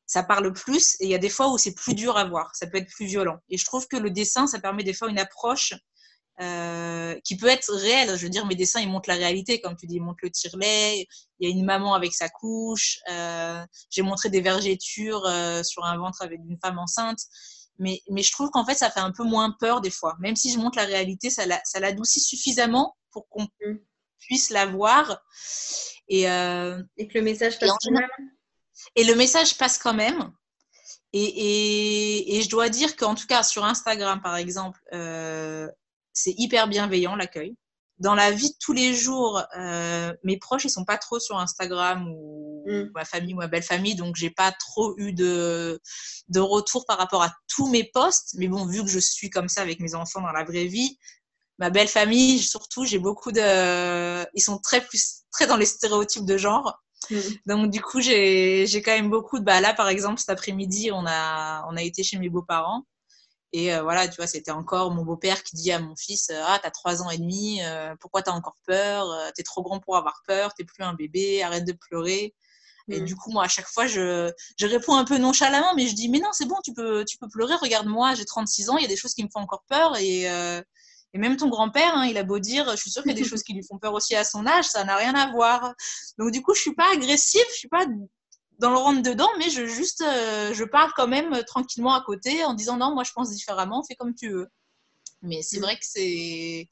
ça 0.06 0.24
parle 0.24 0.54
plus, 0.54 0.96
et 1.00 1.06
il 1.06 1.10
y 1.10 1.16
a 1.16 1.20
des 1.20 1.30
fois 1.30 1.52
où 1.52 1.58
c'est 1.58 1.74
plus 1.74 1.96
dur 1.96 2.18
à 2.18 2.26
voir, 2.26 2.56
ça 2.56 2.68
peut 2.68 2.78
être 2.78 2.90
plus 2.90 3.06
violent. 3.06 3.40
Et 3.50 3.58
je 3.58 3.66
trouve 3.66 3.88
que 3.88 3.98
le 3.98 4.12
dessin, 4.12 4.48
ça 4.48 4.60
permet 4.60 4.84
des 4.84 4.94
fois 4.94 5.10
une 5.10 5.20
approche 5.20 5.74
euh, 6.42 7.18
qui 7.24 7.38
peut 7.38 7.48
être 7.48 7.74
réel. 7.74 8.10
Je 8.18 8.24
veux 8.24 8.30
dire, 8.30 8.46
mes 8.46 8.56
dessins, 8.56 8.82
ils 8.82 8.90
montrent 8.90 9.10
la 9.10 9.16
réalité, 9.16 9.62
comme 9.62 9.76
tu 9.76 9.88
dis, 9.88 9.96
ils 9.96 10.02
montrent 10.02 10.20
le 10.22 10.30
tirelet, 10.30 11.08
il 11.40 11.50
y 11.50 11.52
a 11.52 11.56
une 11.56 11.66
maman 11.66 11.94
avec 11.94 12.14
sa 12.14 12.30
couche, 12.30 13.00
euh, 13.10 13.66
j'ai 13.90 14.02
montré 14.02 14.30
des 14.30 14.42
vergetures 14.42 15.26
euh, 15.26 15.64
sur 15.64 15.86
un 15.86 15.98
ventre 15.98 16.22
avec 16.22 16.40
une 16.40 16.58
femme 16.62 16.78
enceinte. 16.78 17.20
Mais, 17.80 18.02
mais 18.10 18.22
je 18.22 18.32
trouve 18.32 18.50
qu'en 18.52 18.66
fait, 18.66 18.76
ça 18.76 18.92
fait 18.92 19.00
un 19.00 19.12
peu 19.12 19.24
moins 19.24 19.56
peur 19.60 19.82
des 19.82 19.90
fois. 19.90 20.16
Même 20.20 20.36
si 20.36 20.52
je 20.52 20.60
montre 20.60 20.78
la 20.78 20.86
réalité, 20.86 21.30
ça 21.30 21.46
l'adoucit 21.80 22.22
suffisamment 22.22 22.96
pour 23.12 23.28
qu'on 23.30 23.44
mm. 23.44 23.80
puisse 24.20 24.50
la 24.50 24.66
voir. 24.66 25.22
Et, 26.08 26.22
et 26.24 27.08
que 27.08 27.18
le 27.18 27.22
message 27.22 27.60
passe 27.60 27.72
quand 27.82 27.92
même. 27.92 28.08
Et 28.96 29.04
le 29.04 29.16
message 29.16 29.58
passe 29.58 29.78
quand 29.78 29.94
même. 29.94 30.32
Et, 31.14 31.24
et, 31.24 32.38
et, 32.38 32.42
je 32.42 32.50
dois 32.50 32.70
dire 32.70 32.96
qu'en 32.98 33.16
tout 33.16 33.26
cas 33.26 33.42
sur 33.42 33.64
Instagram, 33.64 34.22
par 34.22 34.36
exemple, 34.36 34.80
euh, 34.94 35.70
c'est 36.12 36.34
hyper 36.38 36.68
bienveillant 36.68 37.16
l'accueil. 37.16 37.56
Dans 38.00 38.16
la 38.16 38.32
vie 38.32 38.50
de 38.50 38.56
tous 38.60 38.74
les 38.74 38.94
jours, 38.94 39.42
euh, 39.58 40.14
mes 40.24 40.38
proches 40.38 40.66
ils 40.66 40.70
sont 40.70 40.84
pas 40.84 40.98
trop 40.98 41.18
sur 41.18 41.38
Instagram 41.38 42.10
ou 42.10 42.66
mm. 42.68 42.92
ma 42.94 43.06
famille 43.06 43.34
ou 43.34 43.38
ma 43.38 43.48
belle 43.48 43.64
famille, 43.64 43.96
donc 43.96 44.18
j'ai 44.18 44.30
pas 44.30 44.52
trop 44.52 44.94
eu 44.98 45.14
de 45.14 45.80
de 46.28 46.40
retour 46.42 46.86
par 46.86 46.98
rapport 46.98 47.24
à 47.24 47.34
tous 47.48 47.68
mes 47.70 47.86
posts. 47.86 48.34
Mais 48.38 48.50
bon, 48.50 48.66
vu 48.66 48.84
que 48.84 48.90
je 48.90 49.00
suis 49.00 49.30
comme 49.30 49.48
ça 49.48 49.62
avec 49.62 49.80
mes 49.80 49.96
enfants 49.96 50.20
dans 50.20 50.34
la 50.34 50.44
vraie 50.44 50.66
vie, 50.66 51.00
ma 51.60 51.70
belle 51.70 51.88
famille 51.88 52.40
surtout, 52.40 52.84
j'ai 52.84 53.00
beaucoup 53.00 53.32
de, 53.32 54.26
ils 54.34 54.42
sont 54.42 54.58
très 54.60 54.82
plus 54.82 55.24
très 55.32 55.48
dans 55.48 55.58
les 55.58 55.66
stéréotypes 55.66 56.26
de 56.26 56.38
genre. 56.38 56.82
Mm. 57.10 57.20
Donc 57.46 57.72
du 57.72 57.82
coup, 57.82 58.02
j'ai 58.02 58.66
quand 58.84 58.92
même 58.92 59.10
beaucoup 59.10 59.40
de 59.40 59.44
bah 59.44 59.62
là 59.62 59.74
par 59.74 59.90
exemple 59.90 60.20
cet 60.20 60.30
après-midi, 60.30 60.92
on 60.92 61.06
a 61.06 61.66
on 61.70 61.78
a 61.78 61.82
été 61.82 62.04
chez 62.04 62.18
mes 62.18 62.30
beaux-parents 62.30 62.84
et 63.56 63.74
euh, 63.74 63.84
voilà, 63.84 64.06
tu 64.10 64.18
vois, 64.18 64.28
c'était 64.28 64.52
encore 64.52 64.92
mon 64.92 65.06
beau-père 65.06 65.42
qui 65.42 65.56
dit 65.56 65.72
à 65.72 65.80
mon 65.80 65.96
fils 65.96 66.30
euh, 66.30 66.42
Ah, 66.46 66.60
t'as 66.62 66.72
trois 66.72 67.02
ans 67.02 67.10
et 67.10 67.18
demi, 67.18 67.62
euh, 67.64 67.96
pourquoi 68.02 68.22
t'as 68.22 68.34
encore 68.34 68.58
peur 68.68 69.08
T'es 69.34 69.44
trop 69.44 69.64
grand 69.64 69.80
pour 69.80 69.96
avoir 69.96 70.24
peur, 70.28 70.54
t'es 70.54 70.66
plus 70.66 70.84
un 70.84 70.94
bébé, 70.94 71.42
arrête 71.42 71.64
de 71.64 71.72
pleurer. 71.72 72.36
Et 72.90 73.00
mm. 73.00 73.06
du 73.06 73.16
coup, 73.16 73.32
moi, 73.32 73.46
à 73.46 73.48
chaque 73.48 73.68
fois, 73.70 73.88
je, 73.88 74.30
je, 74.58 74.68
réponds 74.68 74.98
un 74.98 75.06
peu 75.06 75.18
nonchalamment, 75.18 75.74
mais 75.74 75.88
je 75.88 75.96
dis 75.96 76.10
Mais 76.10 76.20
non, 76.20 76.32
c'est 76.34 76.46
bon, 76.46 76.58
tu 76.66 76.74
peux, 76.74 77.06
tu 77.06 77.18
peux 77.18 77.30
pleurer, 77.30 77.56
regarde-moi, 77.56 78.14
j'ai 78.16 78.26
36 78.26 78.70
ans, 78.72 78.78
il 78.78 78.82
y 78.82 78.86
a 78.86 78.90
des 78.90 78.98
choses 78.98 79.14
qui 79.14 79.24
me 79.24 79.30
font 79.30 79.40
encore 79.40 79.64
peur. 79.70 79.96
Et, 80.00 80.28
et 81.16 81.18
même 81.18 81.38
ton 81.38 81.48
grand-père, 81.48 81.96
hein, 81.96 82.06
il 82.06 82.18
a 82.18 82.24
beau 82.24 82.40
dire 82.40 82.70
Je 82.72 82.76
suis 82.76 82.92
sûre 82.92 83.02
qu'il 83.02 83.14
y 83.14 83.16
a 83.16 83.18
des 83.18 83.24
choses 83.30 83.42
qui 83.42 83.54
lui 83.54 83.64
font 83.64 83.80
peur 83.80 83.94
aussi 83.94 84.16
à 84.16 84.26
son 84.26 84.46
âge, 84.46 84.66
ça 84.66 84.84
n'a 84.84 84.98
rien 84.98 85.16
à 85.16 85.32
voir. 85.32 85.74
Donc, 86.20 86.32
du 86.32 86.42
coup, 86.42 86.54
je 86.54 86.60
suis 86.60 86.76
pas 86.76 86.92
agressive, 86.94 87.46
je 87.52 87.56
suis 87.56 87.70
pas 87.70 87.86
dans 88.60 88.70
le 88.70 88.78
rentre 88.78 89.02
dedans, 89.02 89.30
mais 89.40 89.50
je 89.50 89.66
juste, 89.66 90.02
euh, 90.02 90.54
je 90.54 90.64
parle 90.66 90.92
quand 90.96 91.08
même 91.08 91.34
euh, 91.34 91.44
tranquillement 91.44 91.94
à 91.94 92.02
côté 92.02 92.44
en 92.44 92.54
disant 92.54 92.78
non, 92.78 92.94
moi 92.94 93.04
je 93.04 93.12
pense 93.14 93.30
différemment, 93.32 93.84
fais 93.88 93.96
comme 93.96 94.14
tu 94.14 94.30
veux. 94.30 94.48
Mais 95.22 95.42
c'est 95.42 95.60
mm. 95.60 95.62
vrai 95.62 95.76
que 95.76 95.86
c'est 95.86 96.70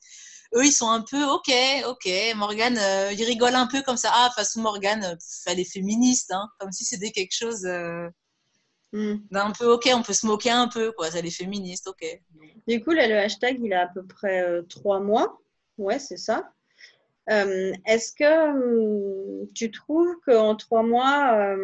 eux, 0.56 0.66
ils 0.66 0.74
sont 0.74 0.90
un 0.90 1.02
peu, 1.02 1.24
ok, 1.26 1.52
ok, 1.88 2.10
Morgane, 2.36 2.78
euh, 2.78 3.14
ils 3.14 3.24
rigolent 3.24 3.56
un 3.56 3.68
peu 3.68 3.82
comme 3.82 3.98
ça. 3.98 4.12
Ah, 4.14 4.30
façon 4.36 4.62
Morgane, 4.62 5.18
elle 5.46 5.60
est 5.60 5.72
féministe, 5.72 6.32
hein, 6.32 6.50
comme 6.60 6.72
si 6.72 6.84
c'était 6.86 7.12
quelque 7.12 7.36
chose 7.36 7.66
euh, 7.66 8.10
hmm. 8.94 9.16
d'un 9.32 9.52
peu, 9.52 9.66
ok, 9.66 9.90
on 9.94 10.02
peut 10.02 10.14
se 10.14 10.26
moquer 10.26 10.52
un 10.52 10.68
peu, 10.68 10.92
quoi, 10.92 11.08
elle 11.16 11.26
est 11.26 11.32
féministe, 11.32 11.88
ok. 11.88 12.22
Du 12.68 12.82
coup, 12.82 12.92
là, 12.92 13.08
le 13.08 13.18
hashtag, 13.18 13.60
il 13.62 13.74
a 13.74 13.84
à 13.84 13.88
peu 13.88 14.06
près 14.06 14.44
euh, 14.44 14.62
trois 14.64 15.00
mois. 15.00 15.40
Ouais, 15.78 16.00
c'est 16.00 16.18
ça. 16.18 16.50
Est-ce 17.28 18.12
que 18.14 19.42
hum, 19.42 19.48
tu 19.54 19.72
trouves 19.72 20.16
qu'en 20.26 20.56
trois 20.56 20.84
mois, 20.84 21.56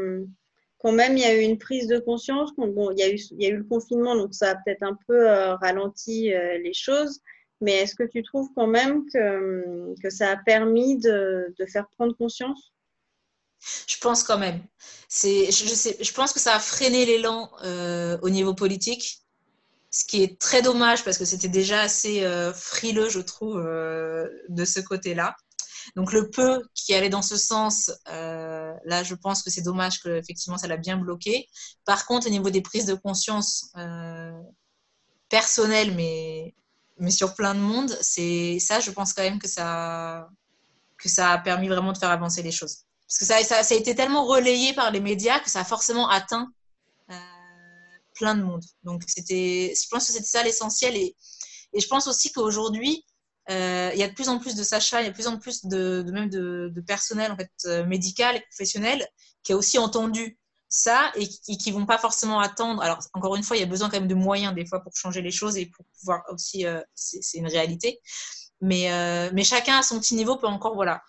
quand 0.80 0.92
même, 0.92 1.18
il 1.18 1.22
y 1.22 1.26
a 1.26 1.36
eu 1.36 1.42
une 1.42 1.58
prise 1.58 1.88
de 1.88 2.00
conscience. 2.00 2.52
Bon, 2.56 2.92
il 2.92 3.00
y 3.00 3.04
a 3.04 3.10
eu, 3.10 3.20
il 3.32 3.44
y 3.44 3.46
a 3.46 3.50
eu 3.50 3.58
le 3.58 3.64
confinement, 3.64 4.16
donc 4.16 4.34
ça 4.34 4.52
a 4.52 4.56
peut-être 4.56 4.84
un 4.84 4.98
peu 5.08 5.28
ralenti 5.62 6.30
les 6.30 6.74
choses. 6.74 7.22
Mais 7.62 7.74
est-ce 7.74 7.96
que 7.96 8.04
tu 8.04 8.24
trouves 8.24 8.50
quand 8.56 8.68
même 8.68 9.06
que, 9.12 9.94
que 10.02 10.10
ça 10.10 10.32
a 10.32 10.38
permis 10.38 10.98
de, 10.98 11.54
de 11.58 11.66
faire 11.66 11.90
prendre 11.90 12.16
conscience? 12.16 12.74
Je 13.88 13.98
pense 13.98 14.24
quand 14.24 14.38
même. 14.38 14.64
Je, 15.10 16.14
pense 16.14 16.34
que 16.34 16.40
ça 16.40 16.56
a 16.56 16.60
freiné 16.60 17.06
l'élan 17.06 17.52
euh, 17.64 18.18
au 18.22 18.30
niveau 18.30 18.54
politique, 18.54 19.24
ce 19.92 20.06
qui 20.06 20.22
est 20.22 20.40
très 20.40 20.62
dommage 20.62 21.04
parce 21.04 21.18
que 21.18 21.26
c'était 21.26 21.48
déjà 21.48 21.82
assez 21.82 22.24
euh, 22.24 22.54
frileux, 22.54 23.10
je 23.10 23.20
trouve, 23.20 23.58
euh, 23.58 24.28
de 24.50 24.66
ce 24.66 24.80
côté-là. 24.80 25.36
Donc 25.96 26.14
le 26.14 26.30
peu 26.30 26.62
qui 26.76 26.94
allait 26.94 27.10
dans 27.10 27.24
ce 27.24 27.38
sens, 27.38 27.92
là, 28.06 29.04
je 29.04 29.16
pense 29.16 29.42
que 29.42 29.50
c'est 29.50 29.64
dommage 29.64 30.00
que 30.02 30.10
effectivement 30.10 30.58
ça 30.58 30.68
l'a 30.68 30.78
bien 30.78 30.98
bloqué. 30.98 31.48
Par 31.86 32.06
contre, 32.06 32.28
au 32.28 32.30
niveau 32.30 32.52
des 32.52 32.62
prises 32.62 32.86
de 32.86 32.94
conscience 32.94 33.72
personnelles, 35.30 35.96
mais 35.96 36.54
sur 37.10 37.34
plein 37.34 37.56
de 37.56 37.60
monde, 37.60 37.98
c'est 38.02 38.60
ça, 38.60 38.80
je 38.80 38.92
pense 38.92 39.14
quand 39.14 39.24
même 39.24 39.40
que 39.40 39.48
ça 39.48 40.30
a 41.18 41.38
permis 41.40 41.68
vraiment 41.68 41.94
de 41.94 41.98
faire 41.98 42.12
avancer 42.12 42.44
les 42.44 42.52
choses. 42.52 42.84
Parce 43.10 43.18
que 43.18 43.26
ça, 43.26 43.58
a 43.58 43.74
été 43.78 43.96
tellement 43.96 44.24
relayé 44.26 44.74
par 44.74 44.92
les 44.92 45.00
médias 45.00 45.40
que 45.40 45.50
ça 45.50 45.62
a 45.62 45.64
forcément 45.66 46.08
atteint 46.10 46.48
euh, 47.10 47.16
plein 48.14 48.36
de 48.36 48.44
monde. 48.44 48.64
Donc, 48.84 49.02
c'était, 49.08 49.74
je 49.76 49.88
pense 49.90 50.06
que 50.06 50.14
c'était 50.14 50.28
ça 50.28 50.44
l'essentiel. 50.44 50.96
Et, 50.96 51.16
je 51.76 51.88
pense 51.88 52.06
aussi 52.06 52.32
qu'aujourd'hui, 52.32 53.04
euh, 53.50 53.90
il 53.94 54.00
y 54.00 54.04
a 54.04 54.08
de 54.08 54.14
plus 54.14 54.30
en 54.30 54.38
plus 54.38 54.54
de 54.54 54.62
sachats, 54.62 55.02
il 55.02 55.06
y 55.06 55.08
a 55.08 55.10
de 55.10 55.16
plus 55.16 55.26
en 55.26 55.40
plus 55.40 55.66
de, 55.66 56.06
même 56.12 56.30
de, 56.30 56.84
personnel 56.86 57.32
en 57.32 57.36
fait, 57.36 57.52
euh, 57.66 57.84
médical 57.86 58.36
et 58.36 58.42
professionnel 58.42 59.08
qui 59.42 59.54
a 59.54 59.58
aussi 59.58 59.80
entendu 59.80 60.38
ça 60.68 61.12
et, 61.16 61.28
qui 61.28 61.72
vont 61.72 61.88
pas 61.88 61.98
forcément 61.98 62.40
attendre. 62.40 62.84
Alors, 62.84 63.00
encore 63.16 63.36
une 63.36 63.44
fois, 63.44 63.58
il 63.58 63.62
y 63.62 63.64
a 63.64 63.68
besoin 63.68 63.90
quand 63.90 64.00
même 64.00 64.08
de 64.08 64.14
moyens 64.14 64.54
des 64.54 64.68
fois 64.68 64.82
pour 64.82 64.96
changer 64.96 65.24
les 65.24 65.32
choses 65.32 65.58
et 65.58 65.66
pour 65.66 65.84
pouvoir 65.98 66.22
aussi, 66.30 66.64
c'est 66.94 67.40
une 67.40 67.48
réalité. 67.48 68.00
Mais, 68.62 68.88
mais 69.34 69.44
chacun 69.44 69.80
à 69.80 69.82
son 69.82 70.00
petit 70.00 70.14
niveau 70.14 70.38
peut 70.38 70.46
encore, 70.46 70.76
voilà. 70.76 71.02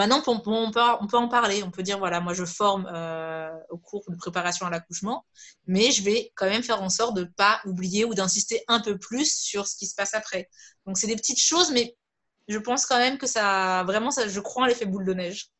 Maintenant, 0.00 0.22
on 0.26 0.40
peut, 0.40 0.80
en 1.18 1.28
parler. 1.28 1.62
On 1.62 1.70
peut 1.70 1.82
dire, 1.82 1.98
voilà, 1.98 2.20
moi 2.22 2.32
je 2.32 2.46
forme 2.46 2.88
euh, 2.90 3.50
au 3.68 3.76
cours 3.76 4.02
de 4.08 4.16
préparation 4.16 4.64
à 4.64 4.70
l'accouchement, 4.70 5.26
mais 5.66 5.90
je 5.90 6.02
vais 6.02 6.32
quand 6.36 6.46
même 6.46 6.62
faire 6.62 6.80
en 6.82 6.88
sorte 6.88 7.14
de 7.16 7.20
ne 7.20 7.26
pas 7.26 7.60
oublier 7.66 8.06
ou 8.06 8.14
d'insister 8.14 8.64
un 8.66 8.80
peu 8.80 8.98
plus 8.98 9.30
sur 9.30 9.66
ce 9.66 9.76
qui 9.76 9.86
se 9.86 9.94
passe 9.94 10.14
après. 10.14 10.48
Donc, 10.86 10.96
c'est 10.96 11.06
des 11.06 11.16
petites 11.16 11.38
choses, 11.38 11.70
mais 11.70 11.98
je 12.48 12.56
pense 12.56 12.86
quand 12.86 12.96
même 12.96 13.18
que 13.18 13.26
ça, 13.26 13.84
vraiment, 13.84 14.10
ça, 14.10 14.26
je 14.26 14.40
crois 14.40 14.62
en 14.62 14.66
l'effet 14.66 14.86
boule 14.86 15.04
de 15.04 15.12
neige. 15.12 15.50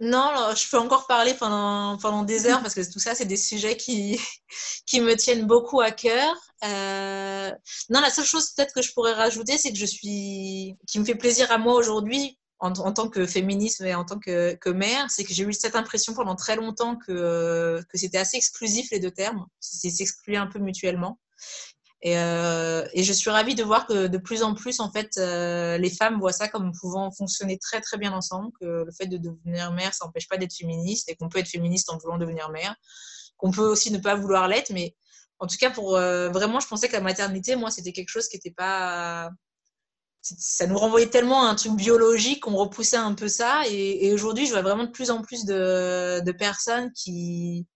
Non, 0.00 0.52
je 0.56 0.68
peux 0.68 0.78
encore 0.78 1.06
parler 1.06 1.34
pendant, 1.34 1.96
pendant 1.98 2.24
des 2.24 2.46
heures 2.46 2.62
parce 2.62 2.74
que 2.74 2.92
tout 2.92 2.98
ça, 2.98 3.14
c'est 3.14 3.24
des 3.24 3.36
sujets 3.36 3.76
qui, 3.76 4.18
qui 4.86 5.00
me 5.00 5.14
tiennent 5.14 5.46
beaucoup 5.46 5.80
à 5.80 5.92
cœur. 5.92 6.34
Euh, 6.64 7.52
non, 7.88 8.00
la 8.00 8.10
seule 8.10 8.24
chose 8.24 8.50
peut-être 8.50 8.74
que 8.74 8.82
je 8.82 8.92
pourrais 8.92 9.12
rajouter, 9.12 9.58
c'est 9.58 9.70
que 9.70 9.78
je 9.78 9.86
suis, 9.86 10.76
qui 10.88 10.98
me 10.98 11.04
fait 11.04 11.14
plaisir 11.14 11.52
à 11.52 11.58
moi 11.58 11.74
aujourd'hui, 11.74 12.39
en, 12.60 12.92
tant 12.92 13.08
que 13.08 13.26
féministe 13.26 13.80
et 13.80 13.94
en 13.94 14.04
tant 14.04 14.18
que, 14.18 14.70
mère, 14.70 15.10
c'est 15.10 15.24
que 15.24 15.32
j'ai 15.32 15.44
eu 15.44 15.52
cette 15.52 15.76
impression 15.76 16.12
pendant 16.14 16.36
très 16.36 16.56
longtemps 16.56 16.96
que, 16.96 17.82
que 17.88 17.98
c'était 17.98 18.18
assez 18.18 18.36
exclusif 18.36 18.90
les 18.90 19.00
deux 19.00 19.10
termes, 19.10 19.46
c'est 19.60 19.90
s'excluer 19.90 20.36
un 20.36 20.46
peu 20.46 20.58
mutuellement. 20.58 21.18
Et, 22.02 22.18
euh, 22.18 22.86
et, 22.94 23.02
je 23.02 23.12
suis 23.12 23.28
ravie 23.28 23.54
de 23.54 23.62
voir 23.62 23.86
que 23.86 24.06
de 24.06 24.18
plus 24.18 24.42
en 24.42 24.54
plus, 24.54 24.80
en 24.80 24.90
fait, 24.90 25.18
euh, 25.18 25.76
les 25.76 25.90
femmes 25.90 26.18
voient 26.18 26.32
ça 26.32 26.48
comme 26.48 26.72
pouvant 26.72 27.10
fonctionner 27.10 27.58
très 27.58 27.82
très 27.82 27.98
bien 27.98 28.12
ensemble, 28.12 28.50
que 28.58 28.84
le 28.84 28.90
fait 28.90 29.06
de 29.06 29.18
devenir 29.18 29.70
mère, 29.72 29.92
ça 29.92 30.06
n'empêche 30.06 30.26
pas 30.26 30.38
d'être 30.38 30.54
féministe 30.54 31.10
et 31.10 31.16
qu'on 31.16 31.28
peut 31.28 31.40
être 31.40 31.48
féministe 31.48 31.90
en 31.90 31.98
voulant 31.98 32.16
devenir 32.16 32.48
mère, 32.50 32.74
qu'on 33.36 33.50
peut 33.50 33.66
aussi 33.66 33.90
ne 33.90 33.98
pas 33.98 34.14
vouloir 34.14 34.48
l'être, 34.48 34.70
mais 34.70 34.96
en 35.40 35.46
tout 35.46 35.56
cas, 35.58 35.70
pour 35.70 35.96
euh, 35.96 36.30
vraiment, 36.30 36.60
je 36.60 36.68
pensais 36.68 36.88
que 36.88 36.94
la 36.94 37.00
maternité, 37.02 37.56
moi, 37.56 37.70
c'était 37.70 37.92
quelque 37.92 38.10
chose 38.10 38.28
qui 38.28 38.36
n'était 38.36 38.50
pas. 38.50 39.30
Ça 40.22 40.66
nous 40.66 40.76
renvoyait 40.76 41.08
tellement 41.08 41.44
à 41.44 41.50
un 41.50 41.54
truc 41.54 41.72
biologique 41.72 42.42
qu'on 42.42 42.56
repoussait 42.56 42.96
un 42.96 43.14
peu 43.14 43.28
ça. 43.28 43.62
Et, 43.68 44.06
et 44.06 44.12
aujourd'hui, 44.12 44.46
je 44.46 44.52
vois 44.52 44.62
vraiment 44.62 44.84
de 44.84 44.90
plus 44.90 45.10
en 45.10 45.22
plus 45.22 45.44
de, 45.46 46.20
de 46.20 46.32
personnes 46.32 46.92
qui, 46.92 47.66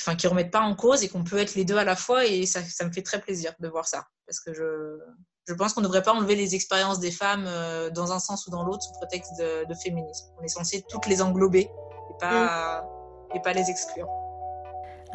enfin, 0.00 0.16
qui 0.16 0.26
remettent 0.26 0.50
pas 0.50 0.60
en 0.60 0.74
cause 0.74 1.04
et 1.04 1.08
qu'on 1.08 1.22
peut 1.22 1.38
être 1.38 1.54
les 1.54 1.64
deux 1.64 1.76
à 1.76 1.84
la 1.84 1.96
fois. 1.96 2.26
Et 2.26 2.46
ça, 2.46 2.62
ça 2.62 2.84
me 2.84 2.92
fait 2.92 3.02
très 3.02 3.20
plaisir 3.20 3.54
de 3.60 3.68
voir 3.68 3.86
ça. 3.86 4.04
Parce 4.26 4.40
que 4.40 4.52
je, 4.52 4.98
je 5.46 5.54
pense 5.54 5.74
qu'on 5.74 5.80
ne 5.80 5.86
devrait 5.86 6.02
pas 6.02 6.12
enlever 6.12 6.34
les 6.34 6.54
expériences 6.54 6.98
des 7.00 7.10
femmes 7.10 7.44
euh, 7.46 7.90
dans 7.90 8.12
un 8.12 8.18
sens 8.18 8.46
ou 8.46 8.50
dans 8.50 8.64
l'autre 8.64 8.82
sous 8.82 8.92
prétexte 8.92 9.32
de, 9.38 9.64
de, 9.66 9.74
féminisme. 9.74 10.26
On 10.38 10.42
est 10.42 10.48
censé 10.48 10.84
toutes 10.88 11.06
les 11.06 11.22
englober 11.22 11.60
et 11.60 12.18
pas, 12.18 12.82
mm. 12.82 13.36
et 13.36 13.42
pas 13.42 13.52
les 13.52 13.68
exclure. 13.70 14.08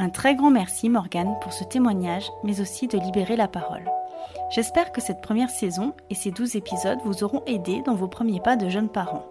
Un 0.02 0.10
très 0.10 0.34
grand 0.34 0.50
merci 0.50 0.88
Morgane 0.88 1.36
pour 1.42 1.52
ce 1.52 1.66
témoignage, 1.66 2.32
mais 2.46 2.62
aussi 2.62 2.88
de 2.88 2.98
libérer 2.98 3.36
la 3.36 3.50
parole. 3.50 3.84
J'espère 4.50 4.94
que 4.94 5.02
cette 5.02 5.20
première 5.20 5.50
saison 5.50 5.94
et 6.10 6.16
ces 6.16 6.32
douze 6.32 6.56
épisodes 6.56 7.00
vous 7.04 7.26
auront 7.26 7.44
aidé 7.46 7.82
dans 7.86 7.96
vos 7.96 8.08
premiers 8.08 8.40
pas 8.40 8.56
de 8.56 8.70
jeunes 8.70 8.88
parents. 8.88 9.28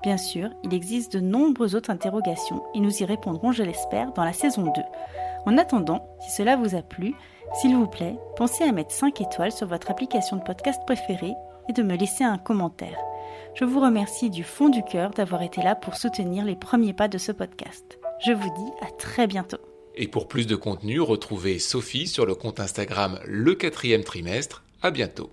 Bien 0.00 0.16
sûr, 0.16 0.50
il 0.62 0.74
existe 0.74 1.12
de 1.12 1.18
nombreuses 1.18 1.74
autres 1.74 1.90
interrogations 1.90 2.62
et 2.72 2.78
nous 2.78 3.02
y 3.02 3.04
répondrons, 3.04 3.50
je 3.50 3.64
l'espère, 3.64 4.12
dans 4.12 4.22
la 4.22 4.32
saison 4.32 4.62
2. 4.62 4.70
En 5.44 5.58
attendant, 5.58 6.06
si 6.20 6.30
cela 6.30 6.54
vous 6.54 6.76
a 6.76 6.82
plu, 6.82 7.14
s'il 7.54 7.74
vous 7.74 7.88
plaît, 7.88 8.16
pensez 8.36 8.62
à 8.62 8.70
mettre 8.70 8.92
5 8.92 9.20
étoiles 9.20 9.50
sur 9.50 9.66
votre 9.66 9.90
application 9.90 10.36
de 10.36 10.42
podcast 10.42 10.80
préférée 10.86 11.34
et 11.68 11.72
de 11.72 11.82
me 11.82 11.96
laisser 11.96 12.22
un 12.22 12.38
commentaire. 12.38 12.98
Je 13.54 13.64
vous 13.64 13.80
remercie 13.80 14.30
du 14.30 14.44
fond 14.44 14.68
du 14.68 14.84
cœur 14.84 15.10
d'avoir 15.10 15.42
été 15.42 15.62
là 15.62 15.74
pour 15.74 15.96
soutenir 15.96 16.44
les 16.44 16.56
premiers 16.56 16.94
pas 16.94 17.08
de 17.08 17.18
ce 17.18 17.32
podcast. 17.32 17.98
Je 18.24 18.30
vous 18.30 18.50
dis 18.50 18.72
à 18.86 18.90
très 18.92 19.26
bientôt. 19.26 19.58
Et 19.94 20.08
pour 20.08 20.28
plus 20.28 20.46
de 20.46 20.56
contenu, 20.56 21.00
retrouvez 21.00 21.58
Sophie 21.58 22.06
sur 22.06 22.26
le 22.26 22.34
compte 22.34 22.60
Instagram 22.60 23.20
Le 23.26 23.54
quatrième 23.54 24.04
trimestre. 24.04 24.62
À 24.82 24.90
bientôt. 24.90 25.30